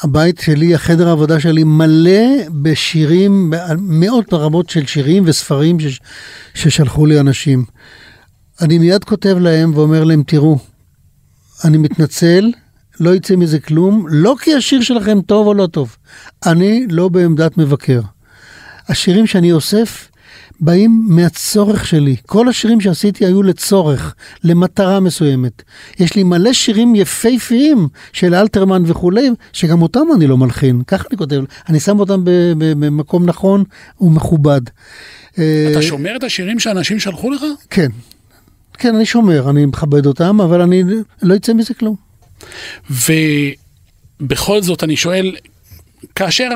הבית 0.02 0.38
שלי, 0.38 0.74
החדר 0.74 1.08
העבודה 1.08 1.40
שלי 1.40 1.64
מלא 1.64 2.50
בשירים, 2.62 3.52
מאות 3.78 4.32
רבות 4.32 4.70
של 4.70 4.86
שירים 4.86 5.22
וספרים 5.26 5.80
ש, 5.80 6.00
ששלחו 6.54 7.06
לי 7.06 7.20
אנשים. 7.20 7.64
אני 8.60 8.78
מיד 8.78 9.04
כותב 9.04 9.36
להם 9.40 9.74
ואומר 9.74 10.04
להם, 10.04 10.22
תראו, 10.26 10.58
אני 11.64 11.78
מתנצל, 11.78 12.52
לא 13.00 13.14
יצא 13.14 13.36
מזה 13.36 13.60
כלום, 13.60 14.06
לא 14.08 14.34
כי 14.40 14.54
השיר 14.54 14.80
שלכם 14.80 15.20
טוב 15.20 15.46
או 15.46 15.54
לא 15.54 15.66
טוב. 15.66 15.96
אני 16.46 16.86
לא 16.90 17.08
בעמדת 17.08 17.58
מבקר. 17.58 18.00
השירים 18.88 19.26
שאני 19.26 19.52
אוסף 19.52 20.08
באים 20.60 21.06
מהצורך 21.08 21.86
שלי. 21.86 22.16
כל 22.26 22.48
השירים 22.48 22.80
שעשיתי 22.80 23.24
היו 23.24 23.42
לצורך, 23.42 24.14
למטרה 24.44 25.00
מסוימת. 25.00 25.62
יש 26.00 26.14
לי 26.14 26.22
מלא 26.22 26.52
שירים 26.52 26.94
יפהפיים 26.94 27.88
של 28.12 28.34
אלתרמן 28.34 28.82
וכולי, 28.86 29.30
שגם 29.52 29.82
אותם 29.82 30.06
אני 30.16 30.26
לא 30.26 30.36
מלחין. 30.36 30.82
ככה 30.86 31.04
אני 31.10 31.18
כותב, 31.18 31.42
אני 31.68 31.80
שם 31.80 32.00
אותם 32.00 32.22
במקום 32.58 33.26
נכון 33.26 33.64
ומכובד. 34.00 34.60
אתה 35.32 35.42
אה, 35.76 35.82
שומר 35.82 36.16
את 36.16 36.24
השירים 36.24 36.58
שאנשים 36.58 36.98
שלחו 36.98 37.30
לך? 37.30 37.42
כן. 37.70 37.88
כן, 38.78 38.94
אני 38.94 39.06
שומר, 39.06 39.50
אני 39.50 39.66
מכבד 39.66 40.06
אותם, 40.06 40.40
אבל 40.40 40.60
אני 40.60 40.82
לא 41.22 41.34
יצא 41.34 41.52
מזה 41.52 41.74
כלום. 41.74 41.96
ובכל 44.20 44.62
זאת 44.62 44.84
אני 44.84 44.96
שואל, 44.96 45.36
כאשר 46.14 46.48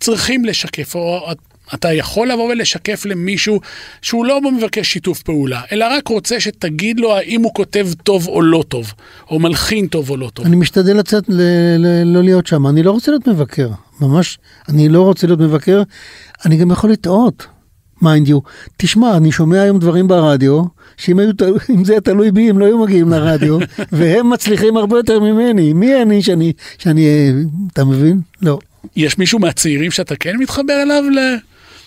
צריכים 0.00 0.44
לשקף, 0.44 0.94
או 0.94 1.32
אתה 1.74 1.92
יכול 1.92 2.28
לבוא 2.28 2.50
ולשקף 2.50 3.02
למישהו 3.06 3.60
שהוא 4.02 4.26
לא 4.26 4.52
מבקש 4.52 4.92
שיתוף 4.92 5.22
פעולה, 5.22 5.60
אלא 5.72 5.86
רק 5.90 6.08
רוצה 6.08 6.40
שתגיד 6.40 7.00
לו 7.00 7.16
האם 7.16 7.42
הוא 7.42 7.54
כותב 7.54 7.88
טוב 8.02 8.28
או 8.28 8.42
לא 8.42 8.64
טוב, 8.68 8.92
או 9.30 9.38
מלחין 9.38 9.86
טוב 9.86 10.10
או 10.10 10.16
לא 10.16 10.30
טוב. 10.34 10.46
אני 10.46 10.56
משתדל 10.56 10.96
לצאת, 10.96 11.24
ל- 11.28 11.76
ל- 11.78 12.02
לא 12.04 12.22
להיות 12.22 12.46
שם, 12.46 12.66
אני 12.66 12.82
לא 12.82 12.90
רוצה 12.90 13.10
להיות 13.10 13.28
מבקר, 13.28 13.68
ממש, 14.00 14.38
אני 14.68 14.88
לא 14.88 15.02
רוצה 15.02 15.26
להיות 15.26 15.40
מבקר, 15.40 15.82
אני 16.44 16.56
גם 16.56 16.70
יכול 16.70 16.90
לטעות. 16.90 17.46
mind 18.02 18.28
you. 18.28 18.38
תשמע, 18.76 19.16
אני 19.16 19.32
שומע 19.32 19.60
היום 19.60 19.78
דברים 19.78 20.08
ברדיו, 20.08 20.62
שאם 20.96 21.18
היו, 21.18 21.30
זה 21.84 21.92
היה 21.92 22.00
תלוי 22.00 22.30
בי, 22.30 22.50
הם 22.50 22.58
לא 22.58 22.64
היו 22.64 22.78
מגיעים 22.78 23.08
לרדיו, 23.08 23.58
והם 23.92 24.30
מצליחים 24.30 24.76
הרבה 24.76 24.96
יותר 24.96 25.20
ממני. 25.20 25.72
מי 25.72 26.02
אני 26.02 26.22
שאני, 26.22 26.52
שאני, 26.78 27.32
אתה 27.72 27.84
מבין? 27.84 28.20
לא. 28.42 28.58
יש 28.96 29.18
מישהו 29.18 29.38
מהצעירים 29.38 29.90
שאתה 29.90 30.16
כן 30.16 30.36
מתחבר 30.36 30.82
אליו 30.82 31.02
ל... 31.10 31.18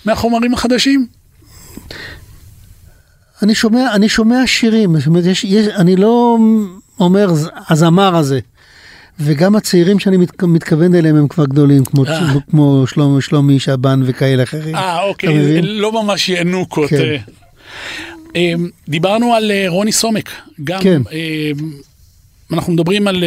מהחומרים 0.05 0.53
החדשים? 0.53 1.07
אני 3.43 3.55
שומע, 3.55 3.95
אני 3.95 4.09
שומע 4.09 4.47
שירים, 4.47 4.97
זאת 4.97 5.07
אומרת, 5.07 5.25
יש, 5.25 5.43
יש, 5.43 5.67
אני 5.67 5.95
לא 5.95 6.38
אומר 6.99 7.29
הזמר 7.69 8.15
הזה. 8.15 8.39
וגם 9.19 9.55
הצעירים 9.55 9.99
שאני 9.99 10.17
מת, 10.17 10.43
מתכוון 10.43 10.95
אליהם 10.95 11.15
הם 11.15 11.27
כבר 11.27 11.45
גדולים, 11.45 11.85
כמו, 11.85 12.05
אה. 12.05 12.33
כמו 12.51 12.88
שלומי, 12.88 13.21
שלומי 13.21 13.59
שבן 13.59 14.01
וכאלה 14.05 14.43
אחרים. 14.43 14.75
אה, 14.75 15.03
אוקיי, 15.03 15.62
לא 15.62 16.03
ממש 16.03 16.29
ינוקות. 16.29 16.89
כן. 16.89 17.15
אה, 18.35 18.53
דיברנו 18.89 19.33
על 19.33 19.51
אה, 19.51 19.65
רוני 19.67 19.91
סומק, 19.91 20.29
גם. 20.63 20.79
כן. 20.81 21.01
אנחנו 22.53 22.73
מדברים 22.73 23.07
על 23.07 23.23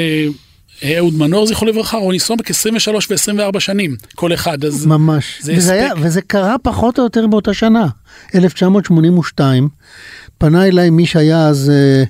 אהוד 0.84 1.14
מנור, 1.14 1.46
זכרו 1.46 1.66
לברכה, 1.66 1.96
רוני 1.96 2.18
סומק, 2.18 2.50
23 2.50 3.10
ו-24 3.10 3.60
שנים, 3.60 3.96
כל 4.14 4.34
אחד, 4.34 4.64
אז 4.64 4.86
ממש. 4.86 5.38
זה 5.40 5.54
וזה, 5.56 5.72
היה, 5.72 5.92
וזה 6.00 6.20
קרה 6.22 6.56
פחות 6.62 6.98
או 6.98 7.04
יותר 7.04 7.26
באותה 7.26 7.54
שנה, 7.54 7.86
1982. 8.34 9.68
פנה 10.38 10.66
אליי 10.66 10.90
מי 10.90 11.06
שהיה 11.06 11.46
אז 11.46 11.70
אה, 11.74 12.04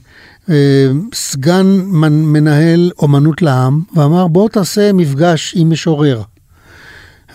אה, 0.54 0.90
סגן 1.14 1.66
מנ, 1.86 2.12
מנהל 2.12 2.90
אומנות 2.98 3.42
לעם, 3.42 3.80
ואמר, 3.94 4.26
בוא 4.26 4.48
תעשה 4.48 4.92
מפגש 4.92 5.54
עם 5.56 5.70
משורר. 5.70 6.22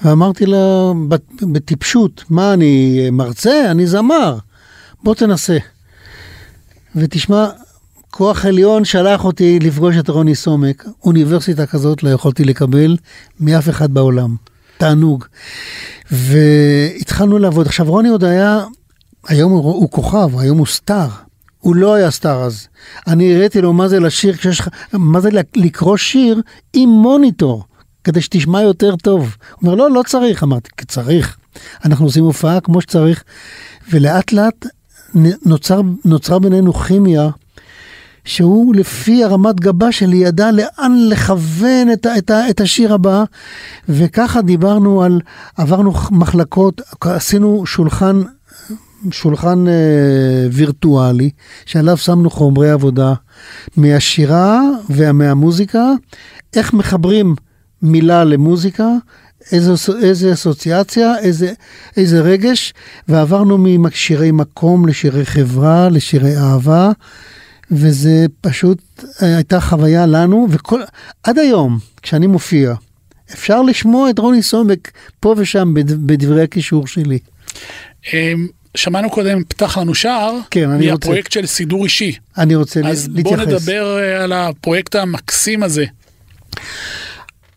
ואמרתי 0.03 0.45
לו, 0.45 0.95
בטיפשות, 1.41 2.23
מה, 2.29 2.53
אני 2.53 3.01
מרצה? 3.11 3.71
אני 3.71 3.87
זמר. 3.87 4.37
בוא 5.03 5.15
תנסה. 5.15 5.57
ותשמע, 6.95 7.47
כוח 8.11 8.45
עליון 8.45 8.85
שלח 8.85 9.25
אותי 9.25 9.59
לפגוש 9.59 9.95
את 9.97 10.09
רוני 10.09 10.35
סומק. 10.35 10.85
אוניברסיטה 11.03 11.65
כזאת 11.65 12.03
לא 12.03 12.09
יכולתי 12.09 12.43
לקבל 12.43 12.97
מאף 13.39 13.69
אחד 13.69 13.93
בעולם. 13.93 14.35
תענוג. 14.77 15.25
והתחלנו 16.11 17.37
לעבוד. 17.37 17.67
עכשיו, 17.67 17.85
רוני 17.85 18.09
עוד 18.09 18.23
היה, 18.23 18.63
היום 19.27 19.51
הוא, 19.51 19.63
הוא 19.63 19.89
כוכב, 19.91 20.39
היום 20.39 20.57
הוא 20.57 20.67
סטאר. 20.67 21.07
הוא 21.59 21.75
לא 21.75 21.93
היה 21.93 22.11
סטאר 22.11 22.43
אז. 22.43 22.67
אני 23.07 23.35
הראיתי 23.35 23.61
לו 23.61 23.73
מה 23.73 23.87
זה 23.87 23.99
לשיר, 23.99 24.35
כשיש, 24.35 24.61
מה 24.93 25.21
זה 25.21 25.29
לקרוא 25.55 25.97
שיר 25.97 26.41
עם 26.73 26.89
מוניטור, 26.89 27.63
כדי 28.03 28.21
שתשמע 28.21 28.61
יותר 28.61 28.95
טוב. 28.95 29.21
הוא 29.21 29.61
אומר, 29.61 29.75
לא, 29.75 29.91
לא 29.91 30.03
צריך. 30.07 30.43
אמרתי, 30.43 30.69
צריך. 30.87 31.37
אנחנו 31.85 32.05
עושים 32.05 32.23
הופעה 32.23 32.59
כמו 32.59 32.81
שצריך, 32.81 33.23
ולאט 33.91 34.31
לאט 34.31 34.65
נוצר, 35.45 35.81
נוצרה 36.05 36.39
בינינו 36.39 36.73
כימיה. 36.73 37.29
שהוא 38.27 38.75
לפי 38.75 39.23
הרמת 39.23 39.59
גבה 39.59 39.91
שלי 39.91 40.17
ידע 40.17 40.51
לאן 40.51 40.97
לכוון 41.09 41.91
את, 41.93 42.07
את, 42.17 42.31
את 42.49 42.61
השיר 42.61 42.93
הבא, 42.93 43.23
וככה 43.89 44.41
דיברנו 44.41 45.03
על, 45.03 45.21
עברנו 45.57 45.93
מחלקות, 46.11 46.81
עשינו 47.01 47.65
שולחן, 47.65 48.21
שולחן 49.11 49.67
אה, 49.67 50.47
וירטואלי, 50.51 51.29
שעליו 51.65 51.97
שמנו 51.97 52.29
חומרי 52.29 52.71
עבודה 52.71 53.13
מהשירה 53.77 54.61
ומהמוזיקה, 54.89 55.91
איך 56.55 56.73
מחברים 56.73 57.35
מילה 57.81 58.23
למוזיקה, 58.23 58.87
איזה, 59.51 59.71
איזה 60.03 60.33
אסוציאציה, 60.33 61.19
איזה, 61.19 61.53
איזה 61.97 62.21
רגש, 62.21 62.73
ועברנו 63.07 63.57
משירי 63.57 64.31
מקום 64.31 64.87
לשירי 64.87 65.25
חברה, 65.25 65.89
לשירי 65.89 66.37
אהבה. 66.37 66.91
וזה 67.71 68.25
פשוט 68.41 68.77
אה, 69.21 69.35
הייתה 69.35 69.59
חוויה 69.59 70.05
לנו, 70.05 70.47
וכל, 70.49 70.81
עד 71.23 71.39
היום, 71.39 71.79
כשאני 72.01 72.27
מופיע, 72.27 72.73
אפשר 73.33 73.61
לשמוע 73.61 74.09
את 74.09 74.19
רוני 74.19 74.43
סומק 74.43 74.91
פה 75.19 75.35
ושם 75.37 75.73
בדברי 76.05 76.43
הקישור 76.43 76.87
שלי. 76.87 77.19
אמ, 78.13 78.47
שמענו 78.77 79.09
קודם, 79.09 79.43
פתח 79.43 79.77
לנו 79.77 79.95
שער, 79.95 80.37
כן, 80.51 80.69
אני 80.69 80.91
רוצה. 80.91 81.07
מהפרויקט 81.07 81.31
של 81.31 81.45
סידור 81.45 81.83
אישי. 81.83 82.15
אני 82.37 82.55
רוצה 82.55 82.79
אז 82.79 83.07
להתייחס. 83.07 83.39
אז 83.39 83.47
בוא 83.47 83.53
נדבר 83.53 83.97
אה, 83.99 84.23
על 84.23 84.33
הפרויקט 84.33 84.95
המקסים 84.95 85.63
הזה. 85.63 85.85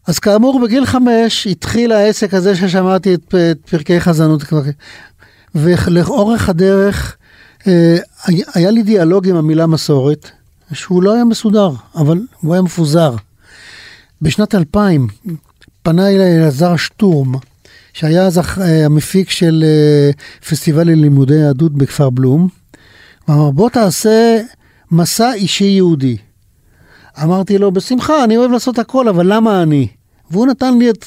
אז 0.06 0.18
כאמור, 0.18 0.60
בגיל 0.64 0.86
חמש 0.86 1.46
התחיל 1.46 1.92
העסק 1.92 2.34
הזה 2.34 2.56
ששמעתי 2.56 3.14
את, 3.14 3.34
את 3.34 3.58
פרקי 3.70 4.00
חזנות, 4.00 4.42
ולאורך 5.54 6.48
הדרך 6.48 7.16
היה 8.54 8.70
לי 8.70 8.82
דיאלוג 8.82 9.28
עם 9.28 9.36
המילה 9.36 9.66
מסורת, 9.66 10.30
שהוא 10.72 11.02
לא 11.02 11.14
היה 11.14 11.24
מסודר, 11.24 11.70
אבל 11.94 12.20
הוא 12.40 12.54
היה 12.54 12.62
מפוזר. 12.62 13.14
בשנת 14.22 14.54
2000 14.54 15.08
פנה 15.82 16.08
אליי 16.08 16.36
אלעזר 16.36 16.76
שטורם, 16.76 17.34
שהיה 17.92 18.26
אז 18.26 18.38
אה, 18.38 18.84
המפיק 18.84 19.30
של 19.30 19.64
אה, 19.66 20.10
פסטיבל 20.48 20.86
ללימודי 20.86 21.34
יהדות 21.34 21.72
בכפר 21.72 22.10
בלום, 22.10 22.48
ואמר, 23.28 23.50
בוא 23.50 23.70
תעשה 23.70 24.40
מסע 24.90 25.32
אישי 25.32 25.64
יהודי. 25.64 26.16
אמרתי 27.22 27.58
לו, 27.58 27.72
בשמחה, 27.72 28.24
אני 28.24 28.36
אוהב 28.36 28.50
לעשות 28.50 28.78
הכל, 28.78 29.08
אבל 29.08 29.32
למה 29.34 29.62
אני? 29.62 29.88
והוא 30.30 30.46
נתן 30.46 30.78
לי 30.78 30.90
את, 30.90 31.04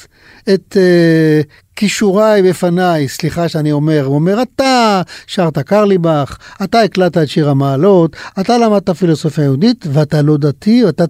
את 0.54 0.78
uh, 0.78 1.48
כישוריי 1.76 2.50
בפניי, 2.50 3.08
סליחה 3.08 3.50
שאני 3.50 3.72
אומר, 3.72 4.04
הוא 4.06 4.16
אומר, 4.16 4.42
אתה 4.42 5.02
שרת 5.28 5.60
קרליבך, 5.60 6.38
אתה 6.64 6.82
הקלטת 6.82 7.18
את 7.18 7.30
שיר 7.30 7.50
המעלות, 7.50 8.16
אתה 8.40 8.58
למדת 8.58 8.90
פילוסופיה 8.90 9.44
יהודית, 9.44 9.86
ואתה 9.94 10.22
לא 10.22 10.38
דתי, 10.38 10.86
ואתה 10.86 11.04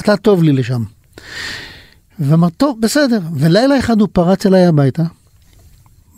אתה 0.00 0.16
טוב 0.16 0.42
לי 0.42 0.52
לשם. 0.52 0.82
ואמר, 2.18 2.48
טוב, 2.48 2.80
בסדר. 2.80 3.20
ולילה 3.36 3.78
אחד 3.78 4.00
הוא 4.00 4.08
פרץ 4.12 4.46
אליי 4.46 4.66
הביתה, 4.66 5.02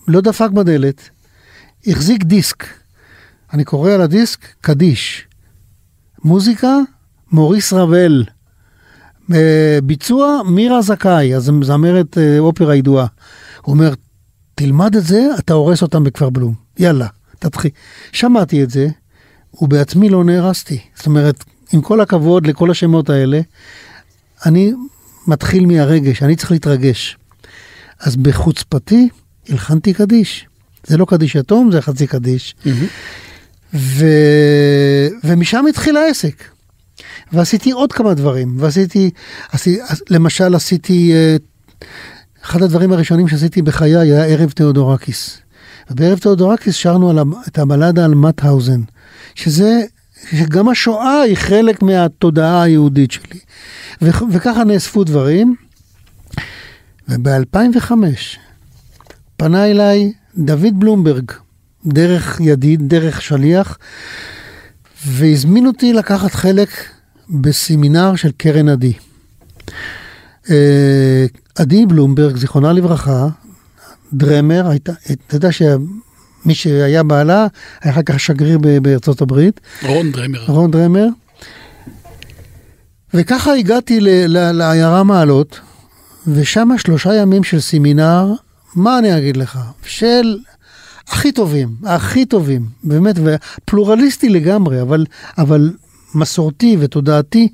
לא 0.08 0.20
דפק 0.20 0.50
בדלת, 0.50 1.08
החזיק 1.86 2.24
דיסק. 2.24 2.66
אני 3.52 3.64
קורא 3.64 3.90
על 3.90 4.00
הדיסק, 4.00 4.38
קדיש. 4.60 5.26
מוזיקה, 6.24 6.76
מוריס 7.32 7.72
רבל. 7.72 8.24
ביצוע 9.82 10.40
מירה 10.46 10.82
זכאי, 10.82 11.34
אז 11.36 11.50
זמרת 11.62 12.18
אה, 12.18 12.38
אופרה 12.38 12.74
ידועה. 12.74 13.06
הוא 13.62 13.74
אומר, 13.74 13.94
תלמד 14.54 14.96
את 14.96 15.04
זה, 15.04 15.26
אתה 15.38 15.52
הורס 15.52 15.82
אותם 15.82 16.04
בכפר 16.04 16.30
בלום. 16.30 16.54
יאללה, 16.78 17.06
תתחיל. 17.38 17.70
שמעתי 18.12 18.62
את 18.62 18.70
זה, 18.70 18.88
ובעצמי 19.60 20.08
לא 20.08 20.24
נהרסתי. 20.24 20.78
זאת 20.94 21.06
אומרת, 21.06 21.44
עם 21.72 21.80
כל 21.80 22.00
הכבוד 22.00 22.46
לכל 22.46 22.70
השמות 22.70 23.10
האלה, 23.10 23.40
אני 24.46 24.72
מתחיל 25.26 25.66
מהרגש, 25.66 26.22
אני 26.22 26.36
צריך 26.36 26.50
להתרגש. 26.50 27.18
אז 28.00 28.16
בחוצפתי 28.16 29.08
הלחנתי 29.48 29.94
קדיש. 29.94 30.46
זה 30.86 30.96
לא 30.96 31.04
קדיש 31.04 31.34
יתום, 31.34 31.72
זה 31.72 31.82
חצי 31.82 32.06
קדיש. 32.06 32.54
ו... 33.74 34.06
ומשם 35.24 35.64
התחיל 35.68 35.96
העסק. 35.96 36.44
ועשיתי 37.32 37.70
עוד 37.70 37.92
כמה 37.92 38.14
דברים, 38.14 38.56
ועשיתי, 38.58 39.10
עשיתי, 39.52 39.82
למשל 40.10 40.54
עשיתי, 40.54 41.12
אה, 41.12 41.36
אחד 42.44 42.62
הדברים 42.62 42.92
הראשונים 42.92 43.28
שעשיתי 43.28 43.62
בחיי 43.62 43.96
היה 43.96 44.24
ערב 44.24 44.50
תיאודורקיס. 44.50 45.38
ובערב 45.90 46.18
תיאודורקיס 46.18 46.74
שרנו 46.74 47.10
על, 47.10 47.18
את 47.48 47.58
הבלדה 47.58 48.04
על 48.04 48.14
מאטהאוזן, 48.14 48.80
שזה, 49.34 49.82
שגם 50.30 50.68
השואה 50.68 51.20
היא 51.20 51.36
חלק 51.36 51.82
מהתודעה 51.82 52.62
היהודית 52.62 53.10
שלי. 53.10 53.40
ו, 54.02 54.10
וככה 54.30 54.64
נאספו 54.64 55.04
דברים. 55.04 55.54
וב-2005 57.08 57.92
פנה 59.36 59.66
אליי 59.66 60.12
דוד 60.38 60.80
בלומברג, 60.80 61.30
דרך 61.86 62.40
ידיד, 62.40 62.88
דרך 62.88 63.22
שליח, 63.22 63.78
והזמין 65.06 65.66
אותי 65.66 65.92
לקחת 65.92 66.32
חלק 66.32 66.68
בסמינר 67.30 68.16
של 68.16 68.30
קרן 68.36 68.68
עדי. 68.68 68.92
עדי 71.54 71.86
בלומברג, 71.86 72.36
זיכרונה 72.36 72.72
לברכה, 72.72 73.28
דרמר, 74.12 74.68
הייתה, 74.68 74.92
אתה 75.26 75.36
יודע 75.36 75.52
שמי 75.52 76.54
שהיה 76.54 77.02
בעלה, 77.02 77.46
היה 77.82 77.92
אחר 77.92 78.02
כך 78.02 78.20
שגריר 78.20 78.58
בארצות 78.82 79.20
הברית. 79.20 79.60
רון 79.82 80.12
דרמר. 80.12 80.44
רון 80.48 80.70
דרמר. 80.70 81.06
וככה 83.14 83.54
הגעתי 83.54 83.98
לעיירה 84.28 85.02
מעלות, 85.02 85.60
ושם 86.26 86.68
שלושה 86.78 87.14
ימים 87.14 87.44
של 87.44 87.60
סמינר, 87.60 88.32
מה 88.74 88.98
אני 88.98 89.18
אגיד 89.18 89.36
לך? 89.36 89.58
של 89.84 90.38
הכי 91.08 91.32
טובים, 91.32 91.68
הכי 91.84 92.26
טובים, 92.26 92.66
באמת, 92.84 93.16
ופלורליסטי 93.24 94.28
לגמרי, 94.28 94.82
אבל, 94.82 95.06
אבל 95.38 95.70
מסורתי 96.14 96.76
ותודעתי. 96.80 97.48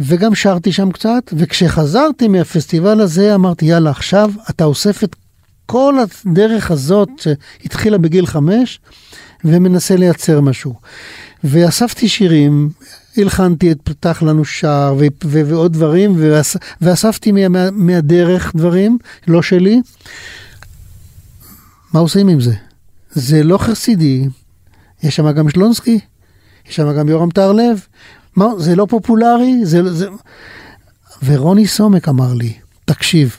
וגם 0.00 0.34
שרתי 0.34 0.72
שם 0.72 0.90
קצת, 0.92 1.32
וכשחזרתי 1.36 2.28
מהפסטיבל 2.28 3.00
הזה 3.00 3.34
אמרתי, 3.34 3.64
יאללה, 3.66 3.90
עכשיו 3.90 4.30
אתה 4.50 4.64
אוסף 4.64 5.04
את 5.04 5.16
כל 5.66 5.94
הדרך 6.26 6.70
הזאת 6.70 7.08
שהתחילה 7.20 7.98
בגיל 7.98 8.26
חמש, 8.26 8.80
ומנסה 9.44 9.96
לייצר 9.96 10.40
משהו. 10.40 10.74
ואספתי 11.44 12.08
שירים, 12.08 12.70
הלחנתי 13.16 13.72
את 13.72 13.78
פתח 13.84 14.22
לנו 14.22 14.44
שער 14.44 14.94
ו- 14.98 15.06
ו- 15.24 15.46
ועוד 15.46 15.72
דברים, 15.72 16.16
ואס- 16.18 16.56
ואספתי 16.80 17.32
מה- 17.32 17.48
מה- 17.48 17.70
מהדרך 17.70 18.52
דברים, 18.56 18.98
לא 19.28 19.42
שלי. 19.42 19.80
מה 21.92 22.00
עושים 22.00 22.28
עם 22.28 22.40
זה? 22.40 22.54
זה 23.10 23.42
לא 23.42 23.58
חסידי, 23.58 24.28
יש 25.02 25.16
שם 25.16 25.32
גם 25.32 25.50
שלונסקי, 25.50 25.98
יש 26.68 26.76
שם 26.76 26.92
גם 26.98 27.08
יורם 27.08 27.30
טהרלב, 27.30 27.86
מה, 28.38 28.46
זה 28.58 28.76
לא 28.76 28.86
פופולרי, 28.90 29.64
זה, 29.64 29.92
זה... 29.94 30.06
ורוני 31.24 31.66
סומק 31.66 32.08
אמר 32.08 32.34
לי, 32.34 32.52
תקשיב, 32.84 33.36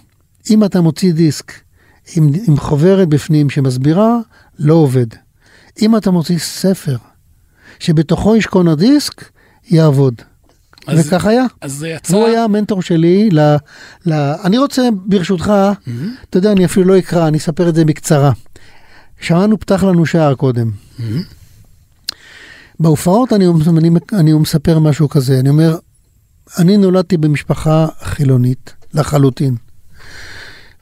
אם 0.50 0.64
אתה 0.64 0.82
מוציא 0.82 1.14
דיסק 1.14 1.54
עם, 2.16 2.30
עם 2.48 2.58
חוברת 2.58 3.08
בפנים 3.08 3.50
שמסבירה, 3.50 4.18
לא 4.60 4.74
עובד. 4.74 5.06
אם 5.82 5.98
אתה 5.98 6.12
מוציא 6.12 6.38
ספר 6.38 6.98
שבתוכו 7.80 8.36
ישכון 8.36 8.68
הדיסק, 8.68 9.24
יעבוד. 9.70 10.14
אז- 10.88 11.08
וכך 11.08 11.26
היה. 11.26 11.44
אז 11.62 11.74
זה 11.74 11.88
יצא... 11.88 12.16
הוא 12.16 12.28
היה 12.28 12.44
המנטור 12.44 12.82
שלי 12.82 13.30
ל... 13.32 13.40
ל... 14.06 14.14
אני 14.44 14.58
רוצה, 14.58 14.90
ברשותך, 15.06 15.54
אתה 16.30 16.38
יודע, 16.38 16.52
אני 16.52 16.66
אפילו 16.66 16.86
לא 16.86 16.98
אקרא, 17.00 17.28
אני 17.28 17.38
אספר 17.38 17.70
את 17.70 17.76
זה 17.76 17.86
בקצרה. 17.86 18.32
שמענו 19.22 19.60
פתח 19.60 19.84
לנו 19.84 20.06
שער 20.06 20.36
קודם. 20.36 20.72
בהופעות 22.80 23.34
אני, 23.34 23.46
אני, 23.78 23.90
אני 24.14 24.34
מספר 24.34 24.80
משהו 24.80 25.10
כזה, 25.10 25.40
אני 25.40 25.50
אומר, 25.50 25.78
אני 26.58 26.78
נולדתי 26.78 27.18
במשפחה 27.18 27.88
חילונית 28.02 28.74
לחלוטין, 28.94 29.56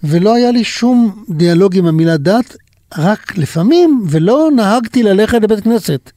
ולא 0.03 0.35
היה 0.35 0.51
לי 0.51 0.63
שום 0.63 1.23
דיאלוג 1.29 1.77
עם 1.77 1.85
המילה 1.85 2.17
דת, 2.17 2.55
רק 2.97 3.37
לפעמים, 3.37 4.05
ולא 4.09 4.49
נהגתי 4.55 5.03
ללכת 5.03 5.41
לבית 5.41 5.63
כנסת. 5.63 6.11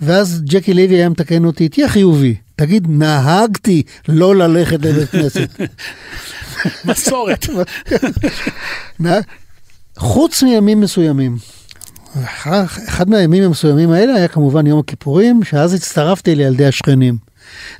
ואז 0.00 0.42
ג'קי 0.44 0.74
לוי 0.74 0.94
היה 0.94 1.08
מתקן 1.08 1.44
אותי, 1.44 1.68
תהיה 1.68 1.88
חיובי, 1.88 2.34
תגיד, 2.56 2.86
נהגתי 2.90 3.82
לא 4.08 4.36
ללכת 4.36 4.80
לבית 4.80 5.10
כנסת. 5.10 5.48
מסורת. 6.84 7.46
חוץ 9.98 10.42
מימים 10.42 10.80
מסוימים. 10.80 11.36
אחד- 12.24 13.10
מהימים 13.10 13.42
המסוימים 13.42 13.90
האלה 13.90 14.14
היה 14.14 14.28
כמובן 14.28 14.66
יום 14.66 14.78
הכיפורים, 14.78 15.44
שאז 15.44 15.74
הצטרפתי 15.74 16.34
לילדי 16.34 16.66
השכנים. 16.66 17.18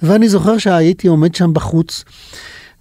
ואני 0.03 0.29
זוכר 0.29 0.59
שהייתי 0.59 1.09
עומד 1.09 1.35
שם 1.35 1.53
בחוץ, 1.53 2.05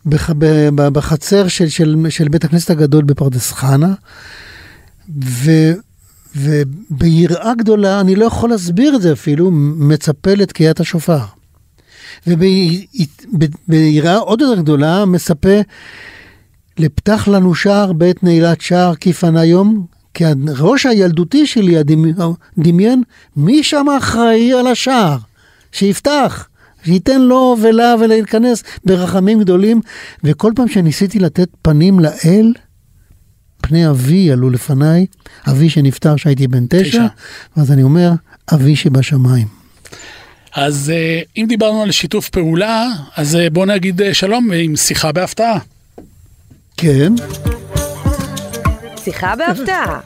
בח, 0.06 0.30
בחצר 0.76 1.48
של, 1.48 1.70
של, 1.70 1.96
של 2.10 2.28
בית 2.28 2.46
הכנסת 2.46 2.70
הגדול 2.70 3.04
בפרדס 3.04 3.52
חנה, 3.52 3.94
ו, 5.24 5.52
וביראה 6.36 7.54
גדולה, 7.58 8.00
אני 8.00 8.16
לא 8.16 8.26
יכול 8.26 8.50
להסביר 8.50 8.96
את 8.96 9.02
זה 9.02 9.14
אפילו, 9.14 9.52
מצפה 9.52 10.34
לתקיעת 10.34 10.80
השופר. 10.80 11.20
וביראה 12.28 14.18
עוד 14.18 14.42
יותר 14.42 14.62
גדולה, 14.62 15.06
מצפה 15.06 15.60
לפתח 16.80 17.28
לנו 17.28 17.56
שער 17.56 17.94
בעת 17.94 18.24
נעילת 18.24 18.62
שער 18.62 18.96
כיפן 18.96 19.38
היום, 19.38 19.86
כי 20.18 20.24
הראש 20.58 20.86
הילדותי 20.86 21.48
שלי 21.48 21.76
דמיין 22.58 23.04
מי 23.36 23.64
שם 23.64 23.86
אחראי 23.98 24.54
על 24.54 24.68
השער, 24.68 25.18
שיפתח, 25.72 26.48
שייתן 26.84 27.22
לו 27.22 27.58
ולה 27.62 27.96
ולהיכנס 28.00 28.64
ברחמים 28.86 29.40
גדולים, 29.40 29.82
וכל 30.24 30.52
פעם 30.56 30.68
שניסיתי 30.68 31.20
לתת 31.20 31.50
פנים 31.62 32.00
לאל, 32.00 32.54
פני 33.62 33.90
אבי 33.90 34.32
עלו 34.32 34.50
לפניי, 34.50 35.06
אבי 35.50 35.70
שנפטר 35.70 36.16
כשהייתי 36.16 36.48
בן 36.48 36.66
תשע, 36.70 36.90
תשע. 36.90 37.06
ואז 37.58 37.72
אני 37.72 37.84
אומר, 37.84 38.12
אבי 38.54 38.76
שבשמיים. 38.76 39.48
אז 40.56 40.92
אה, 40.96 41.22
אם 41.38 41.46
דיברנו 41.50 41.82
על 41.82 41.92
שיתוף 41.92 42.30
פעולה, 42.30 42.88
אז 43.16 43.36
אה, 43.36 43.50
בוא 43.50 43.66
נגיד 43.66 44.02
אה, 44.02 44.14
שלום 44.14 44.52
עם 44.52 44.76
שיחה 44.76 45.12
בהפתעה. 45.12 45.60
כן, 46.78 47.14
שיחה 49.08 49.36
בהפתעה. 49.36 50.00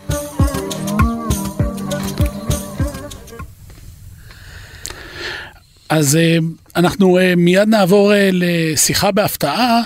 אז 5.90 6.16
אה, 6.16 6.38
אנחנו 6.76 7.20
אה, 7.20 7.34
מיד 7.38 7.68
נעבור 7.68 8.14
אה, 8.14 8.30
לשיחה 8.34 9.12
בהפתעה. 9.12 9.82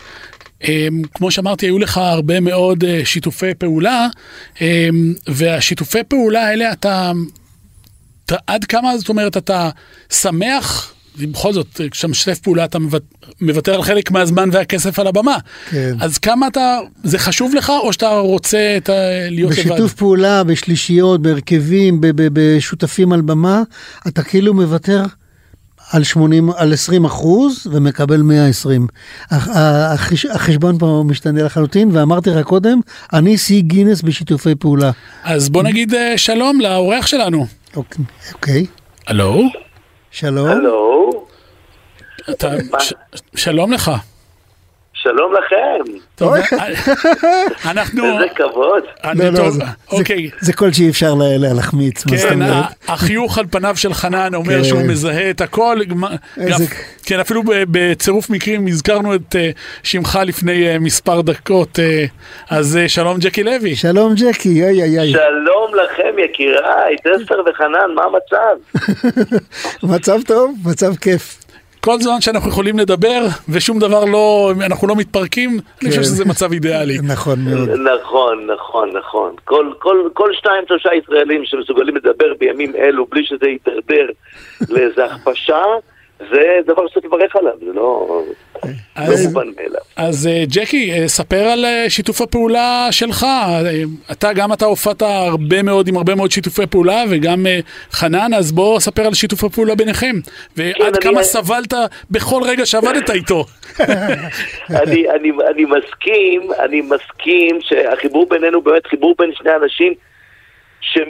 כמו 1.14 1.32
שאמרתי, 1.32 1.66
היו 1.66 1.80
לך 1.80 1.98
הרבה 1.98 2.40
מאוד 2.40 2.84
שיתופי 3.04 3.54
פעולה, 3.54 4.08
והשיתופי 5.28 6.04
פעולה 6.08 6.48
האלה 6.48 6.72
אתה, 6.72 7.12
עד 8.48 8.66
כמה 8.66 8.98
זאת 8.98 9.10
אומרת 9.10 9.38
אתה 9.38 9.70
שמח, 10.10 10.95
בכל 11.20 11.54
זאת, 11.54 11.82
כשאתה 11.92 12.08
משתף 12.08 12.40
פעולה 12.40 12.66
אתה 12.66 12.80
מוות- 12.80 13.04
מוותר 13.42 13.74
על 13.74 13.82
חלק 13.84 14.12
מהזמן 14.12 14.50
והכסף 14.52 15.00
על 15.00 15.08
הבמה. 15.08 15.38
כן. 15.70 15.94
אז 16.00 16.18
כמה 16.18 16.48
אתה, 16.48 16.78
זה 17.04 17.20
חשוב 17.20 17.56
לך 17.56 17.70
או 17.84 17.94
שאתה 17.94 18.10
רוצה 18.20 18.74
את, 18.78 18.90
ה- 18.90 18.94
להיות 19.30 19.52
לבד? 19.52 19.60
בשיתוף 19.62 19.94
פעולה, 19.94 20.44
בשלישיות, 20.44 21.22
בהרכבים, 21.22 21.98
בשותפים 22.16 23.14
על 23.14 23.22
במה, 23.22 23.62
אתה 24.08 24.24
כאילו 24.24 24.54
מוותר 24.54 25.04
על 25.92 26.04
80, 26.04 26.50
על 26.56 26.74
20 26.74 27.06
אחוז 27.06 27.68
ומקבל 27.72 28.22
120. 28.22 28.88
הח- 29.32 29.48
החש- 29.56 30.26
החשבון 30.26 30.78
פה 30.78 31.04
משתנה 31.08 31.44
לחלוטין, 31.44 31.90
ואמרתי 31.94 32.30
לך 32.30 32.46
קודם, 32.46 32.80
אני 33.14 33.38
שיא 33.38 33.62
גינס 33.62 34.02
בשיתופי 34.02 34.56
פעולה. 34.56 34.92
אז 35.24 35.50
בוא 35.50 35.64
נגיד 35.64 35.94
אה, 35.94 36.18
שלום 36.18 36.62
לאורח 36.62 37.08
שלנו. 37.08 37.46
אוקיי, 37.76 38.06
אוקיי. 38.34 38.66
הלו? 39.08 39.44
שלום. 40.16 40.48
הלו, 40.48 41.10
אתה, 42.30 42.50
ש, 42.80 42.94
שלום 43.36 43.74
לך. 43.74 43.92
שלום 45.06 45.34
לכם, 45.34 45.92
טוב. 46.16 46.34
אה, 46.34 46.42
אנחנו... 47.72 48.06
איזה 48.06 48.26
כבוד. 48.36 48.84
אני 49.04 49.20
לא, 49.20 49.30
לא, 49.30 49.50
אוקיי. 49.92 50.30
זה- 50.40 50.46
זה 50.46 50.54
קול 50.54 50.72
שאי 50.74 50.90
אפשר 50.90 51.14
לה- 51.14 51.38
לה- 51.38 51.54
להחמיץ. 51.54 52.04
כן, 52.08 52.40
החיוך 52.88 53.38
על 53.38 53.46
פניו 53.52 53.76
של 53.76 53.94
חנן 53.94 54.36
אומר 54.36 54.58
כן. 54.58 54.64
שהוא 54.64 54.82
מזהה 54.82 55.30
את 55.30 55.42
הכל. 55.42 55.78
כן, 57.06 57.20
אפילו 57.20 57.44
ב- 57.44 57.50
בצירוף 57.72 58.30
מקרים 58.30 58.68
הזכרנו 58.68 59.16
את 59.16 59.36
אה, 59.36 59.50
שמך 59.84 60.20
לפני 60.26 60.68
אה, 60.68 60.80
מספר 60.80 61.22
דקות. 61.22 61.80
אה, 61.80 62.06
אז 62.50 62.78
אה, 62.78 62.90
שלום 62.90 63.18
ג'קי 63.20 63.44
לוי. 63.44 63.76
שלום 63.76 64.14
ג'קי, 64.16 64.64
אוי 64.64 64.82
אוי 64.84 65.00
אוי. 65.00 65.12
שלום 65.12 65.72
לכם 65.76 66.20
יקיריי, 66.26 66.96
אסתר 67.22 67.36
וחנן, 67.50 67.92
מה 67.96 68.02
המצב? 68.04 68.82
מצב 69.96 70.20
טוב, 70.28 70.52
מצב 70.66 70.96
כיף. 70.96 71.45
כל 71.86 72.00
זמן 72.00 72.22
שאנחנו 72.22 72.50
יכולים 72.50 72.80
לדבר 72.80 73.22
ושום 73.50 73.80
דבר 73.80 74.06
לא, 74.06 74.52
אנחנו 74.66 74.88
לא 74.88 74.96
מתפרקים, 74.96 75.50
אני 75.52 75.90
חושב 75.90 76.02
כן. 76.02 76.08
שזה 76.08 76.26
מצב 76.26 76.52
אידיאלי. 76.52 76.98
נכון 77.04 77.40
מאוד. 77.40 77.70
נכון, 77.70 78.48
נכון, 78.48 78.90
נכון. 78.98 79.36
כל, 79.44 79.72
כל, 79.80 80.10
כל 80.14 80.34
שתיים 80.34 80.64
שלושה 80.68 80.90
ישראלים 80.94 81.42
שמסוגלים 81.46 81.96
לדבר 81.96 82.34
בימים 82.40 82.76
אלו 82.76 83.06
בלי 83.06 83.26
שזה 83.26 83.46
יידרדר 83.48 84.08
לאיזה 84.70 85.06
הכפשה, 85.06 85.64
זה 86.20 86.42
דבר 86.66 86.88
שצריך 86.88 87.06
לברך 87.06 87.36
עליו, 87.36 87.54
זה 87.60 87.74
לא, 87.74 87.74
לא 87.76 88.22
אז- 88.96 89.26
מובן 89.28 89.48
מאליו. 89.58 89.82
אז 89.96 90.28
אה, 90.28 90.44
ג'קי, 90.48 90.92
אה, 90.94 91.08
ספר 91.08 91.36
על 91.40 91.66
אה, 91.66 91.86
שיתוף 91.90 92.22
הפעולה 92.22 92.88
שלך. 92.92 93.26
אתה, 94.12 94.34
גם 94.34 94.54
אתה 94.54 94.66
הופעת 94.66 95.02
הרבה 95.02 95.64
מאוד 95.64 95.88
עם 95.88 95.98
הרבה 95.98 96.16
מאוד 96.16 96.32
שיתופי 96.32 96.68
פעולה, 96.68 97.04
וגם 97.10 97.46
חנן, 97.92 98.34
אז 98.34 98.52
בוא 98.52 98.80
ספר 98.80 99.06
על 99.06 99.14
שיתוף 99.14 99.44
הפעולה 99.44 99.76
ביניכם. 99.76 100.16
ועד 100.58 100.76
אני- 100.82 101.02
כמה 101.02 101.24
סבלת 101.24 101.74
בכל 102.12 102.42
רגע 102.46 102.66
שעבדת 102.66 103.10
איתו. 103.10 103.46
אני, 104.70 105.10
אני, 105.10 105.32
אני 105.52 105.66
מסכים, 105.66 106.42
אני 106.60 106.82
מסכים 106.82 107.60
שהחיבור 107.62 108.30
בינינו 108.30 108.62
באמת 108.62 108.88
חיבור 108.88 109.16
בין 109.20 109.32
שני 109.34 109.52
אנשים 109.64 109.94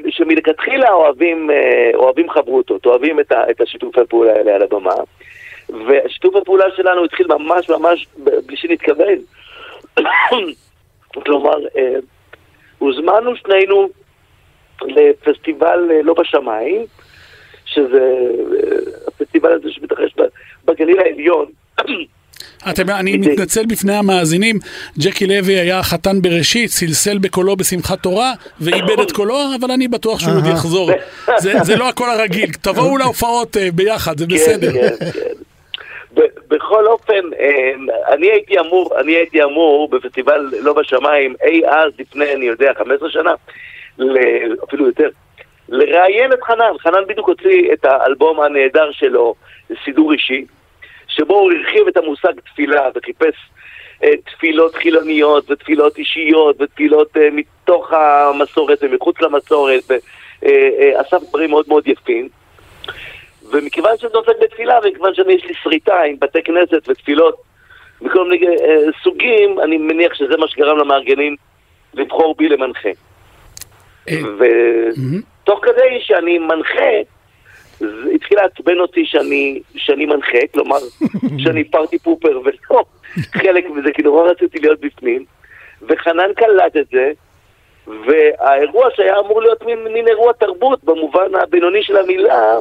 שמלכתחילה 0.09 0.93
אוהבים, 0.93 1.51
אה, 1.51 1.91
אוהבים 1.93 2.29
חברותות, 2.29 2.85
אוהבים 2.85 3.19
את, 3.19 3.31
ה, 3.31 3.51
את 3.51 3.61
השיתופי 3.61 3.99
פעולה 4.09 4.33
האלה 4.33 4.55
על 4.55 4.61
הבמה. 4.61 4.93
ושיתוף 5.69 6.35
הפעולה 6.35 6.65
שלנו 6.75 7.05
התחיל 7.05 7.27
ממש 7.27 7.69
ממש 7.69 8.07
בלי 8.17 8.57
שנתכוון. 8.57 9.17
כלומר, 11.25 11.57
אה, 11.77 11.95
הוזמנו 12.79 13.35
שנינו 13.35 13.89
לפסטיבל 14.81 15.87
אה, 15.91 16.01
לא 16.03 16.13
בשמיים, 16.13 16.85
שזה 17.65 18.15
הפסטיבל 19.07 19.51
הזה 19.51 19.71
שמתרחש 19.71 20.15
בגליל 20.65 20.99
העליון. 20.99 21.45
אתם, 22.69 22.89
אני. 22.89 23.17
מתנצל 23.17 23.65
בפני 23.65 23.93
המאזינים, 23.93 24.55
ג'קי 24.99 25.27
לוי 25.27 25.53
היה 25.53 25.83
חתן 25.83 26.21
בראשית, 26.21 26.69
צלצל 26.69 27.17
בקולו 27.17 27.55
בשמחת 27.55 28.03
תורה, 28.03 28.33
ואיבד 28.59 28.99
את 28.99 29.11
קולו, 29.11 29.39
אבל 29.59 29.71
אני 29.71 29.87
בטוח 29.87 30.19
שהוא 30.19 30.33
עוד. 30.35 30.45
יחזור. 30.45 30.91
זה, 31.37 31.53
זה 31.63 31.75
לא 31.75 31.89
הקול 31.89 32.09
הרגיל, 32.09 32.49
תבואו 32.61 32.97
להופעות 33.01 33.57
אה, 33.57 33.67
ביחד, 33.73 34.17
זה 34.17 34.25
כן, 34.29 34.35
בסדר. 34.35 34.71
כן, 34.71 35.11
כן. 35.13 35.19
בכל 36.47 36.87
אופן, 36.87 37.21
אה, 37.39 37.71
אני 38.13 38.27
הייתי 38.27 38.59
אמור, 38.59 38.99
אני 38.99 39.11
הייתי 39.11 39.43
אמור 39.43 39.89
בפסטיבל 39.89 40.51
לא 40.61 40.73
בשמיים, 40.73 41.35
אי 41.43 41.61
אז 41.67 41.91
לפני, 41.99 42.33
אני 42.33 42.45
יודע, 42.45 42.71
15 42.77 43.09
שנה, 43.09 43.33
אפילו 44.63 44.87
יותר, 44.87 45.09
לראיין 45.69 46.33
את 46.33 46.43
חנן. 46.43 46.77
חנן 46.79 47.05
בדיוק 47.07 47.27
הוציא 47.27 47.73
את 47.73 47.85
האלבום 47.85 48.41
הנהדר 48.41 48.91
שלו, 48.91 49.35
סידור 49.83 50.13
אישי, 50.13 50.45
שבו 51.17 51.33
הוא 51.33 51.51
הרחיב 51.51 51.87
את 51.87 51.97
המושג 51.97 52.39
תפילה 52.39 52.89
וחיפש 52.95 53.35
אה, 54.03 54.09
תפילות 54.25 54.75
חילוניות 54.75 55.51
ותפילות 55.51 55.97
אישיות 55.97 56.61
ותפילות 56.61 57.17
אה, 57.17 57.29
מתוך 57.31 57.93
המסורת 57.93 58.79
ומחוץ 58.81 59.21
למסורת, 59.21 59.83
ואסף 60.41 61.29
דברים 61.29 61.49
מאוד 61.49 61.65
מאוד 61.67 61.87
יפים. 61.87 62.29
ומכיוון 63.51 63.97
שזה 63.97 64.17
עוסק 64.17 64.33
בתפילה, 64.41 64.79
ומכיוון 64.83 65.13
שאני 65.13 65.33
יש 65.33 65.45
לי 65.45 65.53
שריטה 65.63 66.01
עם 66.01 66.15
בתי 66.19 66.43
כנסת 66.43 66.89
ותפילות 66.89 67.35
מכל 68.01 68.29
מיני 68.29 68.47
אה, 68.47 68.91
סוגים, 69.03 69.59
אני 69.59 69.77
מניח 69.77 70.13
שזה 70.13 70.37
מה 70.37 70.47
שגרם 70.47 70.77
למארגנים 70.77 71.35
לבחור 71.93 72.35
בי 72.37 72.49
למנחה. 72.49 72.89
אה, 74.09 74.21
ותוך 74.37 75.59
כדי 75.65 75.99
שאני 75.99 76.39
מנחה, 76.39 76.91
זה 77.79 78.09
התחיל 78.15 78.37
לעצבן 78.37 78.79
אותי 78.79 79.05
שאני, 79.05 79.61
שאני 79.75 80.05
מנחה, 80.05 80.37
כלומר, 80.53 80.77
שאני 81.43 81.63
פארטי 81.63 81.99
פופר 81.99 82.39
ולא 82.43 82.83
חלק 83.17 83.65
מזה, 83.69 83.91
כי 83.93 84.01
נורא 84.01 84.29
רציתי 84.29 84.59
להיות 84.59 84.79
בפנים, 84.79 85.25
וחנן 85.81 86.33
קלט 86.35 86.77
את 86.77 86.87
זה, 86.91 87.11
והאירוע 87.87 88.87
שהיה 88.95 89.19
אמור 89.19 89.41
להיות 89.41 89.65
מין, 89.65 89.87
מין 89.93 90.07
אירוע 90.07 90.33
תרבות 90.33 90.83
במובן 90.83 91.35
הבינוני 91.35 91.83
של 91.83 91.97
המילה, 91.97 92.57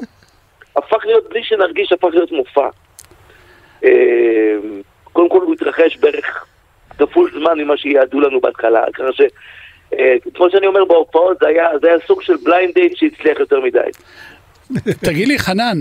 הפך 0.77 1.07
להיות, 1.07 1.29
בלי 1.29 1.45
שנרגיש, 1.45 1.93
הפך 1.93 2.09
להיות 2.13 2.33
מופע. 2.33 2.69
אה, 3.85 4.57
קודם 5.13 5.29
כל 5.29 5.41
הוא 5.41 5.55
התרחש 5.55 5.97
בערך 5.97 6.47
כפול 6.99 7.31
זמן 7.35 7.59
ממה 7.59 7.77
שיעדו 7.77 8.21
לנו 8.21 8.41
בהתחלה, 8.41 8.85
ככה 8.95 9.13
ש... 9.13 9.21
אה, 9.99 10.15
כמו 10.35 10.51
שאני 10.51 10.67
אומר 10.67 10.85
בהופעות, 10.85 11.39
זה 11.41 11.49
היה, 11.49 11.69
זה 11.83 11.89
היה 11.89 11.97
סוג 12.07 12.23
של 12.23 12.37
blind 12.37 12.75
date 12.75 12.97
שהצליח 12.97 13.41
יותר 13.41 13.61
מדי. 13.61 13.79
תגיד 15.01 15.29
לי, 15.29 15.39
חנן, 15.39 15.81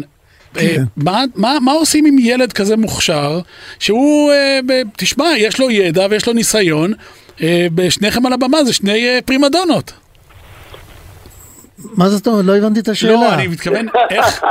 אה, 0.58 0.62
כן. 0.62 0.84
מה, 0.98 1.24
מה, 1.36 1.58
מה 1.62 1.72
עושים 1.72 2.06
עם 2.06 2.20
ילד 2.20 2.54
כזה 2.54 2.78
מוכשר, 2.78 3.40
שהוא, 3.80 4.32
אה, 4.32 4.60
תשמע, 4.98 5.26
יש 5.38 5.60
לו 5.60 5.72
ידע 5.72 6.08
ויש 6.10 6.28
לו 6.28 6.34
ניסיון, 6.34 6.94
אה, 7.42 7.68
בשניכם 7.76 8.26
על 8.26 8.34
הבמה 8.34 8.64
זה 8.64 8.74
שני 8.74 9.22
פרימדונות. 9.26 9.94
מה 11.78 12.10
זאת 12.10 12.28
אומרת? 12.28 12.46
לא 12.46 12.58
הבנתי 12.58 12.80
את 12.80 12.88
השאלה. 12.88 13.14
לא, 13.14 13.34
אני 13.34 13.48
מתכוון, 13.48 13.88
איך, 14.10 14.44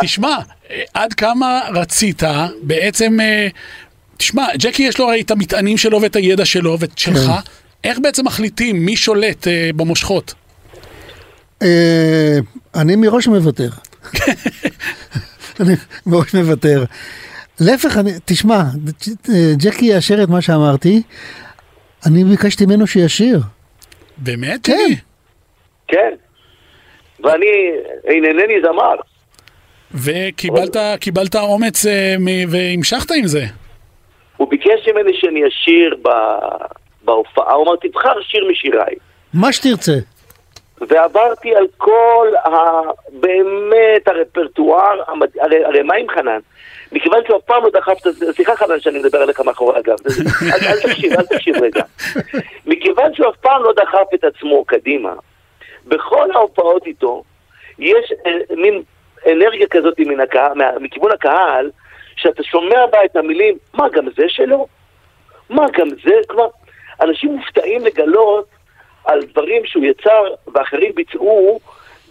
תשמע, 0.00 0.36
עד 0.94 1.14
כמה 1.14 1.60
רצית 1.74 2.22
בעצם, 2.62 3.18
תשמע, 4.16 4.46
ג'קי 4.56 4.82
יש 4.82 4.98
לו 4.98 5.08
הרי 5.08 5.20
את 5.20 5.30
המטענים 5.30 5.78
שלו 5.78 6.02
ואת 6.02 6.16
הידע 6.16 6.44
שלו 6.44 6.76
ואת 6.80 6.98
שלך, 6.98 7.26
כן. 7.26 7.32
איך 7.84 7.98
בעצם 8.02 8.26
מחליטים 8.26 8.86
מי 8.86 8.96
שולט 8.96 9.46
במושכות? 9.76 10.34
אה, 11.62 12.38
אני 12.80 12.96
מראש 12.96 13.26
מוותר. 13.28 13.68
אני 15.60 15.74
מראש 16.06 16.34
מוותר. 16.34 16.84
להפך, 17.60 17.96
אני, 17.96 18.10
תשמע, 18.24 18.62
ג'קי 19.56 19.84
יאשר 19.84 20.22
את 20.22 20.28
מה 20.28 20.40
שאמרתי, 20.42 21.02
אני 22.06 22.24
ביקשתי 22.24 22.66
ממנו 22.66 22.86
שישיר. 22.86 23.40
באמת? 24.16 24.66
כן. 24.66 24.90
כן. 25.88 26.10
ואני 27.24 27.46
אינני 28.04 28.54
זמר. 28.62 28.94
וקיבלת 29.94 30.76
קיבלת 31.00 31.34
אומץ 31.36 31.86
אה, 31.86 32.16
מ- 32.18 32.48
והמשכת 32.52 33.10
עם 33.10 33.26
זה. 33.26 33.44
הוא 34.36 34.50
ביקש 34.50 34.88
ממני 34.94 35.12
שאני 35.20 35.40
אשיר 35.48 35.96
בהופעה, 37.04 37.52
הוא 37.52 37.64
אמר, 37.66 37.76
תבחר 37.82 38.12
שיר 38.22 38.40
משיריי. 38.52 38.94
מה 39.34 39.52
שתרצה. 39.52 39.92
ועברתי 40.88 41.54
על 41.54 41.66
כל 41.76 42.28
ה... 42.44 42.50
באמת 43.08 44.08
הרפרטואר, 44.08 45.02
המד... 45.06 45.28
הרי, 45.40 45.64
הרי 45.64 45.82
מה 45.82 45.94
עם 45.94 46.06
חנן? 46.08 46.38
מכיוון 46.92 47.20
שהוא 47.26 47.38
אף 47.38 47.42
פעם 47.42 47.64
לא 47.64 47.70
דחף 47.70 48.06
את 48.06 48.14
זה, 48.14 48.32
סליחה 48.32 48.56
חנן 48.56 48.80
שאני 48.80 48.98
מדבר 48.98 49.18
עליך 49.18 49.40
מאחורי 49.40 49.78
הגב, 49.78 49.96
אל, 50.52 50.68
אל 50.68 50.80
תקשיב, 50.80 51.12
אל 51.12 51.26
תקשיב 51.26 51.56
רגע. 51.62 51.82
מכיוון 52.66 53.14
שהוא 53.14 53.28
אף 53.28 53.36
פעם 53.36 53.62
לא 53.62 53.72
דחף 53.72 54.14
את 54.14 54.24
עצמו 54.24 54.64
קדימה, 54.64 55.12
בכל 55.86 56.32
ההופעות 56.34 56.86
איתו, 56.86 57.22
יש 57.78 58.12
אה, 58.26 58.56
מין 58.56 58.82
אנרגיה 59.32 59.66
כזאת 59.70 59.98
מן 59.98 60.20
הקהל, 60.20 60.54
מה, 60.54 60.70
מכיוון 60.80 61.12
הקהל, 61.12 61.70
שאתה 62.16 62.42
שומע 62.42 62.86
בה 62.86 63.04
את 63.04 63.16
המילים, 63.16 63.58
מה, 63.74 63.88
גם 63.88 64.04
זה 64.16 64.24
שלו? 64.28 64.66
מה, 65.50 65.66
גם 65.78 65.88
זה? 66.04 66.14
כלומר, 66.28 66.48
אנשים 67.00 67.32
מופתעים 67.32 67.84
לגלות 67.84 68.46
על 69.04 69.22
דברים 69.22 69.62
שהוא 69.64 69.84
יצר 69.84 70.24
ואחרים 70.54 70.94
ביצעו, 70.94 71.60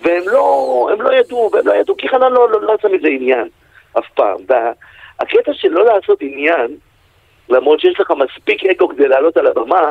והם 0.02 0.24
לא, 0.26 0.89
הם 0.94 1.02
לא 1.02 1.14
ידעו, 1.14 1.50
והם 1.54 1.68
לא 1.68 1.74
ידעו, 1.74 1.98
כי 1.98 2.10
חנן 2.10 2.32
לא, 2.32 2.50
לא, 2.50 2.62
לא 2.62 2.74
עשה 2.74 2.88
מזה 2.88 3.08
עניין 3.08 3.48
אף 4.00 4.06
פעם. 4.16 4.38
והקטע 4.48 5.54
של 5.54 5.70
לא 5.70 5.86
לעשות 5.86 6.18
עניין, 6.22 6.78
למרות 7.50 7.80
שיש 7.80 8.00
לך 8.00 8.12
מספיק 8.12 8.66
אגו 8.66 8.89
כדי 8.89 9.08
לעלות 9.08 9.38
על 9.38 9.48
הבמה, 9.48 9.89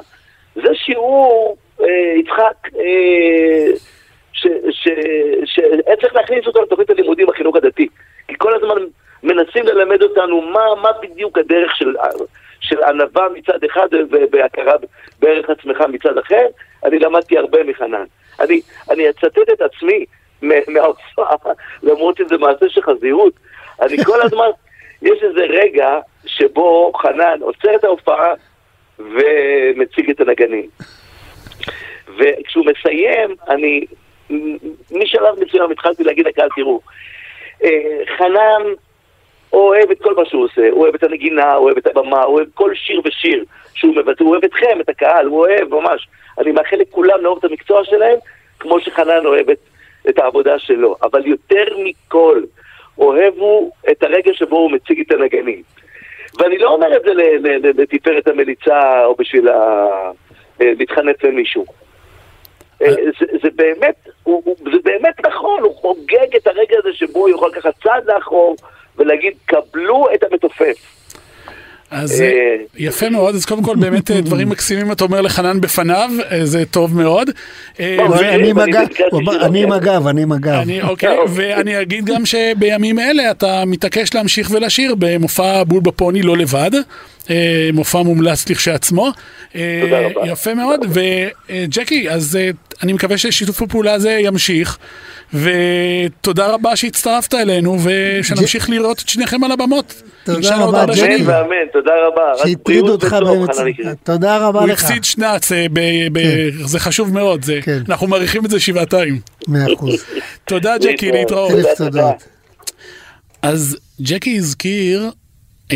זה 0.55 0.75
שיעור, 0.75 1.57
אה, 1.81 2.13
יצחק, 2.17 2.69
אה, 2.79 3.67
שהיה 5.45 5.97
צריך 6.01 6.15
להכניס 6.15 6.47
אותו 6.47 6.63
לתוכנית 6.63 6.91
הלימודים 6.91 7.27
בחינוך 7.27 7.57
הדתי. 7.57 7.89
כי 8.29 8.35
כל 8.39 8.55
הזמן 8.55 8.83
מנסים 9.23 9.67
ללמד 9.67 10.03
אותנו 10.03 10.41
מה, 10.41 10.75
מה 10.83 10.89
בדיוק 11.03 11.39
הדרך 11.39 11.77
של, 11.77 11.95
של 12.61 12.83
ענווה 12.83 13.29
מצד 13.35 13.65
אחד 13.65 13.89
והכרה 14.33 14.75
בערך 15.19 15.51
עצמך 15.51 15.81
מצד 15.93 16.19
אחר. 16.19 16.47
אני 16.85 16.99
למדתי 16.99 17.39
הרבה 17.39 17.65
מחנן. 17.65 18.05
אני, 18.41 18.61
אני 18.91 19.11
אצטט 19.11 19.39
את 19.53 19.61
עצמי 19.61 20.05
מההופעה, 20.43 21.37
למרות 21.83 22.17
שזה 22.17 22.39
מעשה 22.39 22.69
של 22.69 22.83
חזירות. 22.83 23.33
אני 23.83 24.05
כל 24.05 24.23
הזמן 24.27 24.51
יש 25.03 25.23
איזה 25.23 25.41
רגע 25.41 25.99
שבו 26.27 26.93
חנן 26.97 27.39
עוצר 27.41 27.75
את 27.75 27.85
ההופעה 27.85 28.33
ומציג 28.99 30.11
את 30.11 30.21
הנגנים. 30.21 30.69
וכשהוא 32.19 32.65
מסיים, 32.67 33.37
אני 33.49 33.87
משלב 34.91 35.45
מסוים 35.47 35.71
התחלתי 35.71 36.05
להגיד 36.05 36.27
לקהל, 36.27 36.49
תראו, 36.57 36.81
אה, 37.65 38.01
חנן 38.19 38.63
אוהב 39.53 39.91
את 39.91 40.03
כל 40.03 40.15
מה 40.15 40.25
שהוא 40.25 40.45
עושה, 40.45 40.71
הוא 40.71 40.83
אוהב 40.83 40.95
את 40.95 41.03
הנגינה, 41.03 41.53
הוא 41.53 41.65
אוהב 41.65 41.77
את 41.77 41.87
הבמה, 41.87 42.23
הוא 42.23 42.37
אוהב 42.37 42.49
כל 42.55 42.75
שיר 42.75 43.01
ושיר 43.05 43.45
שהוא 43.75 43.97
מבטא, 43.97 44.25
הוא 44.25 44.33
אוהב 44.33 44.45
אתכם, 44.45 44.81
את 44.81 44.89
הקהל, 44.89 45.27
הוא 45.27 45.39
אוהב 45.39 45.75
ממש. 45.75 46.09
אני 46.39 46.53
מאחל 46.53 46.77
לכולם 46.77 47.21
לאהוב 47.23 47.39
את 47.39 47.45
המקצוע 47.45 47.85
שלהם, 47.85 48.19
כמו 48.59 48.81
שחנן 48.81 49.27
אוהב 49.27 49.51
את, 49.51 49.59
את 50.09 50.19
העבודה 50.19 50.59
שלו. 50.59 50.97
אבל 51.03 51.27
יותר 51.27 51.65
מכל, 51.85 52.43
אוהב 52.99 53.35
הוא 53.39 53.73
את 53.91 54.03
הרגע 54.03 54.35
שבו 54.35 54.57
הוא 54.57 54.71
מציג 54.73 55.01
את 55.01 55.13
הנגנים. 55.13 55.63
ואני 56.39 56.59
לא 56.59 56.71
אומר 56.73 56.97
את 56.97 57.03
זה 57.03 57.13
לתפארת 57.83 58.29
המליצה 58.29 59.05
או 59.05 59.15
בשביל 59.15 59.49
ה... 59.49 59.87
אה, 60.61 60.73
להתחנף 60.79 61.25
למישהו. 61.25 61.65
אה, 62.83 62.95
זה, 62.95 63.27
זה, 63.43 63.49
באמת, 63.57 64.09
הוא, 64.23 64.57
זה 64.73 64.79
באמת 64.85 65.27
נכון, 65.27 65.63
הוא 65.63 65.75
חוגג 65.75 66.37
את 66.37 66.47
הרגע 66.47 66.77
הזה 66.79 66.93
שבו 66.93 67.19
הוא 67.19 67.29
יכול 67.29 67.49
לקחת 67.49 67.75
צעד 67.83 68.05
לאחור 68.07 68.57
ולהגיד, 69.01 69.33
קבלו 69.47 70.07
את 70.15 70.25
המתופף. 70.31 71.01
אז 71.91 72.23
אה, 72.23 72.57
יפה 72.77 73.11
מאוד, 73.11 73.35
אז 73.35 73.45
קודם 73.45 73.63
כל 73.63 73.77
באמת 73.77 74.11
אה, 74.11 74.21
דברים 74.21 74.49
מקסימים 74.53 74.93
אתה 74.93 75.05
אומר 75.05 75.21
לחנן 75.21 75.61
בפניו, 75.61 76.11
אה, 76.31 76.47
זה 76.47 76.65
טוב 76.67 76.97
מאוד. 76.97 77.31
אני 77.81 79.63
עם 79.63 79.73
הגב, 79.73 80.07
אני 80.07 80.23
עם 80.23 80.33
הגב. 80.33 80.63
אוקיי, 80.83 81.17
ואני 81.29 81.83
אגיד 81.83 82.05
גם 82.05 82.27
שבימים 82.27 82.99
אלה 82.99 83.31
אתה 83.31 83.65
מתעקש 83.67 84.15
להמשיך 84.15 84.51
ולשיר 84.51 84.95
במופע 84.99 85.65
בול 85.65 85.81
בפוני 85.81 86.23
לא 86.23 86.37
לבד. 86.37 86.71
מופע 87.73 88.03
מומלץ 88.03 88.49
לכשעצמו. 88.49 89.13
תודה 89.53 90.01
רבה. 90.01 90.27
יפה 90.27 90.55
מאוד, 90.55 90.81
וג'קי, 90.89 92.11
אז 92.11 92.39
אני 92.83 92.93
מקווה 92.93 93.19
ששיתוף 93.19 93.63
הפעולה 93.63 93.93
הזה 93.93 94.11
ימשיך, 94.11 94.79
ותודה 95.35 96.47
רבה 96.47 96.77
שהצטרפת 96.77 97.35
אלינו, 97.35 97.77
ושנמשיך 97.85 98.71
לראות 98.71 99.03
את 99.05 99.09
שניכם 99.09 99.45
על 99.45 99.53
הבמות. 99.53 100.03
תודה 100.25 100.57
רבה, 100.57 100.87
ג'קי. 100.87 101.17
אמן 101.17 101.29
ואמן, 101.29 101.67
תודה 101.73 101.93
רבה. 102.07 102.23
שהטרידו 102.45 102.93
אותך 102.93 103.17
באמצע. 103.21 103.63
תודה 104.05 104.39
רבה 104.39 104.61
לך. 104.61 104.65
הוא 104.65 104.73
הפסיד 104.73 105.05
שנץ, 105.05 105.53
אה, 105.53 105.67
כן. 106.15 106.67
זה 106.67 106.79
חשוב 106.79 107.15
מאוד, 107.15 107.45
כן. 107.63 107.79
אנחנו 107.89 108.07
מעריכים 108.07 108.45
את 108.45 108.51
זה 108.51 108.61
שבעתיים. 108.61 109.21
מאה 109.49 109.75
אחוז. 109.75 110.05
תודה, 110.45 110.79
ג'קי, 110.79 111.13
להתראות. 111.13 111.51
אלף 111.51 111.67
תודות. 111.77 112.25
אז 113.43 113.77
ג'קי 114.03 114.37
הזכיר 114.37 115.11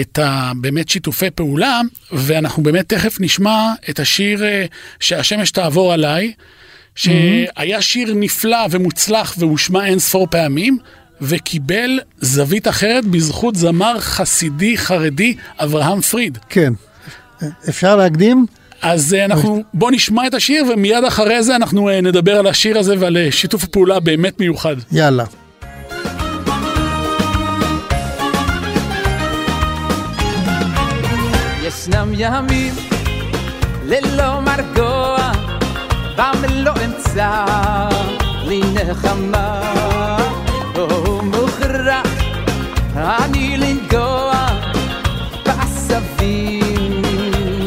את 0.01 0.19
הבאמת 0.23 0.89
שיתופי 0.89 1.31
פעולה, 1.31 1.81
ואנחנו 2.13 2.63
באמת 2.63 2.89
תכף 2.89 3.17
נשמע 3.21 3.73
את 3.91 4.01
השיר 4.01 4.45
אה, 4.45 4.65
שהשמש 5.01 5.51
תעבור 5.51 5.93
עליי, 5.93 6.33
שהיה 6.95 7.83
שיר 7.83 8.15
נפלא 8.15 8.67
ומוצלח 8.71 9.35
והושמע 9.39 9.87
אין 9.87 9.99
ספור 9.99 10.27
פעמים, 10.31 10.79
וקיבל 11.21 12.01
זווית 12.21 12.69
אחרת 12.69 13.05
בזכות 13.05 13.57
זמר 13.57 14.01
חסידי 14.01 14.79
חרדי 14.79 15.37
אברהם 15.59 16.01
פריד. 16.01 16.39
כן. 16.49 16.73
אפשר 17.69 17.97
להקדים? 17.97 18.47
אז 18.83 19.15
אה, 19.15 19.25
אנחנו, 19.25 19.63
בוא 19.75 19.91
נשמע 19.91 20.27
את 20.27 20.35
השיר 20.35 20.65
ומיד 20.73 21.05
אחרי 21.05 21.43
זה 21.43 21.57
אנחנו 21.57 21.89
אה, 21.89 22.01
נדבר 22.01 22.37
על 22.39 22.47
השיר 22.47 22.79
הזה 22.79 22.95
ועל 22.99 23.17
שיתוף 23.31 23.65
הפעולה 23.65 24.01
באמת 24.01 24.41
מיוחד. 24.41 24.77
יאללה. 24.93 25.25
ישנם 31.85 32.11
ימים 32.15 32.75
ללא 33.85 34.41
מרגוע, 34.41 35.33
בם 36.17 36.43
לא 36.55 36.73
אמצא 36.85 37.45
לי 38.45 38.61
נחמה. 38.75 39.61
אני 42.97 43.57
לנגוע 43.57 44.47
בעשבים 45.47 47.03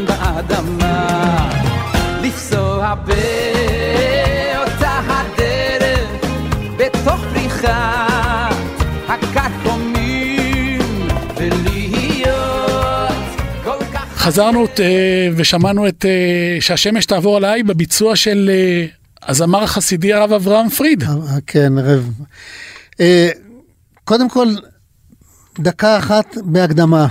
באדמה, 0.08 1.50
לפסוע 2.22 2.94
באותה 2.96 5.00
הדרך 5.08 6.10
בתוך 6.78 7.22
פריחה 7.34 7.97
חזרנו 14.28 14.66
אה, 14.80 15.30
ושמענו 15.36 15.88
את 15.88 16.06
אה, 16.06 16.58
שהשמש 16.62 17.06
תעבור 17.06 17.38
עליי 17.38 17.64
בביצוע 17.64 18.16
של 18.16 18.50
אה, 18.54 18.86
הזמר 19.30 19.64
החסידי 19.64 20.14
הרב 20.14 20.34
אברהם 20.34 20.70
פריד. 20.70 21.04
כן, 21.48 21.74
רב. 21.78 22.12
קודם 24.04 24.30
כל, 24.30 24.48
דקה 25.60 25.98
אחת 25.98 26.38
בהקדמה. 26.44 27.08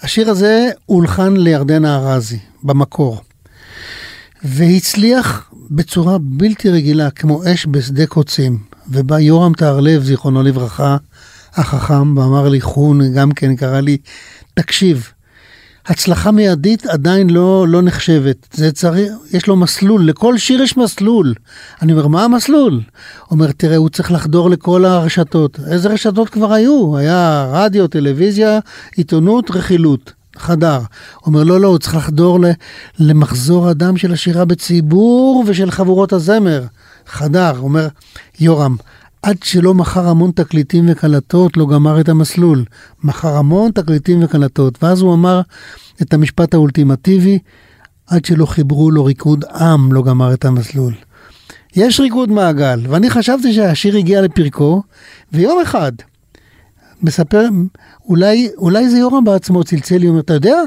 השיר 0.00 0.30
הזה 0.30 0.70
הולחן 0.86 1.36
לירדנה 1.36 1.96
ארזי, 1.96 2.38
במקור. 2.62 3.20
והצליח 4.42 5.50
בצורה 5.70 6.16
בלתי 6.20 6.70
רגילה, 6.70 7.10
כמו 7.10 7.42
אש 7.46 7.66
בשדה 7.70 8.06
קוצים. 8.06 8.58
ובא 8.88 9.18
יורם 9.18 9.52
טהרלב, 9.54 10.02
זיכרונו 10.02 10.42
לברכה, 10.42 10.96
החכם, 11.54 12.16
ואמר 12.16 12.48
לי, 12.48 12.60
חון, 12.60 13.14
גם 13.14 13.32
כן 13.32 13.56
קרא 13.56 13.80
לי, 13.80 13.96
תקשיב, 14.54 15.12
הצלחה 15.86 16.30
מיידית 16.30 16.86
עדיין 16.86 17.30
לא, 17.30 17.68
לא 17.68 17.82
נחשבת. 17.82 18.48
זה 18.52 18.72
צריך, 18.72 19.12
יש 19.32 19.46
לו 19.46 19.56
מסלול, 19.56 20.08
לכל 20.08 20.38
שיר 20.38 20.62
יש 20.62 20.76
מסלול. 20.76 21.34
אני 21.82 21.92
אומר, 21.92 22.06
מה 22.06 22.24
המסלול? 22.24 22.80
אומר, 23.30 23.52
תראה, 23.52 23.76
הוא 23.76 23.88
צריך 23.88 24.12
לחדור 24.12 24.50
לכל 24.50 24.84
הרשתות. 24.84 25.58
איזה 25.70 25.88
רשתות 25.88 26.28
כבר 26.28 26.52
היו? 26.52 26.96
היה 26.96 27.46
רדיו, 27.52 27.88
טלוויזיה, 27.88 28.58
עיתונות, 28.96 29.50
רכילות. 29.50 30.12
חדר. 30.36 30.80
אומר, 31.26 31.44
לא, 31.44 31.60
לא, 31.60 31.68
הוא 31.68 31.78
צריך 31.78 31.96
לחדור 31.96 32.38
למחזור 32.98 33.68
הדם 33.68 33.96
של 33.96 34.12
השירה 34.12 34.44
בציבור 34.44 35.44
ושל 35.46 35.70
חבורות 35.70 36.12
הזמר. 36.12 36.62
חדר. 37.06 37.58
אומר, 37.58 37.88
יורם, 38.40 38.76
עד 39.22 39.42
שלא 39.42 39.74
מכר 39.74 40.08
המון 40.08 40.30
תקליטים 40.30 40.84
וקלטות, 40.88 41.56
לא 41.56 41.66
גמר 41.66 42.00
את 42.00 42.08
המסלול. 42.08 42.64
מכר 43.04 43.36
המון 43.36 43.70
תקליטים 43.70 44.24
וקלטות. 44.24 44.82
ואז 44.82 45.00
הוא 45.00 45.14
אמר 45.14 45.40
את 46.02 46.14
המשפט 46.14 46.54
האולטימטיבי, 46.54 47.38
עד 48.06 48.24
שלא 48.24 48.46
חיברו 48.46 48.90
לו 48.90 49.04
ריקוד 49.04 49.44
עם, 49.44 49.92
לא 49.92 50.02
גמר 50.02 50.34
את 50.34 50.44
המסלול. 50.44 50.94
יש 51.76 52.00
ריקוד 52.00 52.30
מעגל, 52.30 52.80
ואני 52.88 53.10
חשבתי 53.10 53.52
שהשיר 53.52 53.96
הגיע 53.96 54.22
לפרקו, 54.22 54.82
ויום 55.32 55.60
אחד, 55.62 55.92
מספר, 57.02 57.48
אולי, 58.04 58.50
אולי 58.58 58.88
זה 58.88 58.98
יורם 58.98 59.24
בעצמו 59.24 59.64
צלצל 59.64 59.96
לי, 59.96 60.08
אומר, 60.08 60.20
אתה 60.20 60.34
יודע, 60.34 60.62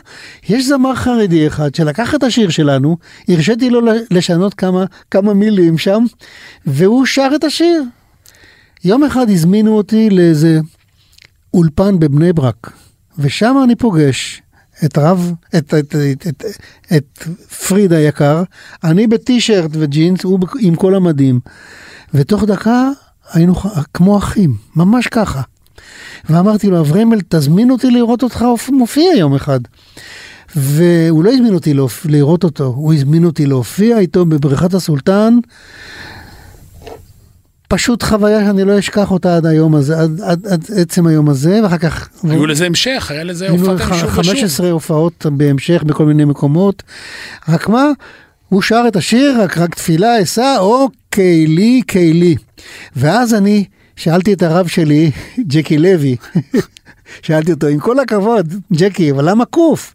יש 0.49 0.68
זמר 0.68 0.95
חרדי 0.95 1.47
אחד 1.47 1.76
שלקח 1.76 2.16
את 2.16 2.24
השיר 2.24 2.49
שלנו, 2.49 2.97
הרשיתי 3.28 3.70
לו 3.70 3.82
לשנות 4.12 4.53
כמה, 4.53 4.86
כמה 5.12 5.34
מילים 5.34 5.78
שם, 5.78 6.03
והוא 6.66 7.06
שר 7.06 7.30
את 7.36 7.43
השיר. 7.43 7.84
יום 8.86 9.03
אחד 9.03 9.29
הזמינו 9.29 9.77
אותי 9.77 10.09
לאיזה 10.09 10.59
אולפן 11.53 11.99
בבני 11.99 12.33
ברק, 12.33 12.71
ושם 13.19 13.55
אני 13.63 13.75
פוגש 13.75 14.41
את 14.86 14.97
רב, 14.97 15.33
את, 15.57 15.73
את, 15.73 15.95
את, 16.13 16.27
את, 16.27 16.45
את 16.95 17.23
פריד 17.67 17.93
היקר, 17.93 18.43
אני 18.83 19.07
בטישרט 19.07 19.71
וג'ינס, 19.73 20.23
הוא 20.23 20.39
עם 20.59 20.75
כל 20.75 20.95
המדים. 20.95 21.39
ותוך 22.13 22.43
דקה 22.43 22.89
היינו 23.33 23.55
כמו 23.93 24.17
אחים, 24.17 24.55
ממש 24.75 25.07
ככה. 25.07 25.41
ואמרתי 26.29 26.67
לו, 26.67 26.79
אברמל, 26.79 27.19
תזמין 27.29 27.71
אותי 27.71 27.91
לראות 27.91 28.23
אותך 28.23 28.45
מופיע 28.71 29.15
יום 29.17 29.36
אחד. 29.36 29.59
והוא 30.55 31.23
לא 31.23 31.33
הזמין 31.33 31.53
אותי 31.53 31.73
לראות 32.05 32.43
אותו, 32.43 32.65
הוא 32.65 32.93
הזמין 32.93 33.25
אותי 33.25 33.45
להופיע 33.45 33.99
איתו 33.99 34.25
בבריכת 34.25 34.73
הסולטן, 34.73 35.38
פשוט 37.68 38.03
חוויה 38.03 38.45
שאני 38.45 38.63
לא 38.63 38.80
אשכח 38.80 39.11
אותה 39.11 39.38
עד 39.38 39.45
היום 39.45 39.76
הזה, 39.76 39.99
עד, 39.99 40.22
עד, 40.22 40.47
עד 40.47 40.66
עצם 40.78 41.07
היום 41.07 41.30
הזה, 41.30 41.59
ואחר 41.63 41.78
כך... 41.78 42.09
היו 42.24 42.41
ו... 42.41 42.45
לזה 42.45 42.66
המשך, 42.66 43.11
היה 43.11 43.24
לזה 43.24 43.49
הופעת 43.49 43.80
שוב 43.80 43.89
ושוב. 43.89 44.09
15 44.09 44.72
הופעות 44.72 45.26
בהמשך 45.32 45.84
בכל 45.84 46.05
מיני 46.05 46.26
מקומות. 46.26 46.84
רק 47.49 47.70
מה, 47.70 47.86
הוא 48.49 48.61
שר 48.61 48.84
את 48.88 48.95
השיר, 48.95 49.41
רק, 49.41 49.57
רק 49.57 49.76
תפילה 49.76 50.24
אשא, 50.24 50.55
או 50.59 50.88
קהילי, 51.09 51.82
קהילי. 51.88 52.36
ואז 52.95 53.34
אני 53.34 53.66
שאלתי 53.95 54.34
את 54.34 54.43
הרב 54.43 54.68
שלי, 54.68 55.11
ג'קי 55.51 55.78
לוי, 55.78 56.16
שאלתי 57.26 57.51
אותו, 57.51 57.68
עם 57.68 57.80
כל 57.80 57.99
הכבוד, 57.99 58.53
ג'קי, 58.74 59.11
אבל 59.11 59.30
למה 59.30 59.45
קוף? 59.45 59.93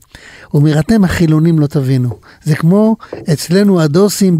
הוא 0.48 0.60
אומר, 0.60 0.80
אתם 0.80 1.04
החילונים 1.04 1.58
לא 1.58 1.66
תבינו. 1.66 2.18
זה 2.42 2.56
כמו 2.56 2.96
אצלנו 3.32 3.80
הדוסים 3.80 4.38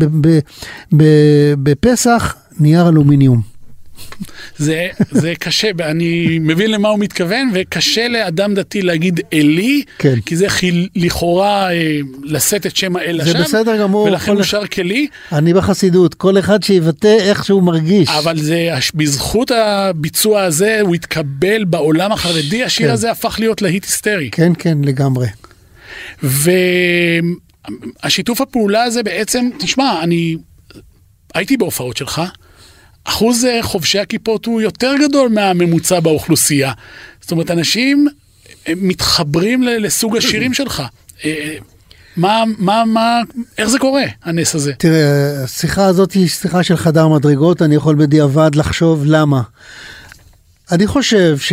בפסח, 1.63 2.35
נייר 2.59 2.89
אלומיניום. 2.89 3.51
זה, 4.57 4.89
זה 5.11 5.33
קשה, 5.39 5.71
אני 5.81 6.39
מבין 6.41 6.71
למה 6.71 6.89
הוא 6.89 6.99
מתכוון, 6.99 7.51
וקשה 7.55 8.09
לאדם 8.09 8.55
דתי 8.55 8.83
להגיד 8.83 9.21
אלי, 9.33 9.83
כן. 9.99 10.21
כי 10.27 10.37
זה 10.37 10.49
חיל, 10.49 10.89
לכאורה 10.97 11.73
אה, 11.73 11.99
לשאת 12.23 12.67
את 12.67 12.77
שם 12.77 12.97
האל 12.97 13.21
זה 13.25 13.31
לשווא, 13.31 13.45
בסדר 13.45 13.81
גמור, 13.81 14.07
ולכן 14.07 14.33
הוא 14.33 14.43
שר 14.43 14.67
כלי, 14.67 15.07
אני 15.33 15.55
בחסידות, 15.55 16.15
כל 16.15 16.39
אחד 16.39 16.63
שיבטא 16.63 17.17
איך 17.21 17.45
שהוא 17.45 17.63
מרגיש. 17.63 18.09
אבל 18.09 18.39
זה, 18.39 18.69
בזכות 18.95 19.51
הביצוע 19.51 20.43
הזה, 20.43 20.81
הוא 20.81 20.95
התקבל 20.95 21.65
בעולם 21.65 22.13
החרדי, 22.13 22.65
השיר 22.65 22.87
כן. 22.87 22.93
הזה 22.93 23.11
הפך 23.11 23.37
להיות 23.39 23.63
להיט 23.63 23.85
היסטרי. 23.85 24.31
כן, 24.31 24.53
כן, 24.59 24.79
לגמרי. 24.85 25.27
והשיתוף 28.03 28.41
הפעולה 28.41 28.83
הזה 28.83 29.03
בעצם, 29.03 29.51
תשמע, 29.59 30.01
אני 30.03 30.37
הייתי 31.35 31.57
בהופעות 31.57 31.97
שלך, 31.97 32.23
אחוז 33.05 33.45
אה, 33.45 33.63
חובשי 33.63 33.99
הכיפות 33.99 34.47
הוא 34.47 34.61
יותר 34.61 34.93
גדול 35.09 35.29
מהממוצע 35.29 36.01
באוכלוסייה. 36.01 36.73
זאת 37.21 37.31
אומרת, 37.31 37.51
אנשים 37.51 38.09
אה, 38.69 38.73
מתחברים 38.77 39.63
לסוג 39.63 40.17
השירים 40.17 40.55
שלך. 40.55 40.83
אה, 41.25 41.57
מה, 42.17 42.45
מה, 42.59 42.85
מה, 42.87 43.21
איך 43.59 43.69
זה 43.69 43.79
קורה, 43.79 44.03
הנס 44.25 44.55
הזה? 44.55 44.73
תראה, 44.79 45.45
השיחה 45.45 45.85
הזאת 45.85 46.13
היא 46.13 46.29
שיחה 46.29 46.63
של 46.63 46.77
חדר 46.77 47.09
מדרגות, 47.09 47.63
אני 47.63 47.75
יכול 47.75 47.95
בדיעבד 47.95 48.55
לחשוב 48.55 49.03
למה. 49.07 49.43
אני 50.73 50.87
חושב 50.87 51.39
ש... 51.39 51.53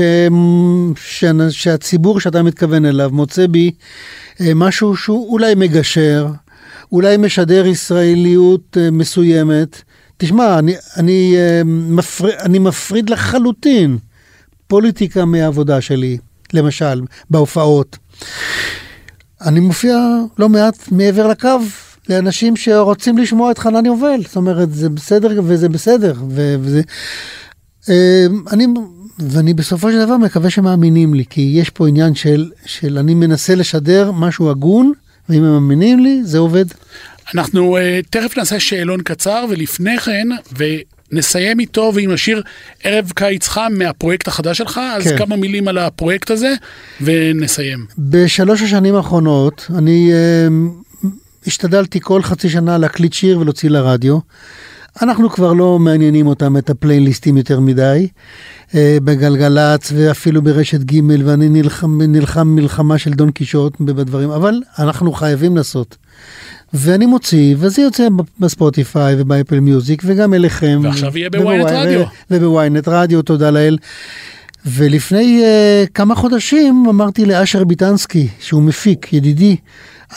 ש... 0.96 1.26
שהציבור 1.50 2.20
שאתה 2.20 2.44
מתכוון 2.44 2.86
אליו 2.86 3.10
מוצא 3.14 3.48
בי 3.48 3.72
משהו 4.40 4.96
שהוא 4.96 5.32
אולי 5.32 5.56
מגשר, 5.56 6.28
אולי 6.92 7.18
משדר 7.18 7.66
ישראליות 7.66 8.78
אה, 8.78 8.92
מסוימת. 8.92 9.82
תשמע, 10.18 10.60
אני, 10.60 10.76
אני, 10.98 11.34
אה, 11.38 11.62
מפר... 11.66 12.30
אני 12.40 12.60
מפריד 12.60 13.10
לחלוטין 13.10 13.98
פוליטיקה 14.68 15.26
מהעבודה 15.26 15.82
שלי, 15.82 16.18
למשל, 16.54 17.02
בהופעות. 17.30 17.98
אני 19.42 19.60
מופיע 19.60 19.98
לא 20.40 20.50
מעט 20.50 20.92
מעבר 20.92 21.28
לקו 21.28 21.60
לאנשים 22.10 22.56
שרוצים 22.56 23.18
לשמוע 23.18 23.52
את 23.52 23.58
חנן 23.58 23.86
יובל. 23.86 24.22
זאת 24.28 24.36
אומרת, 24.36 24.74
זה 24.74 24.90
בסדר 24.90 25.42
וזה 25.44 25.70
בסדר. 25.70 26.14
וזה... 26.30 26.82
אה, 27.90 28.26
אני, 28.52 28.68
ואני 29.20 29.54
בסופו 29.54 29.92
של 29.92 30.06
דבר 30.06 30.18
מקווה 30.18 30.50
שמאמינים 30.50 31.14
לי, 31.14 31.24
כי 31.30 31.42
יש 31.42 31.70
פה 31.70 31.88
עניין 31.88 32.16
של, 32.16 32.52
של 32.66 32.98
אני 32.98 33.14
מנסה 33.14 33.56
לשדר 33.56 34.12
משהו 34.12 34.50
הגון, 34.50 34.92
ואם 35.30 35.44
הם 35.44 35.54
מאמינים 35.54 36.00
לי, 36.00 36.22
זה 36.24 36.38
עובד. 36.38 36.66
אנחנו 37.36 37.78
uh, 37.78 37.82
תכף 38.10 38.38
נעשה 38.38 38.60
שאלון 38.60 39.02
קצר, 39.02 39.46
ולפני 39.50 39.98
כן, 40.00 40.28
ונסיים 41.12 41.60
איתו 41.60 41.92
ועם 41.96 42.12
השיר 42.12 42.42
ערב 42.84 43.12
קיץ 43.16 43.48
חם 43.48 43.72
מהפרויקט 43.78 44.28
החדש 44.28 44.58
שלך, 44.58 44.82
אז 44.96 45.04
כן. 45.04 45.18
כמה 45.18 45.36
מילים 45.36 45.68
על 45.68 45.78
הפרויקט 45.78 46.32
הזה, 46.32 46.54
ונסיים. 47.02 47.86
בשלוש 47.98 48.62
השנים 48.62 48.96
האחרונות 48.96 49.68
אני 49.78 50.12
אה, 50.14 50.48
השתדלתי 51.48 52.00
כל 52.02 52.24
חצי 52.24 52.50
שנה 52.50 52.78
להקליט 52.78 53.14
שיר 53.14 53.40
ולהוציא 53.40 53.70
לרדיו. 53.70 54.20
אנחנו 55.02 55.30
כבר 55.30 55.54
לא 55.54 55.80
מעניינים 55.80 56.28
אותם 56.28 56.58
את 56.58 56.70
הפלייליסטים 56.70 57.38
יותר 57.38 57.60
מדי, 57.60 58.08
אה, 58.76 58.98
בגלגלצ 59.04 59.92
ואפילו 59.96 60.42
ברשת 60.42 60.80
ג' 60.82 61.00
ואני 61.26 61.50
נלחם, 61.50 62.02
נלחם 62.02 62.48
מלחמה 62.48 62.98
של 62.98 63.14
דון 63.14 63.32
קישוט 63.32 63.74
בדברים, 63.80 64.30
אבל 64.30 64.62
אנחנו 64.80 65.12
חייבים 65.12 65.58
לעשות. 65.58 65.98
ואני 66.74 67.06
מוציא, 67.06 67.56
וזה 67.58 67.82
יוצא 67.82 68.08
בספוטיפיי 68.40 69.16
ובאפל 69.18 69.60
מיוזיק 69.60 70.02
וגם 70.06 70.34
אליכם. 70.34 70.80
ועכשיו 70.84 71.18
יהיה 71.18 71.30
בוויינט 71.30 71.68
רדיו. 71.70 72.04
ובוויינט 72.32 72.88
רדיו, 72.88 73.22
תודה 73.22 73.52
לאל. 73.52 73.78
ולפני 74.66 75.44
uh, 75.44 75.90
כמה 75.94 76.16
חודשים 76.16 76.86
אמרתי 76.90 77.26
לאשר 77.26 77.64
ביטנסקי, 77.64 78.28
שהוא 78.40 78.64
מפיק, 78.64 79.14
ידידי, 79.14 79.56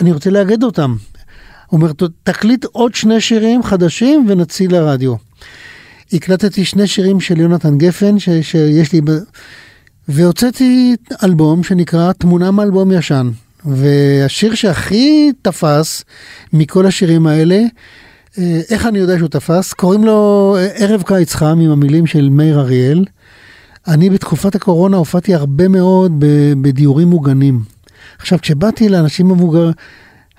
אני 0.01 0.13
רוצה 0.13 0.31
לאגד 0.31 0.63
אותם. 0.63 0.97
הוא 1.71 1.81
אומר, 1.81 1.93
"ת- 1.93 2.03
תקליט 2.23 2.65
עוד 2.65 2.95
שני 2.95 3.21
שירים 3.21 3.63
חדשים 3.63 4.27
ונציל 4.29 4.73
לרדיו. 4.73 5.15
הקלטתי 6.13 6.65
שני 6.65 6.87
שירים 6.87 7.21
של 7.21 7.41
יונתן 7.41 7.79
גפן, 7.79 8.19
ש, 8.19 8.29
שיש 8.43 8.93
לי, 8.93 9.01
ב... 9.01 9.11
והוצאתי 10.09 10.97
אלבום 11.25 11.63
שנקרא 11.63 12.13
תמונה 12.13 12.51
מאלבום 12.51 12.93
ישן. 12.93 13.31
והשיר 13.65 14.55
שהכי 14.55 15.33
תפס 15.43 16.05
מכל 16.53 16.87
השירים 16.87 17.27
האלה, 17.27 17.63
אה, 18.39 18.61
איך 18.71 18.87
אני 18.87 18.99
יודע 18.99 19.19
שהוא 19.19 19.29
תפס? 19.29 19.73
קוראים 19.73 20.05
לו 20.05 20.57
אה, 20.59 20.67
ערב 20.67 21.03
קיץ 21.03 21.35
חם 21.35 21.59
עם 21.63 21.71
המילים 21.71 22.07
של 22.07 22.29
מאיר 22.29 22.61
אריאל. 22.61 23.05
אני 23.89 24.11
בתקופת 24.11 24.55
הקורונה 24.55 24.97
הופעתי 24.97 25.35
הרבה 25.35 25.69
מאוד 25.69 26.13
בדיורים 26.63 27.09
מוגנים. 27.09 27.63
עכשיו, 28.19 28.39
כשבאתי 28.43 28.89
לאנשים 28.89 29.31
המבוגר, 29.31 29.71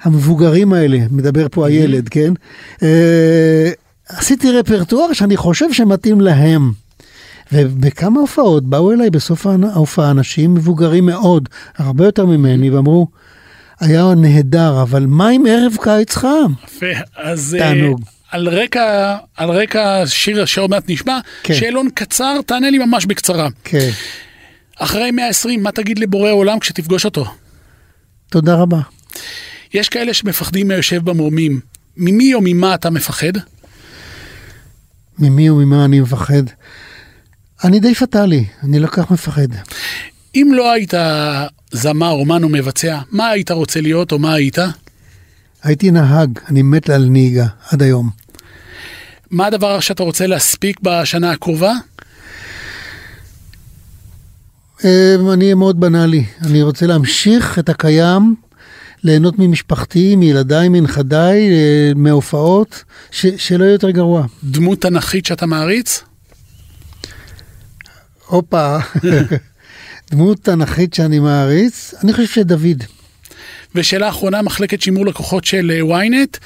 המבוגרים 0.04 0.74
האלה, 0.74 0.98
מדבר 1.12 1.48
פה 1.52 1.68
הילד, 1.68 2.10
כן? 2.10 2.34
אה, 2.84 3.72
עשיתי 4.10 4.52
רפרטואר 4.52 5.14
שאני 5.14 5.38
חושב 5.38 5.74
שמתאים 5.74 6.22
להם. 6.22 6.72
ובכמה 7.52 8.20
הופעות 8.20 8.66
באו 8.66 8.92
אליי 8.92 9.10
בסוף 9.10 9.48
ההופעה 9.74 10.12
אנשים 10.12 10.54
מבוגרים 10.54 11.06
מאוד, 11.06 11.50
הרבה 11.78 12.06
יותר 12.06 12.26
ממני, 12.26 12.70
ואמרו, 12.70 13.08
היה 13.80 14.14
נהדר, 14.18 14.82
אבל 14.82 15.06
מה 15.06 15.30
עם 15.30 15.44
ערב 15.50 15.74
קיץ 15.82 16.16
חם? 16.16 16.54
יפה, 16.68 16.86
אז... 17.16 17.56
אה, 17.56 17.60
תענוג. 17.60 18.02
על 18.32 18.50
רקע, 18.50 19.18
על 19.38 19.50
רקע 19.50 20.04
שיר 20.06 20.46
שעוד 20.46 20.70
מעט 20.70 20.84
נשמע, 20.88 21.20
כן. 21.44 21.54
שאלון 21.54 21.90
קצר, 21.94 22.38
תענה 22.46 22.70
לי 22.70 22.78
ממש 22.78 23.06
בקצרה. 23.06 23.48
כן, 23.64 23.90
אחרי 24.80 25.12
120, 25.12 25.64
מה 25.64 25.72
תגיד 25.72 26.00
לבורא 26.00 26.32
עולם 26.32 26.60
כשתפגוש 26.60 27.06
אותו? 27.06 27.26
תודה 28.30 28.56
רבה. 28.56 28.80
יש 29.74 29.90
כאלה 29.90 30.14
שמפחדים 30.14 30.68
מהיושב 30.68 31.10
במרומים. 31.10 31.60
ממי 31.98 32.34
או 32.34 32.40
ממה 32.44 32.76
אתה 32.76 32.90
מפחד? 32.90 33.34
ממי 35.20 35.50
וממה 35.50 35.86
אני 35.86 36.00
מפחד? 36.00 36.44
אני 37.64 37.80
די 37.80 37.96
פטאלי, 37.96 38.46
אני 38.64 38.80
לא 38.80 38.88
כך 38.88 39.12
מפחד. 39.12 39.48
אם 40.36 40.52
לא 40.54 40.72
היית 40.72 40.94
זמר, 41.72 42.10
אומן 42.10 42.44
או 42.44 42.50
מבצע, 42.50 43.00
מה 43.12 43.30
היית 43.30 43.52
רוצה 43.52 43.82
להיות 43.82 44.12
או 44.12 44.20
מה 44.20 44.34
היית? 44.34 44.58
הייתי 45.64 45.92
נהג, 45.92 46.40
אני 46.50 46.62
מת 46.62 46.90
על 46.90 47.06
נהיגה 47.10 47.46
עד 47.70 47.82
היום. 47.82 48.10
מה 49.32 49.46
הדבר 49.46 49.80
שאתה 49.80 50.04
רוצה 50.04 50.28
להספיק 50.28 50.80
בשנה 50.80 51.32
הקרובה? 51.32 51.74
אמ, 54.84 54.90
אני 55.34 55.44
אהיה 55.44 55.56
מאוד 55.56 55.80
בנאלי, 55.80 56.26
אני 56.42 56.62
רוצה 56.62 56.86
להמשיך 56.88 57.60
את 57.60 57.70
הקיים, 57.70 58.36
ליהנות 59.04 59.40
ממשפחתי, 59.40 60.16
מילדיי, 60.16 60.70
מנכדיי, 60.70 61.50
אה, 61.52 61.92
מהופעות, 61.96 62.84
ש- 63.12 63.26
שלא 63.38 63.64
יהיה 63.64 63.74
יותר 63.74 63.90
גרוע. 63.90 64.26
דמות 64.44 64.82
תנכית 64.82 65.26
שאתה 65.26 65.46
מעריץ? 65.46 66.04
הופה, 68.28 68.78
דמות 70.12 70.38
תנכית 70.44 70.94
שאני 70.94 71.20
מעריץ, 71.20 71.94
אני 72.04 72.14
חושב 72.14 72.28
שדוד. 72.28 72.84
ושאלה 73.76 74.10
אחרונה, 74.10 74.42
מחלקת 74.42 74.82
שימור 74.82 75.06
לקוחות 75.06 75.46
של 75.46 75.72
אה, 75.92 76.00
ynet, 76.02 76.38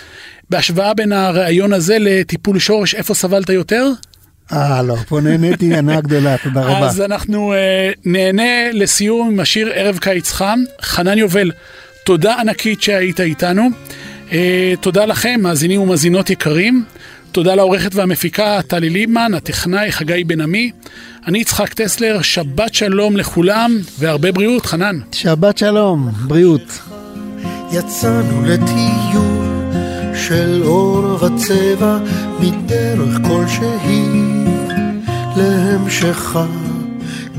בהשוואה 0.50 0.94
בין 0.94 1.12
הראיון 1.12 1.74
הזה 1.74 1.98
לטיפול 2.00 2.60
שורש, 2.60 2.96
איפה 2.96 3.14
סבלת 3.14 3.50
יותר? 3.50 3.88
אה, 4.52 4.82
לא, 4.82 4.96
פה 5.08 5.22
נהניתי 5.22 5.76
הנאה 5.76 6.02
גדולה, 6.02 6.36
תודה 6.44 6.62
רבה. 6.62 6.88
אז 6.88 7.02
אנחנו 7.02 7.54
אה, 7.54 7.92
נהנה 8.06 8.72
לסיום 8.74 9.30
עם 9.32 9.40
השיר 9.40 9.72
ערב 9.76 9.98
קיץ 9.98 10.32
חם. 10.32 10.60
חנן 10.82 11.18
יובל, 11.18 11.52
תודה 12.06 12.36
ענקית 12.40 12.82
שהיית 12.82 13.20
איתנו. 13.20 13.70
אה, 14.32 14.74
תודה 14.82 15.06
לכם, 15.06 15.40
מאזינים 15.44 15.82
ומאזינות 15.82 16.30
יקרים. 16.30 16.84
תודה 17.32 17.56
לעורכת 17.56 17.96
והמפיקה 17.96 18.60
טלי 18.68 18.90
ליבמן, 18.90 19.34
הטכנאי 19.34 19.92
חגי 19.92 20.24
בן 20.24 20.42
עמי. 20.42 20.72
אני 21.28 21.40
יצחק 21.40 21.74
טסלר, 21.74 22.22
שבת 22.22 22.74
שלום 22.74 23.18
לכולם 23.18 23.78
והרבה 24.00 24.32
בריאות, 24.32 24.66
חנן. 24.66 25.00
שבת 25.12 25.58
שלום, 25.58 26.10
בריאות. 26.28 26.80
יצאנו 27.72 28.46
לטיול 28.46 29.46
של 30.28 30.62
אור 30.64 31.24
וצבע 31.24 31.98
מדרך 32.40 33.18
כלשהי 33.28 34.06
להמשכה 35.38 36.46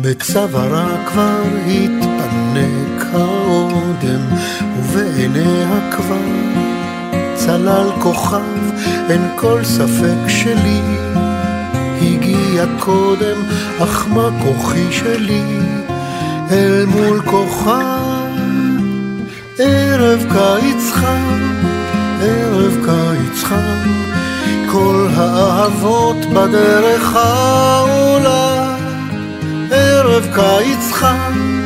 בצווארה 0.00 1.06
כבר 1.06 1.42
התפנק 1.66 3.06
האודם 3.12 4.20
ובעיניה 4.96 5.90
כבר 5.90 6.16
צלל 7.34 7.90
כוכב 8.00 8.40
אין 9.10 9.28
כל 9.34 9.64
ספק 9.64 10.28
שלי. 10.28 10.80
הגיע 12.02 12.64
קודם 12.78 13.36
אך 13.82 14.06
מה 14.08 14.28
כוחי 14.42 14.92
שלי? 14.92 15.42
אל 16.50 16.84
מול 16.86 17.22
כוכב 17.22 18.06
ערב 19.58 20.24
קיץ 20.32 20.92
חם, 20.92 21.62
ערב 22.22 22.76
קיץ 22.84 23.44
חם, 23.44 23.90
כל 24.72 25.06
האהבה 25.14 25.62
אהבות 25.62 26.26
בדרך 26.26 27.16
העולה, 27.16 28.76
ערב 29.70 30.26
קיץ 30.34 30.92
חם, 30.92 31.62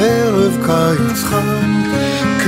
ערב 0.00 0.58
קיץ 0.66 1.22
חם, 1.24 1.63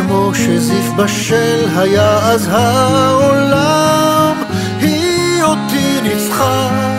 כמו 0.07 0.35
שזיף 0.35 0.93
בשל 0.97 1.69
היה 1.77 2.19
אז 2.19 2.49
העולם, 2.53 4.43
היא 4.81 5.43
אותי 5.43 6.01
ניצחה. 6.03 6.96